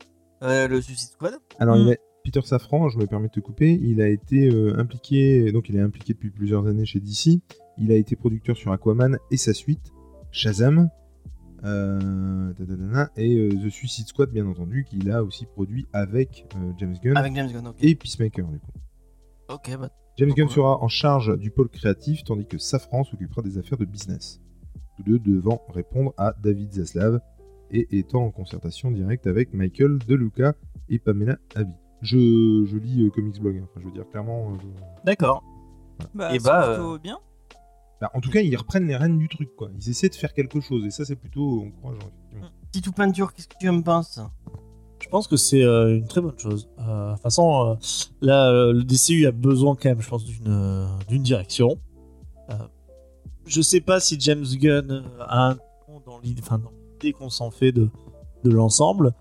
[0.43, 1.37] euh, le Suicide Squad.
[1.59, 1.79] Alors Mm.
[1.81, 1.97] il a-
[2.27, 3.79] Peter Safran, je me permets de te couper.
[3.81, 5.49] Il a été euh, impliqué.
[5.53, 7.39] Donc il est impliqué depuis plusieurs années chez DC.
[7.77, 9.93] Il a été producteur sur Aquaman et sa suite,
[10.31, 10.89] Shazam.
[11.63, 12.53] euh,
[13.15, 16.45] et euh, The Suicide Squad, bien entendu, qu'il a aussi produit avec
[16.77, 17.77] James Gunn Avec James Gunn, ok.
[17.79, 18.73] et Peacemaker, du coup.
[19.47, 19.89] Ok, bah.
[20.17, 23.85] James Gunn sera en charge du pôle créatif, tandis que Safran s'occupera des affaires de
[23.85, 24.41] business.
[24.97, 27.21] Tous deux devant répondre à David Zaslav
[27.71, 30.55] et étant en concertation directe avec Michael DeLuca
[30.89, 31.86] et Pamela Abi.
[32.01, 34.51] Je, je lis euh, Comics Blog, enfin, je veux dire clairement.
[34.51, 35.43] euh, je- D'accord.
[36.13, 37.17] Bah, Et c'est bah, plutôt bien.
[38.01, 39.69] bah, en tout cas, ils reprennent les rênes du truc, quoi.
[39.79, 42.49] Ils essaient de faire quelque chose, et ça, c'est plutôt encourageant, effectivement.
[42.71, 44.19] Titou Peinture, qu'est-ce que tu en penses?
[45.01, 46.69] Je pense que c'est euh, une très bonne chose.
[46.79, 47.75] Euh, de toute façon, euh,
[48.21, 51.77] là, euh, le DCU a besoin quand même, je pense, d'une euh, d'une direction.
[52.49, 52.53] Euh,
[53.45, 55.53] je sais pas si James Gunn euh, a un
[55.87, 57.89] nom dans l'idée enfin, dans l'idée qu'on s'en fait de,
[58.43, 59.13] de l'ensemble.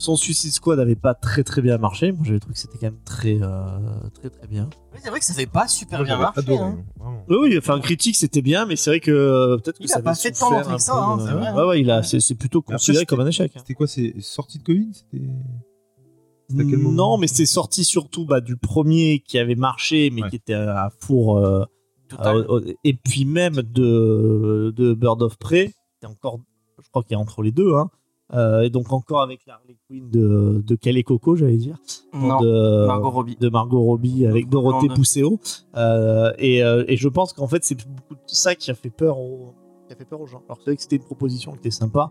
[0.00, 2.12] Son Suicide Squad n'avait pas très très bien marché.
[2.12, 3.66] Moi, j'avais trouvé que c'était quand même très euh,
[4.14, 4.70] très très bien.
[4.92, 6.40] Oui, c'est vrai que ça fait pas super Moi, bien j'avais marché.
[6.40, 6.78] adoré, hein.
[6.78, 7.24] hein, vraiment.
[7.28, 9.98] Oui, oui, enfin, critique, c'était bien, mais c'est vrai que euh, peut-être que Il ça
[9.98, 11.52] a pas fait tant souffert d'entrées que ça, peu hein, de- c'est vrai.
[11.52, 13.50] Ouais, ouais, il a, c'est, c'est plutôt Après, considéré c'était- comme un échec.
[13.54, 13.58] hein.
[13.60, 15.24] C'était quoi C'est sorti de Covid C'était.
[16.50, 20.10] C'était à quel moment Non, mais c'est sorti surtout bah, du premier qui avait marché,
[20.10, 20.30] mais Ouais.
[20.30, 21.38] qui était à four.
[21.38, 21.64] euh,
[22.08, 22.36] Total.
[22.36, 26.40] euh, euh, et puis même de, de Bird of Prey, c'est encore,
[26.82, 27.74] je crois qu'il y a entre les deux.
[27.74, 27.90] Hein.
[28.34, 31.78] Euh, et donc encore avec la Harley Quinn de, de Calais Coco, j'allais dire.
[32.12, 33.36] non, de, Margot Robbie.
[33.40, 34.88] de Margot Robbie avec Dorothée.
[34.88, 35.40] Pousseau.
[35.76, 38.90] Euh, et, euh, et je pense qu'en fait, c'est beaucoup de ça qui a fait
[38.90, 39.54] peur aux,
[39.86, 40.42] qui a fait peur aux gens.
[40.46, 42.10] Alors c'est vrai que c'était une proposition qui était sympa.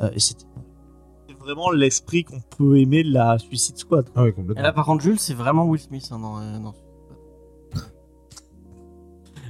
[0.00, 0.44] euh, et c'était
[1.28, 4.08] c'est vraiment l'esprit qu'on peut aimer de la Suicide Squad.
[4.14, 4.62] Ah Et complètement.
[4.62, 6.74] là, par contre, Jules, c'est vraiment Will Smith hein, dans, euh, dans-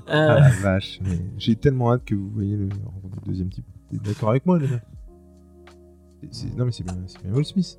[0.07, 2.71] Ah la vache, mais j'ai tellement hâte que vous voyez le, le
[3.27, 3.65] deuxième type.
[3.91, 4.81] T'es d'accord avec moi, les gars?
[6.57, 7.79] Non, mais c'est bien, c'est bien Will Smith.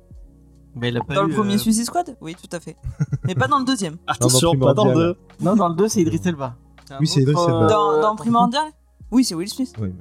[0.74, 2.16] mais il a pas Dans eu, le premier euh, Suicide Squad?
[2.20, 2.76] Oui, tout à fait.
[3.24, 3.96] Mais pas dans le deuxième.
[4.06, 5.14] Attention, pas dans Primordial.
[5.40, 5.44] deux.
[5.44, 6.56] Non, dans le 2, c'est Idris Elba.
[7.00, 7.64] Oui, c'est Idris Elba.
[7.64, 8.64] euh, Dans, dans Primordial?
[9.10, 9.72] Oui, c'est Will Smith.
[9.80, 9.92] Oui.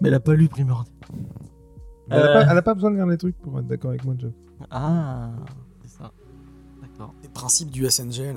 [0.00, 0.94] Mais elle a pas lu Primordial.
[2.08, 2.44] Mais Elle, a Euh.
[2.44, 4.30] pas, elle a pas besoin de lire les trucs pour être d'accord avec moi, Joe.
[4.70, 5.30] Ah,
[5.82, 6.12] c'est ça.
[6.82, 7.14] D'accord.
[7.22, 8.34] Les principes du SNG.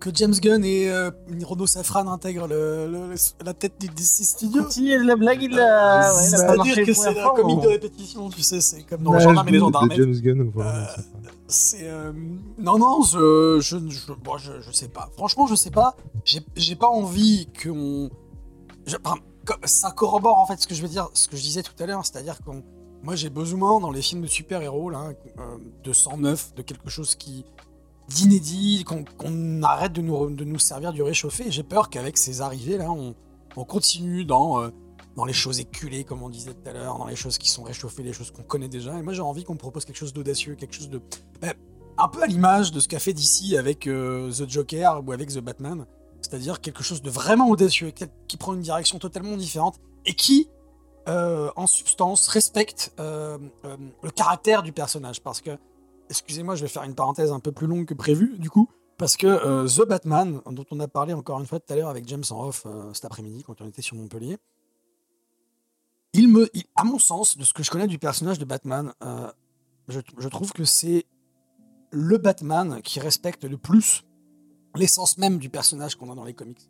[0.00, 1.10] Que James Gunn et euh,
[1.44, 4.64] Renaud Safran intègrent le- le- le- la tête du DC Studio.
[4.70, 6.10] Si la blague, il a.
[6.14, 7.62] ouais, elle a pas marché C'est-à-dire que la c'est la comique bon.
[7.62, 9.92] de répétition, tu sais, c'est comme dans le L'âge gendarme et les gendarmes.
[9.92, 10.84] James Gunn volant, Euh.
[11.48, 12.12] C'est euh,
[12.58, 16.40] non non je je, je, bon, je je sais pas franchement je sais pas j'ai
[16.54, 18.08] j'ai pas envie qu'on
[19.04, 19.16] enfin,
[19.64, 21.86] ça corrobore en fait ce que je veux dire ce que je disais tout à
[21.86, 22.62] l'heure c'est-à-dire qu'on
[23.02, 25.08] moi j'ai besoin dans les films de super-héros là
[25.40, 25.42] euh,
[25.82, 27.44] de 109 de quelque chose qui
[28.10, 32.76] d'inédit qu'on arrête de nous de nous servir du réchauffé j'ai peur qu'avec ces arrivées
[32.76, 33.14] là on,
[33.56, 34.70] on continue dans euh,
[35.16, 37.64] dans les choses éculées, comme on disait tout à l'heure, dans les choses qui sont
[37.64, 38.96] réchauffées, les choses qu'on connaît déjà.
[38.96, 41.00] Et moi, j'ai envie qu'on me propose quelque chose d'audacieux, quelque chose de.
[41.40, 41.52] ben,
[41.98, 45.30] un peu à l'image de ce qu'a fait DC avec euh, The Joker ou avec
[45.30, 45.84] The Batman.
[46.22, 47.92] C'est-à-dire quelque chose de vraiment audacieux,
[48.28, 50.48] qui prend une direction totalement différente et qui,
[51.08, 55.20] euh, en substance, respecte le caractère du personnage.
[55.22, 55.50] Parce que,
[56.10, 58.68] excusez-moi, je vais faire une parenthèse un peu plus longue que prévu, du coup.
[58.98, 61.88] Parce que euh, The Batman, dont on a parlé encore une fois tout à l'heure
[61.88, 64.36] avec James en off euh, cet après-midi quand on était sur Montpellier,
[66.12, 68.92] il me, il- à mon sens, de ce que je connais du personnage de Batman,
[69.02, 69.30] euh,
[69.88, 71.06] je, je trouve que c'est
[71.90, 74.02] le Batman qui respecte le plus
[74.76, 76.68] l'essence même du personnage qu'on a dans les comics.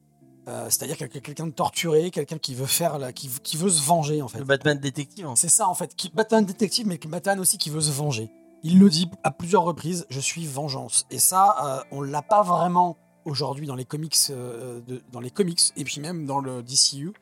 [0.69, 4.21] C'est-à-dire quel- quelqu'un de torturé, quelqu'un qui veut faire, la, qui, qui veut se venger
[4.23, 4.39] en fait.
[4.39, 5.27] Le Batman détective.
[5.29, 5.37] fait.
[5.37, 8.31] C'est ça en fait, qui, Batman détective, mais Batman aussi qui veut se venger.
[8.63, 11.07] Il le dit à plusieurs reprises, je suis vengeance.
[11.11, 14.81] Et ça, euh, on l'a pas vraiment aujourd'hui dans les comics, euh,
[15.13, 17.13] dans les comics et puis même dans le DCU.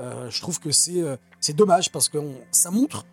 [0.00, 2.18] Euh, je trouve que c'est euh, c'est dommage parce que
[2.50, 3.04] ça montre.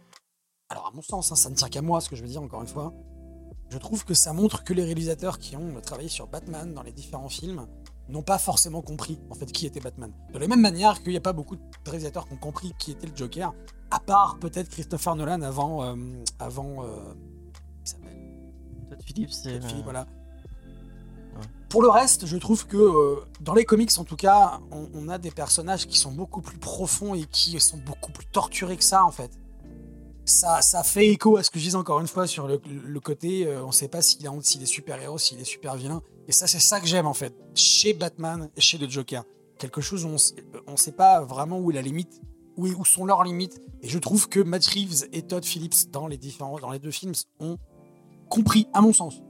[0.69, 2.41] Alors à mon sens, hein, ça ne tient qu'à moi ce que je veux dire
[2.41, 2.93] encore une fois.
[3.69, 6.91] Je trouve que ça montre que les réalisateurs qui ont travaillé sur Batman dans les
[6.91, 7.67] différents films
[8.09, 10.11] n'ont pas forcément compris en fait qui était Batman.
[10.33, 12.91] De la même manière qu'il n'y a pas beaucoup de réalisateurs qui ont compris qui
[12.91, 13.53] était le Joker,
[13.91, 15.95] à part peut-être Christopher Nolan avant
[16.39, 16.83] avant
[18.91, 19.59] Todd Phillips, c'est.
[19.59, 20.01] Todd Phillips, voilà.
[20.01, 21.47] Ouais.
[21.69, 25.07] Pour le reste, je trouve que euh, dans les comics, en tout cas, on, on
[25.07, 28.83] a des personnages qui sont beaucoup plus profonds et qui sont beaucoup plus torturés que
[28.83, 29.31] ça, en fait.
[30.25, 32.99] Ça, ça fait écho à ce que je disais encore une fois sur le, le
[32.99, 36.01] côté, euh, on ne sait pas s'il est, s'il est super-héros, s'il est super-vilain.
[36.27, 39.23] Et ça, c'est ça que j'aime, en fait, chez Batman et chez le Joker.
[39.57, 40.09] Quelque chose où
[40.67, 42.21] on ne sait pas vraiment où est la limite,
[42.57, 43.61] où, où sont leurs limites.
[43.81, 46.91] Et je trouve que Matt Reeves et Todd Phillips, dans les, différents, dans les deux
[46.91, 47.57] films, ont
[48.31, 49.21] compris, à mon sens,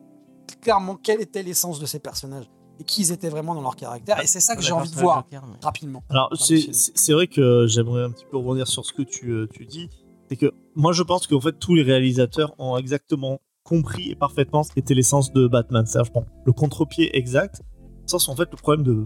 [0.62, 2.46] clairement quelle était l'essence de ces personnages
[2.80, 4.22] et qui ils étaient vraiment dans leur caractère.
[4.22, 6.04] Et c'est ça que j'ai envie de voir Joker, mais- rapidement.
[6.10, 9.66] Alors, c'est vrai que j'aimerais un petit peu rebondir sur ce que tu, euh, tu
[9.66, 9.90] dis.
[10.30, 14.64] C'est que moi, je pense qu'en fait, tous les réalisateurs ont exactement compris et parfaitement
[14.64, 15.86] ce qu'était l'essence de Batman.
[15.86, 17.62] C'est-à-dire, je prends le contre-pied exact.
[18.06, 19.06] Sans en fait, le problème de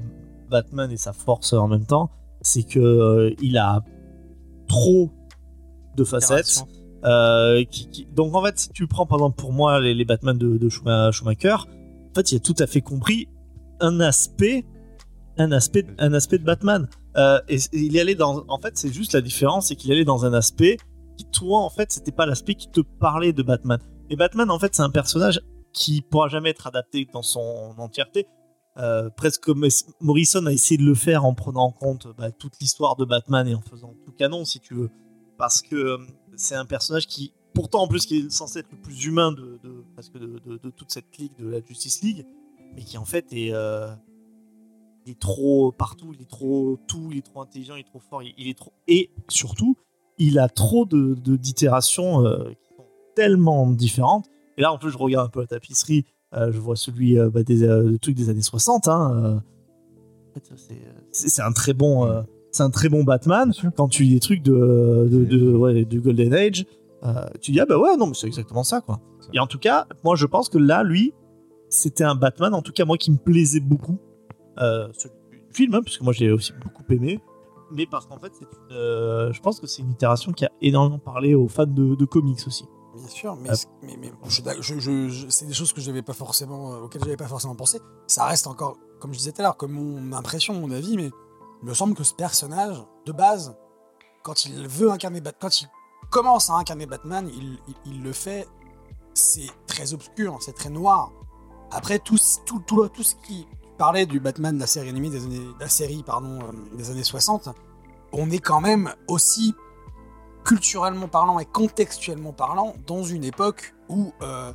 [0.49, 2.09] Batman et sa force en même temps,
[2.41, 3.83] c'est que euh, il a
[4.67, 5.11] trop
[5.95, 6.63] de facettes.
[7.05, 7.63] Euh,
[8.13, 10.69] Donc en fait, si tu prends par exemple pour moi les, les Batman de, de
[10.69, 13.27] Schuma- Schumacher, en fait, il a tout à fait compris
[13.79, 14.65] un aspect,
[15.37, 16.87] un aspect, un aspect de Batman.
[17.17, 20.05] Euh, et, il y allait dans, en fait, c'est juste la différence, c'est qu'il allait
[20.05, 20.77] dans un aspect
[21.17, 23.79] qui toi en fait, c'était pas l'aspect qui te parlait de Batman.
[24.09, 25.41] Et Batman en fait, c'est un personnage
[25.73, 28.27] qui pourra jamais être adapté dans son entièreté.
[28.77, 29.65] Euh, presque comme
[30.01, 33.47] Morrison a essayé de le faire en prenant en compte bah, toute l'histoire de Batman
[33.47, 34.89] et en faisant tout canon si tu veux
[35.37, 35.97] parce que euh,
[36.35, 39.59] c'est un personnage qui, pourtant en plus, qui est censé être le plus humain de,
[39.95, 42.25] parce que de, toute cette clique de la Justice League,
[42.75, 43.93] mais qui en fait est, euh,
[45.05, 48.23] est trop partout, il est trop tout, il est trop intelligent, il est trop fort,
[48.23, 49.77] il, est trop et surtout,
[50.17, 52.85] il a trop de d'itérations euh, qui sont
[53.15, 54.27] tellement différentes.
[54.57, 57.59] Et là, en plus, je regarde un peu la tapisserie, je vois celui bah, des
[57.59, 58.87] le des années 60.
[58.87, 59.41] Hein,
[61.11, 62.25] c'est un très bon.
[62.55, 63.51] C'est un très bon Batman.
[63.75, 66.65] Quand tu lis des trucs de, de, de- ouais, du Golden Age,
[67.03, 68.99] euh, tu dis ah bah ouais non mais c'est exactement ça quoi.
[69.33, 71.13] Et en tout cas, moi je pense que là lui,
[71.69, 73.97] c'était un Batman en tout cas moi qui me plaisait beaucoup.
[74.59, 77.19] Euh, du film, hein, parce que moi j'ai aussi beaucoup aimé.
[77.71, 80.99] Mais parce qu'en fait, une, euh, je pense que c'est une itération qui a énormément
[80.99, 82.63] parlé aux fans de, de comics aussi.
[82.95, 83.55] Bien sûr, mais, Ah.
[83.83, 86.13] mais, mais bon, je suis d'ac- je- je- je- c'est des choses que j'avais pas
[86.13, 87.79] forcément, euh, auxquelles j'avais pas forcément pensé.
[88.07, 91.09] Ça reste encore, comme je disais tout à l'heure, comme mon impression, mon avis, mais
[91.61, 93.55] il me semble que ce personnage, de base,
[94.23, 95.69] quand il veut incarner Batman, quand il
[96.09, 97.29] commence à incarner Batman,
[97.85, 98.47] il, le fait,
[99.13, 101.11] c'est très obscur, c'est très noir.
[101.71, 105.23] Après, tout, tout, tout, tout ce qui parlait du Batman de la série animée des
[105.23, 107.49] années, de série, pardon, euh, des années 60,
[108.13, 109.53] on est quand même aussi
[110.43, 114.53] culturellement parlant et contextuellement parlant dans une époque où euh,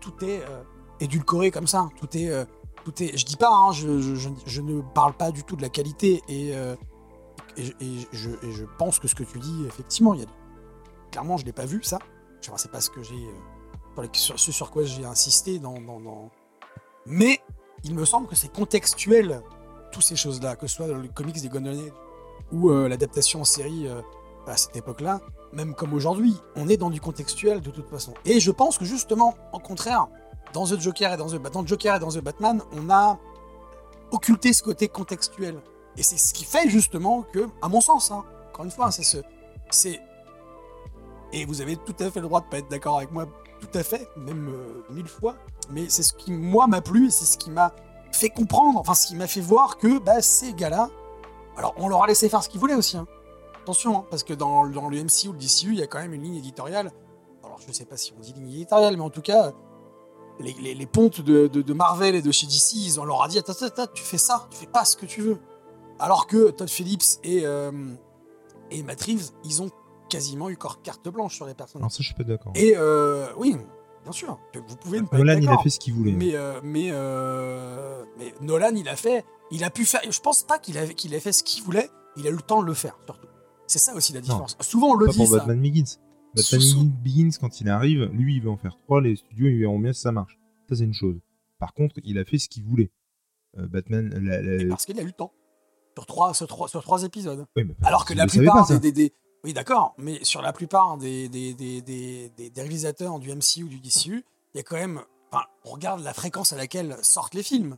[0.00, 0.62] tout est euh,
[1.00, 1.88] édulcoré comme ça.
[2.00, 2.46] Tout est,
[3.00, 3.16] est.
[3.16, 6.74] Je dis pas, hein, je, ne parle pas du tout de la qualité et, euh,
[7.56, 7.72] et,
[8.12, 10.26] je- pense que ce que tu dis, effectivement, il y a
[11.10, 11.98] clairement, je l'ai pas vu ça.
[12.40, 15.74] Sais pas ce que j'ai, euh, sur, ce sur quoi j'ai insisté dans,
[17.04, 17.40] Mais
[17.84, 19.42] il me semble que c'est contextuel
[19.92, 21.92] toutes ces choses-là, que ce soit les comics des Age
[22.52, 23.86] ou euh, l'adaptation en série
[24.46, 25.20] à cette époque-là,
[25.52, 28.14] même comme aujourd'hui, on est dans du contextuel de toute façon.
[28.24, 30.06] Et je pense que justement, en contraire,
[30.52, 33.18] dans The Joker et dans The, Batman, on a
[34.10, 35.60] occulté ce côté contextuel.
[35.96, 39.02] Et c'est ce qui fait justement que, à mon sens, hein, encore une fois, c'est
[39.02, 39.18] ce,
[39.70, 40.00] c'est
[41.32, 43.26] et vous avez tout à fait le droit de pas être d'accord avec moi,
[43.60, 45.36] tout à fait, même euh, mille fois.
[45.70, 47.74] Mais c'est ce qui moi m'a plu, c'est ce qui m'a
[48.12, 50.88] fait comprendre, enfin ce qui m'a fait voir que bah, ces gars-là,
[51.56, 52.96] alors on leur a laissé faire ce qu'ils voulaient aussi.
[52.96, 53.06] hein.
[53.62, 55.98] Attention, hein, parce que dans, dans le MCU ou le DCU, il y a quand
[55.98, 56.90] même une ligne éditoriale.
[57.44, 59.52] Alors je sais pas si on dit ligne éditoriale, mais en tout cas,
[60.40, 63.22] les, les- les pontes de, de- de Marvel et de chez DC, ils, on leur
[63.22, 65.38] a dit attends, attends, tu fais ça, tu fais pas ce que tu veux.
[65.98, 67.72] Alors que Todd Phillips et, euh,
[68.70, 69.70] et Matt Reeves, ils ont
[70.08, 71.82] quasiment eu carte blanche sur les personnages.
[71.82, 72.52] Non, ça, je suis pas d'accord.
[72.54, 73.56] Et euh, oui,
[74.04, 76.12] bien sûr, vous pouvez ne pas Nolan, être il a fait ce qu'il voulait.
[76.12, 80.00] Mais, euh, mais, euh, mais Nolan, il a fait, il a pu faire.
[80.08, 81.90] Je pense pas qu'il avait- qu'il ait fait ce qu'il voulait.
[82.16, 83.26] Il a eu le temps de le faire, surtout.
[83.66, 84.56] C'est ça aussi la différence.
[84.60, 85.36] Souvent on le Pas dit pour ça.
[85.38, 85.60] Batman
[86.34, 89.00] Batman Begins, quand il arrive, lui, il veut en faire trois.
[89.00, 90.38] Les studios, ils verront bien si ça marche.
[90.68, 91.16] Ça, c'est une chose.
[91.58, 92.90] Par contre, il a fait ce qu'il voulait.
[93.58, 95.32] Euh, Batman, la, parce qu'il a eu le temps.
[95.96, 97.44] Sur trois, sur trois, sur trois épisodes.
[97.56, 100.52] Oui, mais Alors que la plupart pas, des, des- des- Oui, d'accord, mais sur la
[100.52, 104.24] plupart des, des, des, des, des- des réalisateurs du MCU ou du DCU,
[104.54, 105.00] il y a quand même.
[105.32, 107.76] Enfin, on regarde la fréquence à laquelle sortent les films.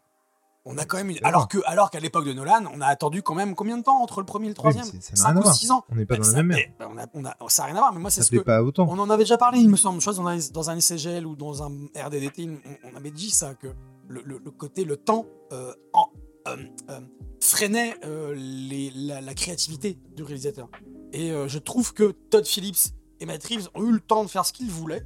[0.67, 1.19] On a quand même une...
[1.23, 4.03] Alors que, alors qu'à l'époque de Nolan, on a attendu quand même combien de temps
[4.03, 5.55] entre le premier et le Oui, troisième c'est- ça n'a 5 rien à ou voir.
[5.55, 5.85] 6 ans.
[5.91, 6.59] On n'est pas Ben, dans la ça- même mer.
[6.61, 8.31] eh, ben, on a, on a- ça n'a rien à voir, mais moi, c'est ce
[8.31, 8.39] que.
[8.41, 8.87] pas autant.
[8.91, 10.01] On en avait déjà parlé, il me semble.
[10.03, 12.51] Je crois dans un, dans un ICGL ou dans un RDDT,
[12.85, 13.69] on, on avait dit ça, que
[14.09, 16.11] le, le- le côté, le temps euh, en-
[16.49, 16.57] euh,
[16.91, 17.01] euh,
[17.41, 20.69] freinait euh, les- la, la créativité du réalisateur.
[21.15, 24.45] Et je trouve que Todd Phillips et Matt Reeves ont eu le temps de faire
[24.45, 25.03] ce qu'ils voulaient.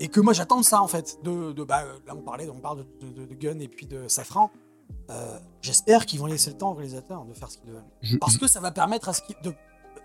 [0.00, 1.18] Et que moi j'attends ça en fait.
[1.22, 4.08] De, de- bah, là on parlait, on parle de, de- de Gunn et puis de
[4.08, 4.50] Safran.
[5.10, 7.82] Euh, J'espère qu'ils vont laisser le temps aux réalisateurs de faire ce qu'ils veulent.
[8.00, 9.52] Je- Parce je- que ça va permettre à ce qu'ils de,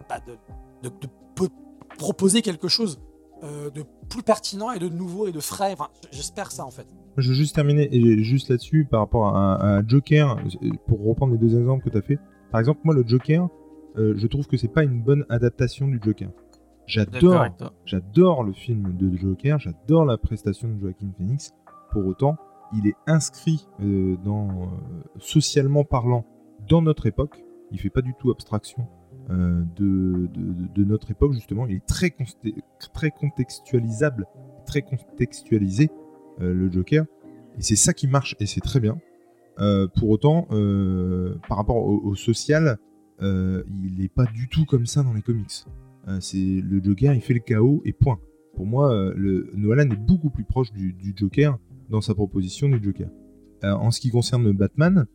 [0.09, 0.33] bah, de,
[0.89, 1.49] de- de peu-
[1.97, 2.99] proposer quelque chose
[3.43, 5.73] euh, de plus pertinent et de nouveau et de frais.
[5.73, 6.87] Enfin, J'espère ça en fait.
[7.17, 10.37] Je veux juste terminer et juste là-dessus par rapport à, à Joker,
[10.87, 12.17] pour reprendre les deux exemples que tu as fait.
[12.51, 13.49] Par exemple, moi, le Joker,
[13.97, 16.29] euh, je trouve que c'est pas une bonne adaptation du Joker.
[16.87, 17.45] J'adore,
[17.85, 21.51] j'adore le film de Joker, j'adore la prestation de Joaquin Phoenix.
[21.91, 22.35] Pour autant,
[22.73, 24.65] il est inscrit euh, dans euh,
[25.19, 26.25] socialement parlant
[26.67, 27.43] dans notre époque.
[27.71, 28.87] Il fait pas du tout abstraction
[29.29, 30.29] euh, de,
[30.75, 31.65] de- notre époque justement.
[31.67, 32.15] Il est très
[32.93, 34.25] très contextualisable,
[34.65, 35.89] très contextualisé
[36.39, 37.05] le Joker.
[37.57, 38.97] Et c'est ça qui marche et c'est très bien.
[39.95, 40.47] Pour autant,
[41.47, 42.79] par rapport au, social,
[43.21, 45.65] il n'est pas du tout comme ça dans les comics.
[46.19, 48.19] C'est le Joker, il fait le chaos et point.
[48.55, 51.57] Pour moi, le, est beaucoup plus proche du Joker
[51.93, 53.09] dans sa proposition du Joker.
[53.63, 55.05] Euh, en ce qui concerne Batman,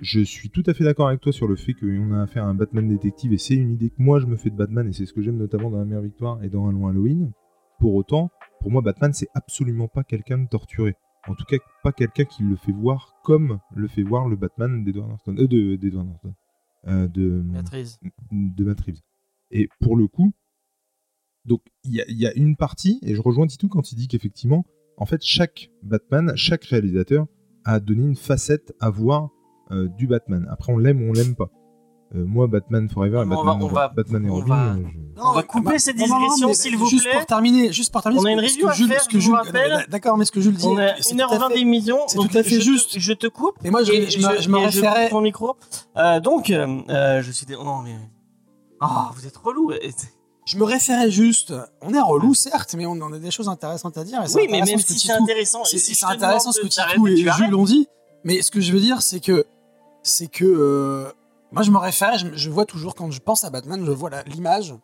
[0.00, 2.48] je suis tout à fait d'accord avec toi sur le fait qu'on a affaire à
[2.48, 4.92] un Batman détective et c'est une idée que moi je me fais de Batman et
[4.92, 7.32] c'est ce que j'aime notamment dans La Mère Victoire et dans Un long Halloween.
[7.78, 8.30] Pour autant,
[8.60, 10.94] pour moi, Batman c'est absolument pas quelqu'un de torturé.
[11.28, 14.82] En tout cas, pas quelqu'un qui le fait voir comme le fait voir le Batman
[14.84, 15.36] d'Edward Norton.
[15.38, 16.34] Euh, de, d'Edward Norton.
[16.88, 18.00] Euh, de, Béatrice.
[18.32, 19.00] de Matt Reeves.
[19.50, 20.32] Et pour le coup,
[21.44, 23.96] donc il y, a- il y a une partie, et je rejoins Titou quand il
[23.96, 24.64] dit qu'effectivement,
[25.02, 27.26] en fait, chaque Batman, chaque réalisateur
[27.64, 29.28] a donné une facette à voir
[29.70, 30.46] euh, du Batman.
[30.50, 31.50] Après, on l'aime ou on l'aime pas.
[32.14, 34.34] Euh, moi, Batman Forever et Non, mais on Batman, va- on va- Batman et on
[34.34, 34.82] Robin, va- euh,
[35.24, 37.14] On va couper cette digression, mais s'il vous juste plaît.
[37.16, 39.32] Pour terminer, juste pour terminer, On a une review que à Jules- faire, je vous
[39.34, 39.86] rappelle.
[39.88, 41.96] D'accord, mais ce que Jules dit, On a c'est tout à 1h20 fait- d'émission.
[42.08, 42.98] c'est donc tout à fait je te- juste.
[42.98, 43.56] je te coupe.
[43.64, 45.10] Et moi, je, Et je me, je me et référais.
[45.22, 45.56] micro.
[45.96, 47.46] Euh, donc, euh, je suis.
[47.46, 47.96] dé- Non, mais.
[48.80, 49.72] Ah, vous êtes relou.
[50.44, 51.54] Je me référais juste.
[51.80, 54.22] On est relou, certes, mais on en a des choses intéressantes à dire.
[54.22, 55.64] et Oui, mais même ce si c'est intéressant.
[55.64, 57.16] c'est si intéressant ce que Titou et.
[57.16, 57.88] Jules ont dit.
[58.24, 59.44] Mais ce que je veux dire, c'est que.
[60.02, 60.44] C'est que.
[60.44, 61.12] euh,
[61.52, 62.18] moi, je me référais.
[62.18, 64.74] Je, je vois toujours, quand je pense à Batman, je vois l'image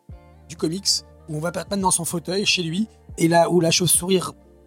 [0.47, 0.87] du comics
[1.27, 2.87] où on voit Batman dans son fauteuil chez lui
[3.17, 4.21] et là où la chauve-souris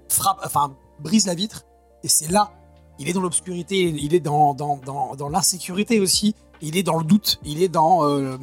[0.08, 0.40] frappe.
[0.44, 1.64] Enfin, brise la vitre.
[2.02, 2.52] Et c'est là.
[2.98, 6.96] Il est dans l'obscurité, il est dans, dans, dans, dans l'insécurité aussi, il est dans
[6.98, 8.38] le doute, il est dans, euh,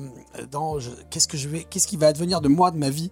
[0.51, 0.77] dans
[1.09, 3.11] qu'est-ce que je vais, qu'est-ce qui va advenir de moi, de ma vie.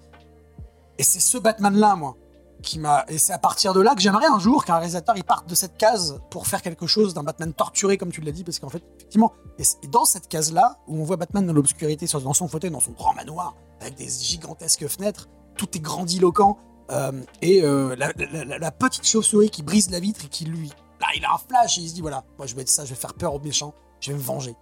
[0.99, 2.15] Et c'est ce Batman-là, moi,
[2.61, 3.05] qui m'a.
[3.07, 5.55] Et c'est à partir de là que j'aimerais un jour qu'un réalisateur il parte de
[5.55, 8.69] cette case pour faire quelque chose d'un Batman torturé, comme tu l'as dit, parce qu'en
[8.69, 12.71] fait, effectivement, et dans cette case-là, où on voit Batman dans l'obscurité, dans son fauteuil,
[12.71, 16.57] dans son grand manoir, avec des gigantesques fenêtres, tout est grandiloquent,
[16.89, 17.11] euh,
[17.41, 18.11] et euh, la-
[18.57, 20.69] la petite chauve-souris qui brise la vitre et qui lui.
[20.99, 22.85] Là, il a un flash et il se dit voilà, moi je vais être ça,
[22.85, 24.55] je vais faire peur aux méchants, je vais me venger.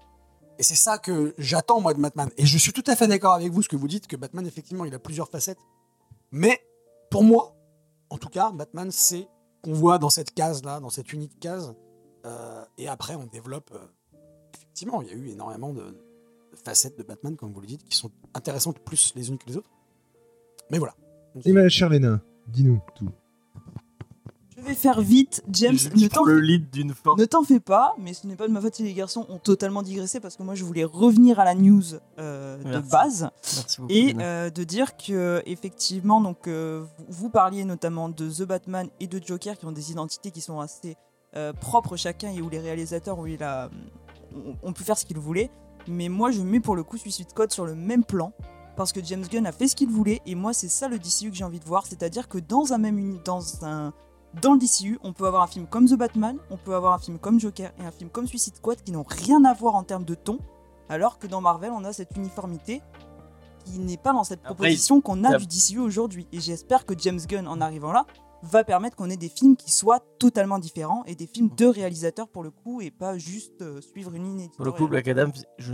[0.57, 2.30] Et c'est ça que j'attends, moi, de Batman.
[2.38, 4.45] Et je suis tout à fait d'accord avec vous, ce que vous dites, que Batman,
[4.48, 5.60] effectivement, il a plusieurs facettes.
[6.32, 6.61] Mais,
[7.11, 7.56] pour moi,
[8.10, 9.27] en tout cas, Batman, c'est
[9.61, 11.73] qu'on voit dans cette case-là, dans cette unique case.
[12.26, 13.72] Euh, et après, on développe.
[13.73, 13.86] euh,
[14.56, 17.84] effectivement, il y a eu énormément de, de facettes de Batman, comme vous le dites,
[17.84, 19.69] qui sont intéressantes plus les unes que les autres.
[20.72, 20.95] Mais voilà.
[21.44, 23.11] Et ma chère Léna, dis-nous tout.
[24.73, 25.43] Faire vite.
[25.51, 27.19] James, Je- ne le lead d'une force.
[27.19, 29.37] Ne t'en fais pas, mais ce n'est pas de ma faute si les garçons ont
[29.37, 31.83] totalement digressé parce que moi je voulais revenir à la news
[32.19, 33.93] euh, de base Merci beaucoup.
[33.93, 38.87] et euh, de dire que effectivement donc euh, vous, vous parliez notamment de The Batman
[38.99, 40.95] et de Joker qui ont des identités qui sont assez
[41.35, 43.69] euh, propres chacun et où les réalisateurs où il a
[44.35, 45.49] ont, ont pu faire ce qu'ils voulaient,
[45.87, 48.31] mais moi je mets pour le coup Suicide Code sur le même plan
[48.75, 51.29] parce que James Gunn a fait ce qu'il voulait et moi c'est ça le DCU
[51.29, 53.93] que j'ai envie de voir, c'est-à-dire que dans un même uni- dans un
[54.41, 56.99] dans le DCU, on peut avoir un film comme The Batman, on peut avoir un
[56.99, 59.84] film comme Joker et un film comme Suicide Squad qui n'ont rien à voir en
[59.84, 60.40] termes de ton,
[60.90, 62.82] alors que dans Marvel, on a cette uniformité
[63.66, 66.28] qui n'est pas dans cette proposition qu'on a du DCU aujourd'hui.
[66.32, 68.06] Et j'espère que James Gunn, en arrivant là,
[68.44, 72.28] va permettre qu'on ait des films qui soient totalement différents et des films de réalisateurs
[72.28, 74.88] pour le coup et pas juste euh, suivre une ligne Pour le coup.
[74.88, 75.74] Black Adam, je,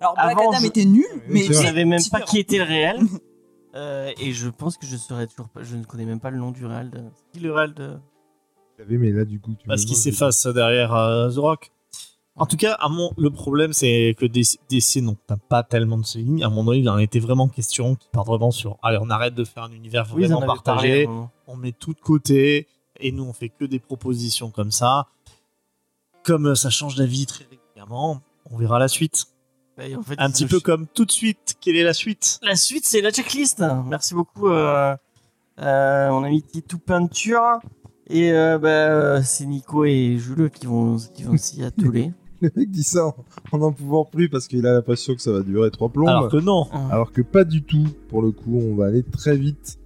[0.00, 2.64] Alors Black Avant, Adam je- était nul, mais je savais même pas qui était le
[2.64, 2.98] réel.
[3.74, 5.62] Euh, et je pense que je saurais toujours pas.
[5.62, 6.62] Je ne connais même pas le nom du.
[6.62, 6.68] De...
[6.68, 7.98] C'est qui le réel de?
[8.88, 11.70] Mais là, du coup, tu Parce qu'il s'efface derrière euh, The Rock.
[12.36, 15.98] En tout cas, à mon, le problème, c'est que DC, DC non, t'as pas tellement
[15.98, 16.42] de ces lignes.
[16.42, 19.34] À mon avis, il en était vraiment question qui part vraiment sur allez, on arrête
[19.34, 21.08] de faire un univers Oui, vraiment parlé partagé,
[21.46, 22.66] on met tout de côté,
[22.98, 25.08] et nous, on fait que des propositions comme ça.
[26.24, 29.26] Comme ça change d'avis très régulièrement, on verra la suite.
[29.84, 32.56] Et en fait, Un petit peu comme tout de suite, quelle est la suite La
[32.56, 33.62] suite, c'est la checklist.
[33.86, 34.94] Merci beaucoup, euh,
[35.60, 37.60] euh, mon ami Titou Peinture.
[38.08, 42.12] Et euh, bah, c'est Nico et Jules qui vont, qui vont s'y atteler.
[42.42, 43.14] Le mec dit ça en-
[43.52, 46.08] en n'en pouvant plus parce qu'il a l'impression que ça va durer trois plombes.
[46.08, 46.66] Alors que non.
[46.90, 49.78] Alors que pas du tout, pour le coup, on va aller très vite.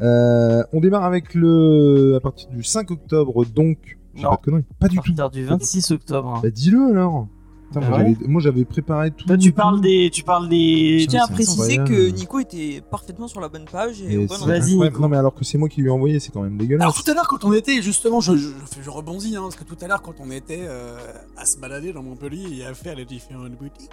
[0.00, 2.14] Euh, on démarre avec le.
[2.16, 3.98] à partir du 5 octobre, donc.
[4.14, 4.30] J'ai Non.
[4.30, 4.64] pas de conneries.
[4.78, 5.14] Pas du à tout.
[5.14, 6.40] partir du 26 octobre.
[6.42, 7.28] Bah dis-le alors.
[7.72, 9.26] Putain, moi, Ah j'avais- moi j'avais préparé tout.
[9.26, 10.10] Toi, tu parles des.
[10.12, 11.00] Tu parles des.
[11.00, 14.16] Je tiens à c'est préciser que Nico était parfaitement sur la bonne page et Et
[14.18, 14.76] au c'est bon Vas-y.
[14.76, 16.82] Non mais alors que c'est moi qui lui ai envoyé, c'est quand même dégueulasse.
[16.82, 19.76] Alors tout à l'heure quand on était justement, je, je, rebondis hein, parce que tout
[19.80, 20.96] à l'heure quand on était euh,
[21.36, 23.90] à se balader dans Montpellier et à faire les différentes boutiques,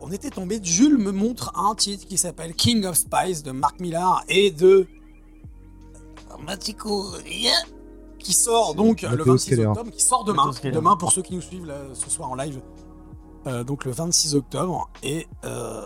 [0.00, 0.58] on était tombé.
[0.62, 4.86] Jules me montre un titre qui s'appelle King of Spice de Mark Millar et de
[6.44, 7.06] Matico
[8.26, 9.70] qui sort donc le Matteo 26 Scalera.
[9.72, 10.50] octobre, qui sort demain.
[10.64, 12.60] Demain pour ceux qui nous suivent là, ce soir en live.
[13.46, 15.82] Euh, donc le 26 octobre et euh,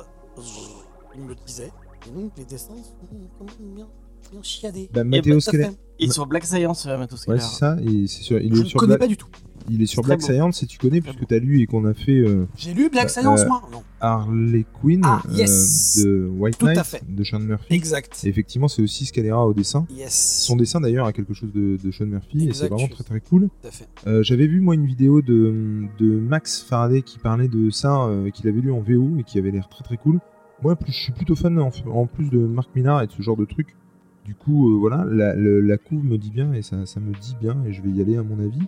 [1.14, 1.70] il me disait.
[2.06, 2.94] Et donc les dessins sont
[3.38, 3.88] quand même bien,
[4.32, 4.88] bien chiadés.
[4.92, 5.70] Bah, Matteo bah, Scalera.
[5.98, 7.40] Et sur Black Science, euh, Matos Ouais, Keller.
[7.40, 7.76] c'est ça.
[7.82, 9.28] Et c'est sur, il Je est ne sur connais Black, pas du tout.
[9.68, 10.22] Il est sur Black.
[10.22, 13.06] Science et tu connais puisque t'as lu et qu'on a fait euh, J'ai lu Black
[13.06, 13.82] Euh, Science, moi Non.
[14.00, 16.02] Harley Quinn Ah, euh, yes.
[16.04, 17.74] de White Tout Knight de Sean Murphy.
[17.74, 18.20] Exact.
[18.24, 19.86] Et effectivement, c'est aussi Scalera au dessin.
[19.90, 20.42] Yes.
[20.46, 23.20] Son dessin d'ailleurs a quelque chose de, de Sean Murphy et c'est vraiment très très
[23.20, 23.48] cool.
[23.62, 24.22] Tout à fait.
[24.22, 28.60] J'avais vu moi une vidéo de, de Max Faraday qui parlait de ça, qu'il avait
[28.60, 30.20] lu en VO et qui avait l'air très très cool.
[30.62, 33.22] Moi plus, je suis plutôt fan en, en plus de Marc Minard et de ce
[33.22, 33.76] genre de truc.
[34.26, 37.56] Du coup euh, voilà, la, couve me dit bien et ça, ça me dit bien
[37.66, 38.60] et je vais y aller à mon avis.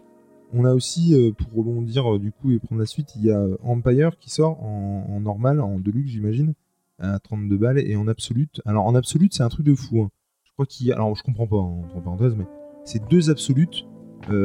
[0.55, 3.31] On a aussi, euh, pour rebondir euh, du coup et prendre la suite, il y
[3.31, 6.55] a euh, Empire qui sort en, normal, en deluxe j'imagine,
[6.99, 8.61] à 32 balles et en absolute.
[8.67, 10.03] Alors en absolute c'est un truc de fou.
[10.03, 10.11] hein.
[10.45, 12.45] Je crois qu'il y a, alors je comprends pas hein, entre parenthèses, mais
[12.85, 13.87] c'est deux absolutes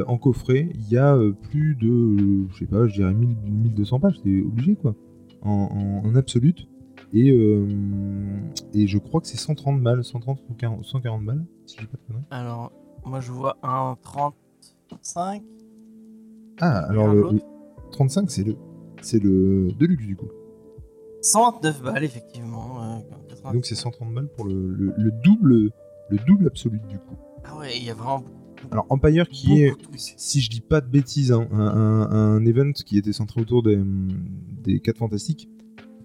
[0.08, 4.20] en coffret, il y a plus de, je sais pas, je dirais 1000, 1200 pages,
[4.24, 4.96] c'est obligé quoi,
[5.44, 6.68] en, absolute.
[7.14, 7.28] Et,
[8.74, 11.98] et je crois que c'est 130 balles, 130 ou 40, 140 balles, si j'ai pas
[11.98, 12.26] de conneries.
[12.32, 12.72] Alors,
[13.06, 15.44] moi je vois un 35.
[16.60, 17.34] Ah, alors le, l'autre.
[17.34, 17.42] le
[17.92, 18.56] 35, c'est le,
[19.02, 20.28] c'est le Deluxe du coup.
[21.22, 22.84] 129 balles, effectivement.
[22.84, 23.54] euh, 80.
[23.54, 25.72] Donc c'est 130 balles pour le, le, le double,
[26.10, 27.16] le double absolute du coup.
[27.44, 28.24] Ah ouais, il y a vraiment
[28.72, 32.46] Alors Empire qui est, beaucoup si je dis pas de bêtises, hein, un, un- un
[32.46, 33.80] event qui était centré autour des,
[34.64, 35.50] des 4 fantastiques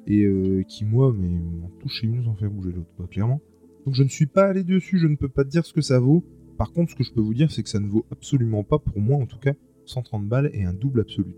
[0.07, 3.41] et euh, qui, moi, mais m'en touche une sans faire bouger l'autre, quoi, clairement.
[3.87, 5.81] Donc je ne suis pas allé dessus, je ne peux pas te dire ce que
[5.81, 6.25] ça vaut.
[6.59, 8.79] Par contre, ce que je peux vous dire, c'est que ça ne vaut absolument pas,
[8.79, 9.53] pour moi en tout cas,
[9.93, 11.35] 130 balles et un double absolu.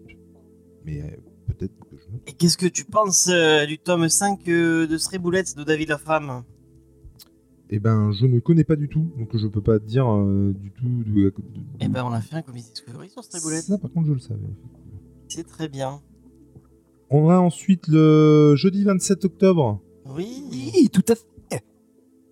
[0.84, 1.06] Mais euh,
[1.48, 4.96] peut-être que je me Et qu'est-ce que tu penses euh, du tome 5 euh, de
[4.98, 6.42] Stray Bullets de David Lafemme
[7.70, 10.52] Eh ben, je ne connais pas du tout, donc je peux pas te dire euh,
[10.54, 11.02] du tout.
[11.06, 11.34] De, de-
[11.80, 13.62] Eh ben, on a fait un Comics Discovery sur Stray Bullets.
[13.62, 14.40] Ça, par contre, je le savais.
[15.28, 16.00] C'est très bien.
[17.10, 19.80] On a ensuite le jeudi 27 octobre.
[20.06, 20.42] Oui.
[20.50, 21.62] Oui, tout à fait.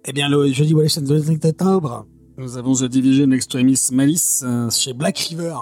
[0.05, 4.69] Eh bien, le jeudi Wallace de 5 octobre, nous avons The Division Extremis Malice euh,
[4.71, 5.55] chez Black River.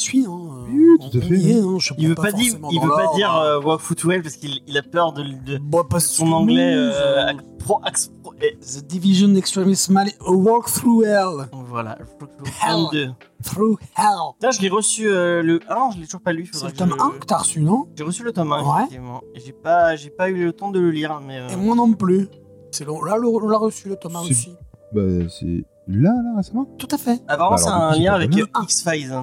[0.00, 0.30] Euh, J'y suis, hein.
[0.30, 1.68] euh, Oui, tout à on fait, y est, oui.
[1.74, 4.60] hein, je Il veut pas dire, il veut pas dire euh, Walk Footwell parce qu'il
[4.66, 8.56] il a peur de, de Bah, parce son anglais euh, euh, pro, ax- pro- eh,
[8.58, 11.48] The Division Extremis Malice, a walk through hell.
[11.52, 11.98] voilà.
[12.66, 12.84] Hell.
[12.92, 13.08] 22.
[13.44, 14.34] Through hell.
[14.42, 16.48] Là, je l'ai reçu euh, le 1, je l'ai toujours pas lu.
[16.52, 17.86] C'est le tome je- 1 que t'as reçu, non?
[17.96, 18.78] J'ai reçu le tome 1, Ouais.
[18.80, 19.20] effectivement.
[19.34, 21.38] J'ai pas, j'ai pas eu le temps de le lire, mais.
[21.38, 22.28] euh, Et moi non plus.
[22.70, 23.02] C'est long.
[23.02, 24.56] Là, on l'a reçu, le tome 1 C'est- aussi.
[24.92, 26.66] Bah, c'est là, là, récemment?
[26.78, 27.20] Tout à fait.
[27.28, 28.46] Apparemment, Bah, c'est un lien avec euh.
[28.62, 29.14] X-Files.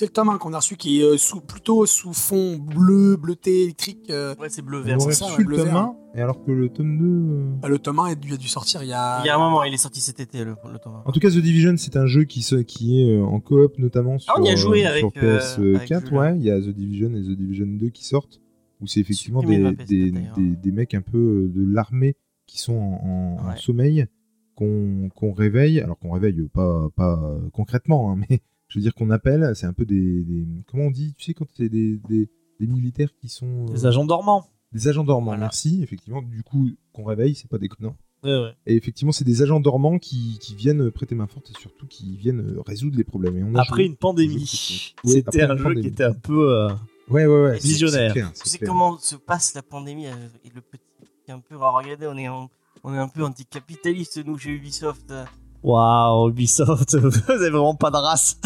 [0.00, 3.18] C'est le tome 1 qu'on a reçu qui est euh, sous, plutôt sous fond bleu,
[3.18, 4.08] bleuté, électrique.
[4.08, 4.34] euh.
[4.40, 4.98] Ouais, c'est bleu On vert.
[4.98, 5.76] aurait c'est ça, reçu ouais, le le tome vert.
[5.76, 7.04] 1, et alors que le tome 2.
[7.04, 9.20] euh, Bah, le tome 1 a dû, a dû sortir il y a.
[9.22, 11.02] Il y a un moment, il est sorti cet été, le, le tome 1.
[11.06, 13.78] En tout cas, The Division, c'est un jeu qui, se, qui est euh, en coop,
[13.78, 15.76] notamment sur, Ah, on y a joué euh, avec, sur euh, PS4.
[15.76, 16.16] avec Jules.
[16.18, 18.40] ouais, il y a The Division et The Division 2 qui sortent,
[18.80, 20.34] où c'est effectivement Supprimé des, de ma PS4, des, d'ailleurs.
[20.34, 22.16] des, des mecs un peu euh, de l'armée
[22.46, 23.56] qui sont en, en- en Ouais.
[23.58, 24.06] sommeil,
[24.54, 27.20] qu'on qu'on réveille, alors qu'on réveille pas, pas
[27.52, 28.40] concrètement, hein, mais
[28.70, 31.34] je veux dire qu'on appelle, c'est un peu des, des- Comment on dit Tu sais,
[31.34, 32.28] quand c'est des, des,
[32.58, 33.66] des militaires qui sont.
[33.68, 34.46] euh, Les agents dormants.
[34.72, 35.40] des agents dormants, Voilà.
[35.40, 36.22] merci, effectivement.
[36.22, 37.96] Du coup, qu'on réveille, c'est pas déconnant.
[38.22, 38.52] Ouais, ouais.
[38.66, 42.16] Et effectivement, c'est des agents dormants qui, qui viennent prêter main forte et surtout qui
[42.16, 43.36] viennent euh, résoudre les problèmes.
[43.38, 44.94] Et on a Après joué- une pandémie.
[45.04, 45.80] Oui, C'était un jeu pandémie.
[45.82, 46.52] qui était un peu.
[46.54, 46.68] euh,
[47.08, 47.58] Ouais, ouais, ouais.
[47.58, 48.12] Visionnaire.
[48.12, 48.68] clair, Tu sais clair.
[48.70, 50.12] comment se passe la pandémie euh,
[50.44, 50.82] et le petit
[51.24, 52.48] qui est un peu alors, regardez on est en-
[52.84, 55.24] on est un peu anticapitaliste nous chez Ubisoft euh,
[55.62, 58.38] Waouh, Ubisoft, vous avez vraiment pas de race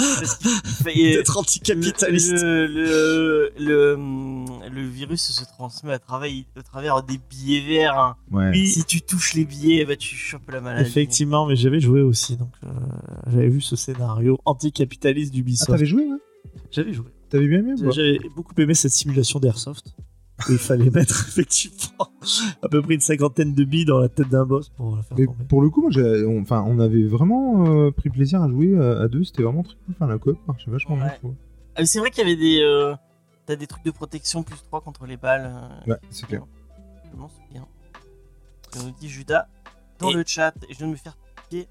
[0.83, 2.33] fait- d'être anticapitaliste.
[2.43, 3.97] le, le, le,
[4.69, 7.97] le virus se transmet à travers, à travers des billets verts.
[7.99, 8.17] hein.
[8.33, 8.53] Ouais.
[8.67, 10.89] Si tu touches les billets, bah, tu chopes la maladie.
[10.89, 12.69] Effectivement, mais j'avais joué aussi, donc euh,
[13.31, 15.71] j'avais vu ce scénario anticapitaliste Ah, d'Ubisoft.
[15.71, 16.19] t'avais joué, ouais?
[16.73, 17.07] J'avais joué.
[17.31, 17.91] T'avais bien aimé ou pas?
[17.91, 19.95] J'avais beaucoup aimé cette simulation d'airsoft.
[20.49, 22.09] Il fallait mettre effectivement
[22.63, 25.17] à peu près une cinquantaine de billes dans la tête d'un boss pour la faire
[25.19, 25.45] Mais tomber.
[25.45, 25.91] pour le coup, moi,
[26.27, 29.25] on, enfin, on avait vraiment euh, pris plaisir à jouer à, à deux.
[29.25, 29.95] C'était vraiment très cool.
[29.95, 31.07] Enfin, la coop marchait vachement bien.
[31.07, 31.17] Ouais.
[31.19, 31.35] trouve.
[31.77, 32.61] Ah, c'est vrai qu'il y avait des.
[32.63, 32.95] euh,
[33.47, 35.53] T'as des trucs de protection plus 3 contre les balles.
[35.87, 36.43] euh, Ouais, c'est clair.
[37.13, 37.67] Je m'en souviens.
[38.73, 39.47] Que nous dit Judas
[39.99, 40.55] dans Et- le chat.
[40.69, 41.17] Et je viens de me faire
[41.49, 41.69] piquer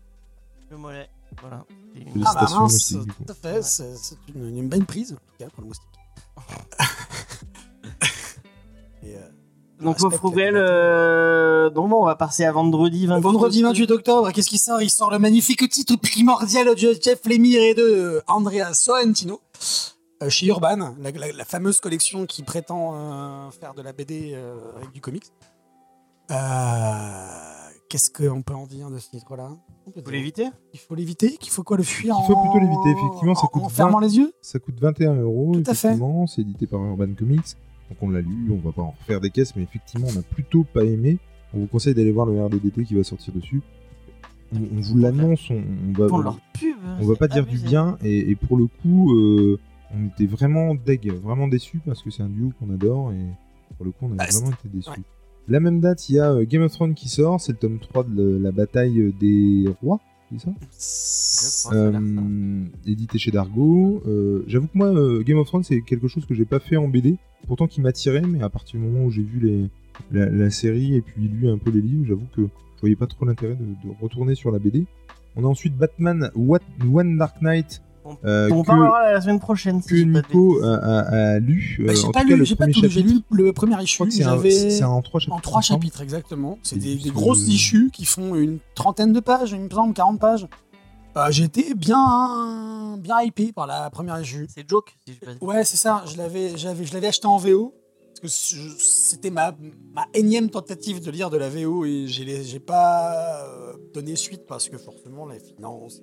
[0.69, 1.10] le mollet.
[1.41, 1.65] Voilà.
[1.95, 5.15] C'est une- Ah bah mince, tout à fait, c'est c'est une, une bonne prise, en
[5.15, 5.88] tout cas, pour le moustique.
[9.05, 9.19] Et, euh,
[9.81, 11.69] Donc, au Frugal, euh...
[11.69, 14.81] donc bon, on va passer à vendredi 28 Vendredi 28 octobre, qu'est-ce qui sort?
[14.81, 19.41] Il sort le magnifique titre primordial de Jeff Lemire et de euh, Andrea Sorrentino
[20.21, 24.31] euh, chez Urban, la, la- la fameuse collection qui prétend euh, faire de la BD
[24.35, 25.25] euh, avec du comics.
[26.31, 26.35] Euh,
[27.89, 29.49] Qu'est-ce qu'on peut en dire de ce titre-là?
[29.93, 32.59] Peut Faut l'éviter Il faut l'éviter, qu'il faut quoi le fuir Il faut en- plutôt
[32.65, 34.05] l'éviter, effectivement, ça en- coûte En fermant 20.
[34.07, 34.34] les yeux?
[34.41, 35.95] Ça coûte 21 euros, Tout à fait.
[36.27, 37.41] C'est édité par Urban Comics.
[37.94, 40.24] Donc on l'a lu, on va pas en refaire des caisses, mais effectivement, on a
[40.24, 41.20] plutôt pas aimé.
[41.53, 43.61] On vous conseille d'aller voir le RDDT qui va sortir dessus.
[44.52, 46.76] On, on vous l'annonce, on, on va, Pour leur pub.
[46.99, 49.60] on va pas dire du bien, et, et pour le coup, euh,
[49.95, 53.26] on était vraiment deg, vraiment déçus parce que c'est un duo qu'on adore, et
[53.78, 54.90] pour le coup, on a Ah, vraiment été déçus.
[54.90, 54.95] ouais.
[55.48, 57.78] La même date, il y a euh, Game of Thrones qui sort, c'est le tome
[57.80, 59.99] 3 de la bataille des rois,
[60.39, 64.01] ça euh, édité chez Dargo.
[64.07, 66.77] Euh, J'avoue que moi, euh, Game of Thrones, c'est quelque chose que j'ai pas fait
[66.77, 69.69] en BD, pourtant qui m'attirait, mais à partir du moment où j'ai vu les,
[70.11, 73.07] la, la série et puis lu un peu les livres, j'avoue que je voyais pas
[73.07, 74.85] trop l'intérêt de, de retourner sur la BD.
[75.35, 76.60] On a ensuite Batman What,
[76.91, 79.81] One Dark Knight On- euh, On que, parlera la semaine prochaine.
[79.81, 80.63] Si que Nico bêtises.
[80.67, 81.77] a, a- a lu.
[81.80, 83.25] Bah, euh, J'ai pas lu, le j'ai pas tout lu, j'ai chapitre.
[83.31, 84.11] lu le premier Je issue.
[84.11, 85.35] c'est en trois chapitres.
[85.38, 86.57] En trois chapitres, exactement.
[86.63, 90.19] C'est des, grosses euh, issues qui font une trentaine de pages, il me semble, 40
[90.19, 90.47] pages.
[91.15, 94.47] Euh, J'ai été bien, bien hypé par la première issue.
[94.53, 96.03] C'est Joke, si pas Ouais, c'est ça.
[96.11, 97.73] Je l'avais, j'avais, je l'avais acheté en VO.
[98.25, 99.53] C'était ma,
[99.93, 104.69] ma énième tentative de lire de la VO et j'ai, pas euh, donné suite parce
[104.69, 106.01] que forcément, les finances.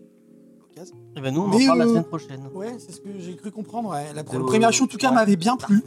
[0.75, 0.97] L'occasion.
[1.17, 2.49] Eh ben nous, on Mais, en parle la euh, semaine prochaine.
[2.55, 3.91] Ouais, c'est ce que j'ai cru comprendre.
[3.91, 4.07] Ouais.
[4.15, 5.83] La, De- le premier en tout cas, m'avait bien plu.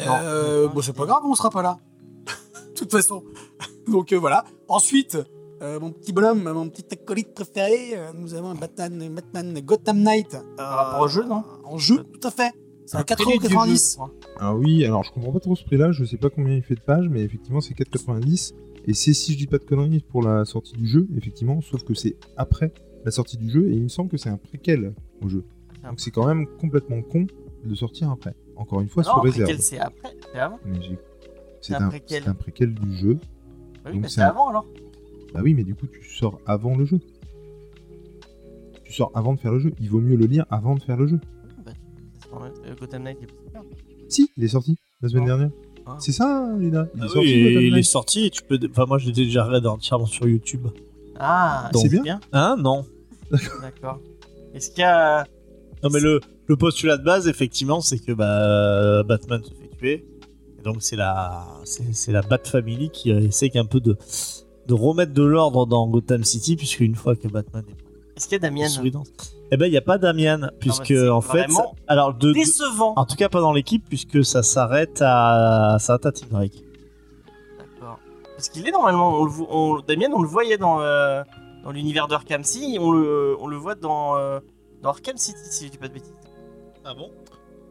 [0.00, 1.78] Euh, bon, c'est pas grave, on sera pas là.
[2.68, 3.22] De toute façon.
[3.86, 4.44] Donc euh, voilà.
[4.68, 5.18] Ensuite,
[5.62, 9.98] euh, mon petit bonhomme, mon petit acolyte préféré, euh, nous avons un Batman, Batman Gotham
[10.02, 10.34] Knight.
[10.34, 12.52] euh, Par rapport au jeu, non En jeu, tout à fait.
[12.86, 13.94] C'est à Un prélude du jeu, je 4,90€.
[13.96, 14.10] crois.
[14.38, 16.74] Ah oui, alors je comprends pas trop ce prix-là, je sais pas combien il fait
[16.74, 18.54] de pages, mais effectivement c'est 4,90.
[18.86, 21.84] Et c'est, si je dis pas de conneries, pour la sortie du jeu, effectivement, sauf
[21.84, 22.72] que c'est après
[23.04, 25.44] la sortie du jeu, et il me semble que c'est un préquel au jeu.
[25.84, 27.26] Donc c'est quand même complètement con
[27.64, 28.34] de sortir après.
[28.56, 29.56] Encore une fois, Non, sous réserve.
[29.58, 30.98] c'est après C'est avant Mais j'ai-
[31.62, 32.22] C'est un un, préquel.
[32.22, 33.18] c'est un préquel du jeu.
[33.86, 34.66] Oui, Donc mais c'est c'est un- avant alors.
[35.32, 36.98] Bah oui, mais du coup, tu sors avant le jeu.
[38.84, 39.72] Tu sors avant de faire le jeu.
[39.80, 41.20] Il vaut mieux le lire avant de faire le jeu.
[42.22, 43.62] C'est dans le- Gotham Knight, il est pas super.
[44.08, 45.26] Si, il est sorti la semaine Ah.
[45.28, 45.50] dernière.
[45.86, 45.96] Ah.
[46.00, 47.18] C'est ça, Lina Il est Ah sorti.
[47.28, 48.58] oui, il est sorti tu peux.
[48.70, 50.66] Enfin, moi, je l'ai déjà regardé entièrement sur YouTube.
[51.20, 52.18] Ah, c'est bien.
[52.32, 52.84] Hein Non.
[53.62, 54.00] D'accord.
[54.54, 55.24] Est-ce qu'il y a.
[55.82, 60.04] Non, mais le, le postulat de base, effectivement, c'est que bah, Batman se fait tuer.
[60.58, 63.96] Et donc, c'est la, c'est, c'est la Bat Family qui euh, essaie un peu de,
[64.66, 68.34] de remettre de l'ordre dans Gotham City, puisque une fois que Batman est Est-ce qu'il
[68.34, 68.66] y a Damien
[69.52, 71.44] Eh ben, il n'y a pas Damian, puisque en fait.
[71.46, 72.92] vraiment Alors, de, de- Décevant.
[72.96, 76.62] en tout cas, pas dans l'équipe, puisque ça s'arrête à, ça s'arrête à Tim Drake.
[78.40, 79.20] Parce qu'il est normalement.
[79.20, 81.22] On le, on- Damien, on le voyait dans, euh,
[81.62, 82.78] dans l'univers d'Arkham City.
[82.80, 84.40] On le, on le voit dans, euh,
[84.82, 86.14] dans Arkham City, si je dis pas de bêtises.
[86.84, 87.10] Ah bon?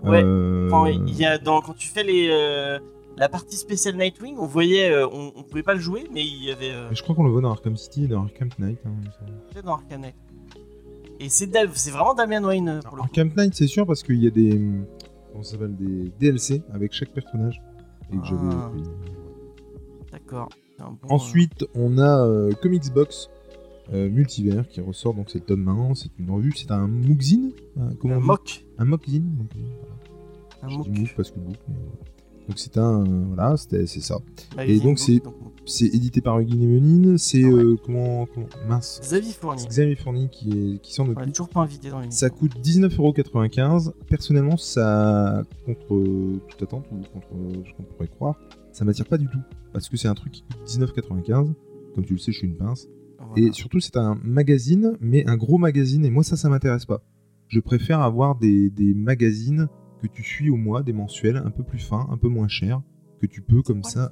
[0.08, 0.22] Ouais.
[0.24, 2.78] Euh, Enfin, il y a dans, quand tu fais les, euh,
[3.18, 4.92] la partie spéciale Nightwing, on voyait.
[4.92, 6.70] euh, on, on pouvait pas le jouer, mais il y avait.
[6.72, 8.80] euh, mais je crois qu'on le voit dans Arkham City et dans Arkham Knight.
[8.86, 10.16] hein, dans Arkham Knight.
[11.20, 11.48] Et c'est
[11.92, 13.08] vraiment Damian Wayne pour le coup.
[13.08, 14.62] Arkham Knight, c'est sûr, parce qu'il y a des.
[15.32, 17.60] Comment ça s'appelle Des DLC avec chaque personnage.
[18.14, 18.72] Et que j'avais Ah.
[20.32, 20.50] D'accord.
[20.80, 23.30] Un bon, Ensuite, on a euh, Comics Box
[23.94, 27.52] euh, Multivers qui ressort, donc c'est le tome 1, c'est une revue, c'est un mookzine
[27.78, 28.66] euh, euh, comment un mock.
[28.78, 29.24] Un mockzine.
[29.38, 29.60] donc, euh,
[30.62, 30.74] voilà.
[30.74, 30.88] Un mock.
[30.88, 32.04] mook parce que book, mais voilà.
[32.48, 34.18] Donc c'est un voilà, c'était c'est ça.
[34.58, 35.34] Magazine donc, Book, c'est- donc,
[35.66, 37.52] C'est édité par Hugues Menine, c'est ouais.
[37.64, 39.66] euh, comment, comment mince, Xavier Fournier.
[39.68, 41.32] Xavier Fournier qui est qui s'en occupe.
[41.32, 42.02] toujours pas invité dans.
[42.10, 43.92] Ça coûte 19,95€.
[44.08, 47.28] Personnellement, ça, contre toute attente, ou contre
[47.68, 48.36] ce qu'on pourrait croire,
[48.80, 49.42] ça m'attire pas du tout.
[49.74, 51.54] Parce que c'est un truc qui coûte 19,95€.
[51.96, 52.88] Comme tu le sais, je suis une pince.
[53.18, 53.34] Voilà.
[53.50, 56.06] Et surtout, c'est un magazine, mais un gros magazine.
[56.06, 57.04] Et moi, ça, ça m'intéresse pas.
[57.50, 59.68] Je préfère avoir des, des magazines
[60.02, 62.82] que tu suis au mois, des mensuels, un peu plus fins, un peu moins chers,
[63.20, 64.12] que tu peux comme ça.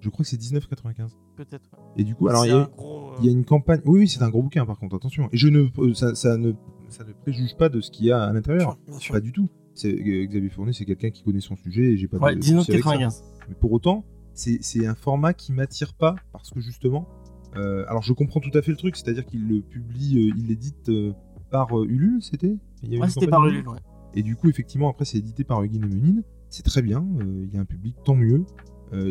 [0.00, 1.10] Je crois que c'est 19,95€.
[1.36, 1.70] Peut-être.
[1.96, 3.44] Et du coup, alors il y C'est a- un gros, euh, il y a une
[3.44, 3.80] campagne.
[3.84, 5.28] Oui, oui, c'est un gros bouquin par contre, attention.
[5.32, 6.52] Et je ne, euh, ça, ça ne,
[6.88, 8.76] ça ne préjuge pas de ce qu'il y a à l'intérieur.
[9.10, 9.48] Pas du tout.
[9.80, 12.42] C'est euh, Xavier Fournier, c'est quelqu'un qui connaît son sujet et j'ai pas Ouais, de
[12.42, 12.90] souci avec ça.
[12.90, 13.22] 19,95.
[13.48, 14.04] Mais pour autant,
[14.34, 17.08] c'est un format qui m'attire pas parce que justement,
[17.56, 20.46] euh, alors je comprends tout à fait le truc, c'est-à-dire qu'il le publie, euh, il
[20.46, 21.12] l'édite euh,
[21.50, 22.56] par Ulule, c'était?
[22.82, 23.78] Ouais, c'était par Ulule ouais.
[24.14, 26.22] Et du coup, effectivement, après, c'est édité par Guy Menine.
[26.48, 27.06] C'est très bien.
[27.20, 28.44] Il y a un public, tant mieux.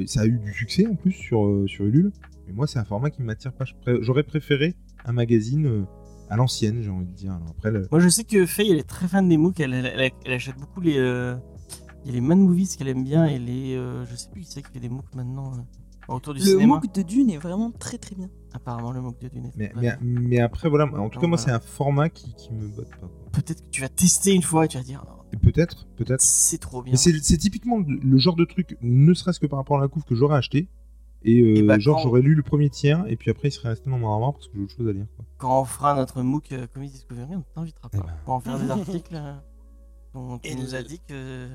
[0.07, 2.11] Ça a eu du succès en plus sur, sur Ulule.
[2.45, 3.63] Mais moi, c'est un format qui m'attire pas.
[4.01, 4.75] J'aurais préféré
[5.05, 5.85] un magazine
[6.29, 7.31] à l'ancienne, j'ai envie de dire.
[7.33, 9.59] Alors après, le- Moi, je sais que Faye, elle est très fan des MOOC.
[9.59, 10.97] Elle, elle, elle- elle achète beaucoup les.
[10.97, 11.35] euh,
[12.05, 13.75] Il y a les Man Movies qu'elle aime bien et les.
[13.75, 16.45] euh, Je sais plus qui c'est qui fait des MOOC maintenant euh, autour du Le
[16.45, 16.75] cinéma.
[16.75, 18.29] MOOC de Dune est vraiment très très bien.
[18.53, 19.45] Apparemment, le MOOC de Dune.
[19.47, 19.97] est mais, très mais, bien.
[20.01, 20.85] mais après, voilà.
[20.85, 21.37] En tout cas, moi, voilà.
[21.37, 23.09] c'est un format qui, qui me botte pas.
[23.33, 25.03] Peut-être que tu vas tester une fois et tu vas dire.
[25.07, 26.21] oh, peut-être, peut-être.
[26.21, 26.95] C'est trop bien.
[26.95, 30.03] C'est typiquement le le genre de truc, ne serait-ce que par rapport à la couve,
[30.03, 30.67] que j'aurais acheté.
[31.23, 33.51] Et, euh, Et bah, genre, quand- j'aurais lu le premier tiers, et puis après, il
[33.51, 35.05] serait resté dans mon armoire parce que j'ai autre chose à lire.
[35.15, 35.25] Quoi.
[35.37, 37.97] Quand on fera notre MOOC euh, Comics Discovery, on t'invitera pas.
[38.01, 38.13] Eh ben.
[38.25, 39.33] Pour en faire des articles euh,
[40.13, 41.47] dont tu Et nous as dit que.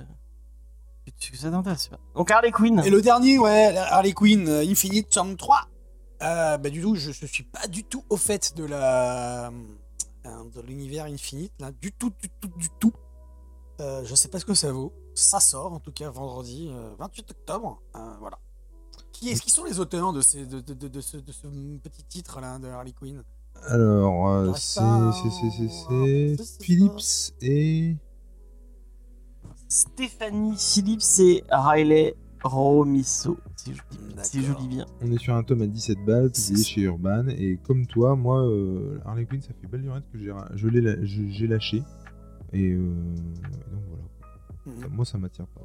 [1.06, 1.98] que, tu- que ça t'intéresse pas.
[2.14, 2.82] Donc Harley Quinn.
[2.84, 5.08] Et le dernier, ouais, Harley Quinn, euh, Infinite
[5.38, 5.60] 3.
[6.22, 9.50] Euh, bah, du tout, je, je suis pas du tout au fait de la
[10.54, 12.92] de l'univers Infinite, là, du tout, du tout, du tout.
[13.80, 14.92] Euh, je sais pas ce que ça vaut.
[15.14, 17.82] Ça sort en tout cas vendredi euh, 28 octobre.
[17.96, 18.38] Euh, voilà.
[19.24, 21.46] Qui est-ce qui sont les auteurs de, ces, de, de, de, de ce, de ce
[21.82, 23.22] petit titre là de Harley Quinn?
[23.68, 24.80] Alors, euh, c'est.
[26.60, 27.96] Philips et.
[29.68, 33.38] Stéphanie Phillips et Riley Romisso.
[33.56, 34.84] Si je, dis- si je lis bien.
[35.00, 37.26] On est sur un tome à 17 balles, publié chez Urban.
[37.28, 41.06] Et comme toi, moi, euh, Harley Quinn, ça fait belle lurette que j'ai je l'ai
[41.06, 41.82] j'ai lâché.
[42.52, 42.92] Et euh,
[43.72, 44.04] donc voilà.
[44.82, 44.94] Ça- Mhm.
[44.94, 45.62] moi, ça m'attire pas.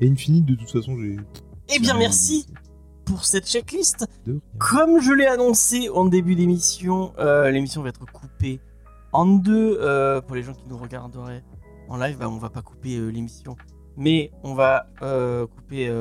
[0.00, 1.16] Et Infinite, de toute façon, j'ai.
[1.74, 2.46] Eh bien, merci
[3.04, 4.06] pour cette checklist.
[4.58, 8.60] Comme je l'ai annoncé en début d'émission, euh, l'émission va être coupée
[9.12, 9.78] en deux.
[9.80, 11.44] euh, pour les gens qui nous regarderaient
[11.88, 13.56] en live, bah, on va pas couper euh, l'émission,
[13.96, 14.86] mais on va
[15.56, 15.92] couper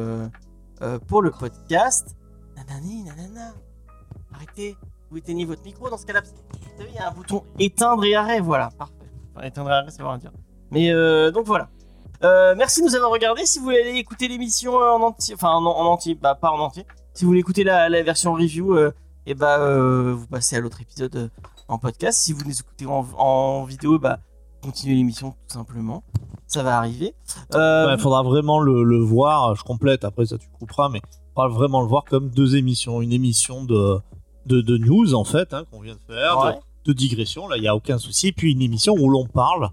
[1.07, 2.15] pour le podcast.
[2.55, 3.53] Nanani, nanana.
[4.33, 4.75] Arrêtez,
[5.11, 6.21] vous éteignez votre micro dans ce cas-là.
[6.21, 8.93] Vous savez, il y a un bouton éteindre et arrêt, voilà, parfait.
[9.35, 10.31] Enfin, éteindre et arrêt, ça veut rien dire.
[10.71, 10.91] Mais
[11.31, 11.69] donc voilà.
[12.23, 13.45] Euh, merci de nous avoir regardé.
[13.45, 16.51] Si vous voulez aller écouter l'émission euh, en entier, enfin en, en entier, bah pas
[16.51, 16.85] en entier.
[17.13, 18.91] Si vous voulez écouter la, la version review, euh,
[19.25, 21.29] et bah euh, vous passez à l'autre épisode
[21.67, 22.19] en podcast.
[22.19, 24.19] Si vous nous écoutez en, en vidéo, bah
[24.61, 26.03] continuez l'émission tout simplement.
[26.47, 27.15] Ça va arriver.
[27.53, 29.55] Il faudra vraiment le, le voir.
[29.55, 33.01] Je complète, après ça tu couperas, mais il faudra vraiment le voir comme deux émissions.
[33.01, 33.99] Une émission de,
[34.45, 36.59] de, de news, en fait, hein, qu'on vient de faire, ouais.
[36.85, 38.27] de, digression, là, il n'y a aucun souci.
[38.27, 39.69] Et puis une émission où l'on parle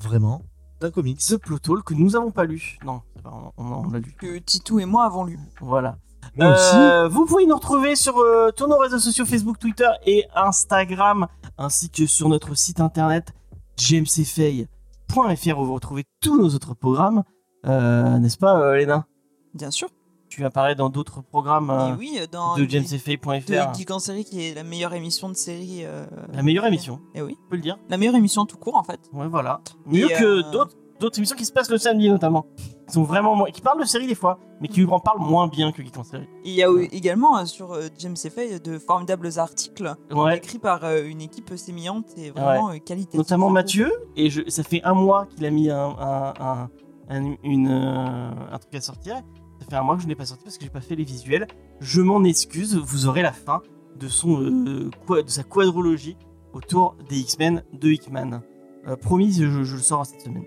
[0.00, 0.42] vraiment
[0.84, 1.18] d'un comics.
[1.18, 2.78] The Plot Hole que nous avons pas lu.
[2.84, 4.14] Non, on, on- on l'a lu.
[4.18, 5.38] Que Titou et moi avons lu.
[5.60, 5.96] Voilà.
[6.36, 6.76] Moi aussi.
[6.76, 11.26] Euh, vous pouvez nous retrouver sur euh, tous nos réseaux sociaux Facebook, Twitter et Instagram,
[11.58, 13.32] ainsi que sur notre site internet
[13.76, 17.22] jamesfay.fr où vous retrouvez tous nos autres programmes.
[17.66, 19.06] Euh, N'est-ce pas, euh, Léna
[19.54, 19.88] Bien sûr.
[20.34, 23.74] Tu apparais dans d'autres programmes euh, oui, dans de jamesfay.fr.
[23.74, 25.82] Geek en série qui est la meilleure émission de série.
[25.84, 27.36] euh, La meilleure émission, Et oui.
[27.46, 27.78] on peut le dire.
[27.88, 28.98] La meilleure émission tout court en fait.
[29.12, 29.60] Ouais, voilà.
[29.86, 32.46] Mieux Et, que euh, d'autres d'autres émissions qui se passent le samedi notamment.
[32.88, 35.70] Qui sont vraiment qui parlent de séries des fois, mais qui en parlent moins bien
[35.70, 36.26] que Geek en série.
[36.44, 38.60] Il y a également euh, sur euh, James F.
[38.60, 40.36] de formidables articles Ouais.
[40.38, 43.18] écrits par euh, une équipe sémillante et vraiment euh, qualitative.
[43.18, 43.50] notamment.
[43.50, 46.68] Mathieu et je, ça fait un mois qu'il a mis un, un, un,
[47.08, 49.22] un- une, un truc à sortir
[49.64, 51.04] ça fait un mois que je n'ai pas sorti parce que j'ai pas fait les
[51.04, 51.46] visuels.
[51.80, 53.62] Je m'en excuse vous aurez la fin
[53.96, 54.90] de son euh,
[55.22, 56.16] de sa quadrologie
[56.52, 58.42] autour des X-Men de Hickman.
[58.86, 60.44] Euh, promis je, le sors cette semaine.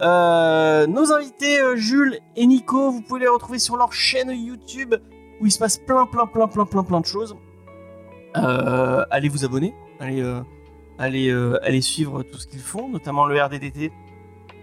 [0.00, 4.94] Euh, nos invités euh, Jules et Nico vous pouvez les retrouver sur leur chaîne YouTube
[5.40, 7.36] où il se passe plein plein plein plein plein plein de choses.
[8.34, 10.22] Allez vous abonner allez
[10.98, 11.30] allez,
[11.62, 13.92] allez suivre tout ce qu'ils font, notamment le RDDT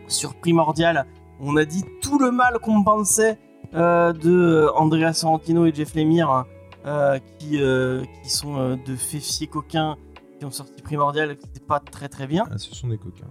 [0.07, 1.05] sur Primordial.
[1.39, 3.39] On a dit tout le mal qu'on pensait
[3.73, 6.45] de Andrea Sorrentino et Jeff Lemire,
[6.85, 9.97] euh, qui, euh, qui sont euh, de féfiers coquins
[10.39, 12.45] qui ont sorti Primordial, qui n'était pas très très bien.
[12.49, 13.27] Ah, ce sont des coquins.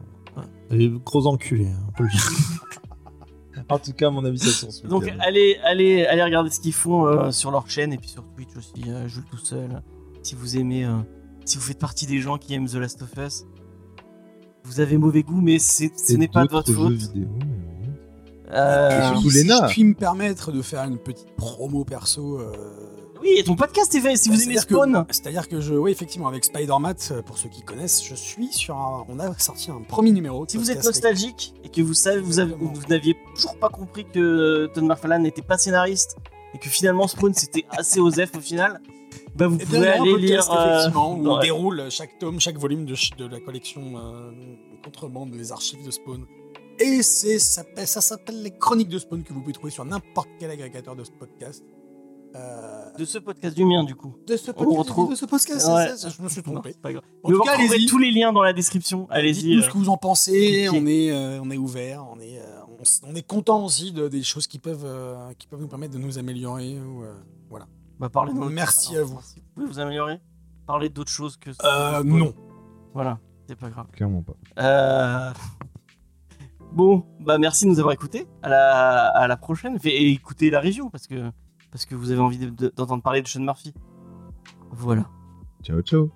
[0.70, 2.20] Et gros enculé, hein, on peut le dire.
[3.68, 6.72] En tout cas, à mon avis, ça ce Donc allez, allez, allez regarder ce qu'ils
[6.72, 8.72] font euh, sur leur chaîne et puis sur Twitch aussi.
[8.88, 9.82] Euh, Jules tout seul.
[10.22, 10.98] Si vous aimez, euh,
[11.44, 13.44] si vous faites partie des gens qui aiment The Last of Us,
[14.64, 16.92] vous avez mauvais goût, mais ce n'est pas de votre faute.
[16.92, 17.59] vidéo, mais oui.
[18.52, 22.38] Euh, surtout si je puis me permettre de faire une petite promo perso.
[22.40, 22.52] euh,
[23.22, 24.16] oui, et ton podcast est fait.
[24.16, 27.60] Si vous aimez Spawn, C'est-à-dire que je, oui, effectivement, avec Spider-Mat, euh, pour ceux qui
[27.62, 29.04] connaissent, je suis sur un.
[29.08, 30.46] On a sorti un premier numéro.
[30.48, 34.06] si vous êtes nostalgique et que vous savez, vous, avez- vous n'aviez toujours pas compris
[34.06, 36.16] que Todd McFarlane n'était pas scénariste
[36.54, 38.80] et que finalement Spawn c'était assez osef au final,
[39.36, 40.58] bah vous pouvez aller podcast, lire.
[40.58, 41.42] euh, effectivement, où on ouais.
[41.42, 44.30] déroule chaque tome, chaque volume de, de la collection euh,
[44.82, 46.24] Contrebande, les archives de Spawn.
[46.80, 50.28] Et ça, s'appelle- ça s'appelle les chroniques de Spawn que vous pouvez trouver sur n'importe
[50.38, 51.62] quel agrégateur de ce podcast.
[52.36, 54.14] Euh, de ce podcast du mien du coup.
[54.24, 55.88] de ce On podcast, retrouve- de ce podcast, Ouais.
[55.88, 56.70] ça, ça, je me suis Non, trompé.
[56.72, 57.02] c'est pas grave.
[57.24, 57.86] En Mais tout vous cas, retrouverez allez-y.
[57.88, 59.08] tous les liens dans la description.
[59.10, 59.42] Allez-y.
[59.42, 60.68] Dites-nous euh, ce que vous en pensez.
[60.72, 62.06] On est, euh, on est ouvert.
[62.08, 65.48] On est, euh, on, on est content aussi de, des choses qui peuvent, euh, qui
[65.48, 66.78] peuvent nous permettre de nous améliorer.
[66.78, 67.12] Ou, euh,
[67.98, 69.18] bah, parlez Merci à vous.
[69.22, 70.20] Si vous pouvez vous améliorer,
[70.66, 71.50] parlez d'autres choses que.
[71.64, 72.32] Euh, non.
[72.94, 73.86] Voilà, c'est pas grave.
[73.92, 74.34] Clairement pas.
[74.62, 75.32] Euh,
[76.72, 78.26] Bon, bah merci de nous avoir écoutés.
[78.42, 79.78] À la, prochaine.
[79.84, 81.30] Et écoutez la review parce que,
[81.94, 83.74] vous avez envie de- de- d'entendre parler de Sean Murphy.
[84.70, 85.06] Voilà.
[85.62, 86.10] Ciao, ciao.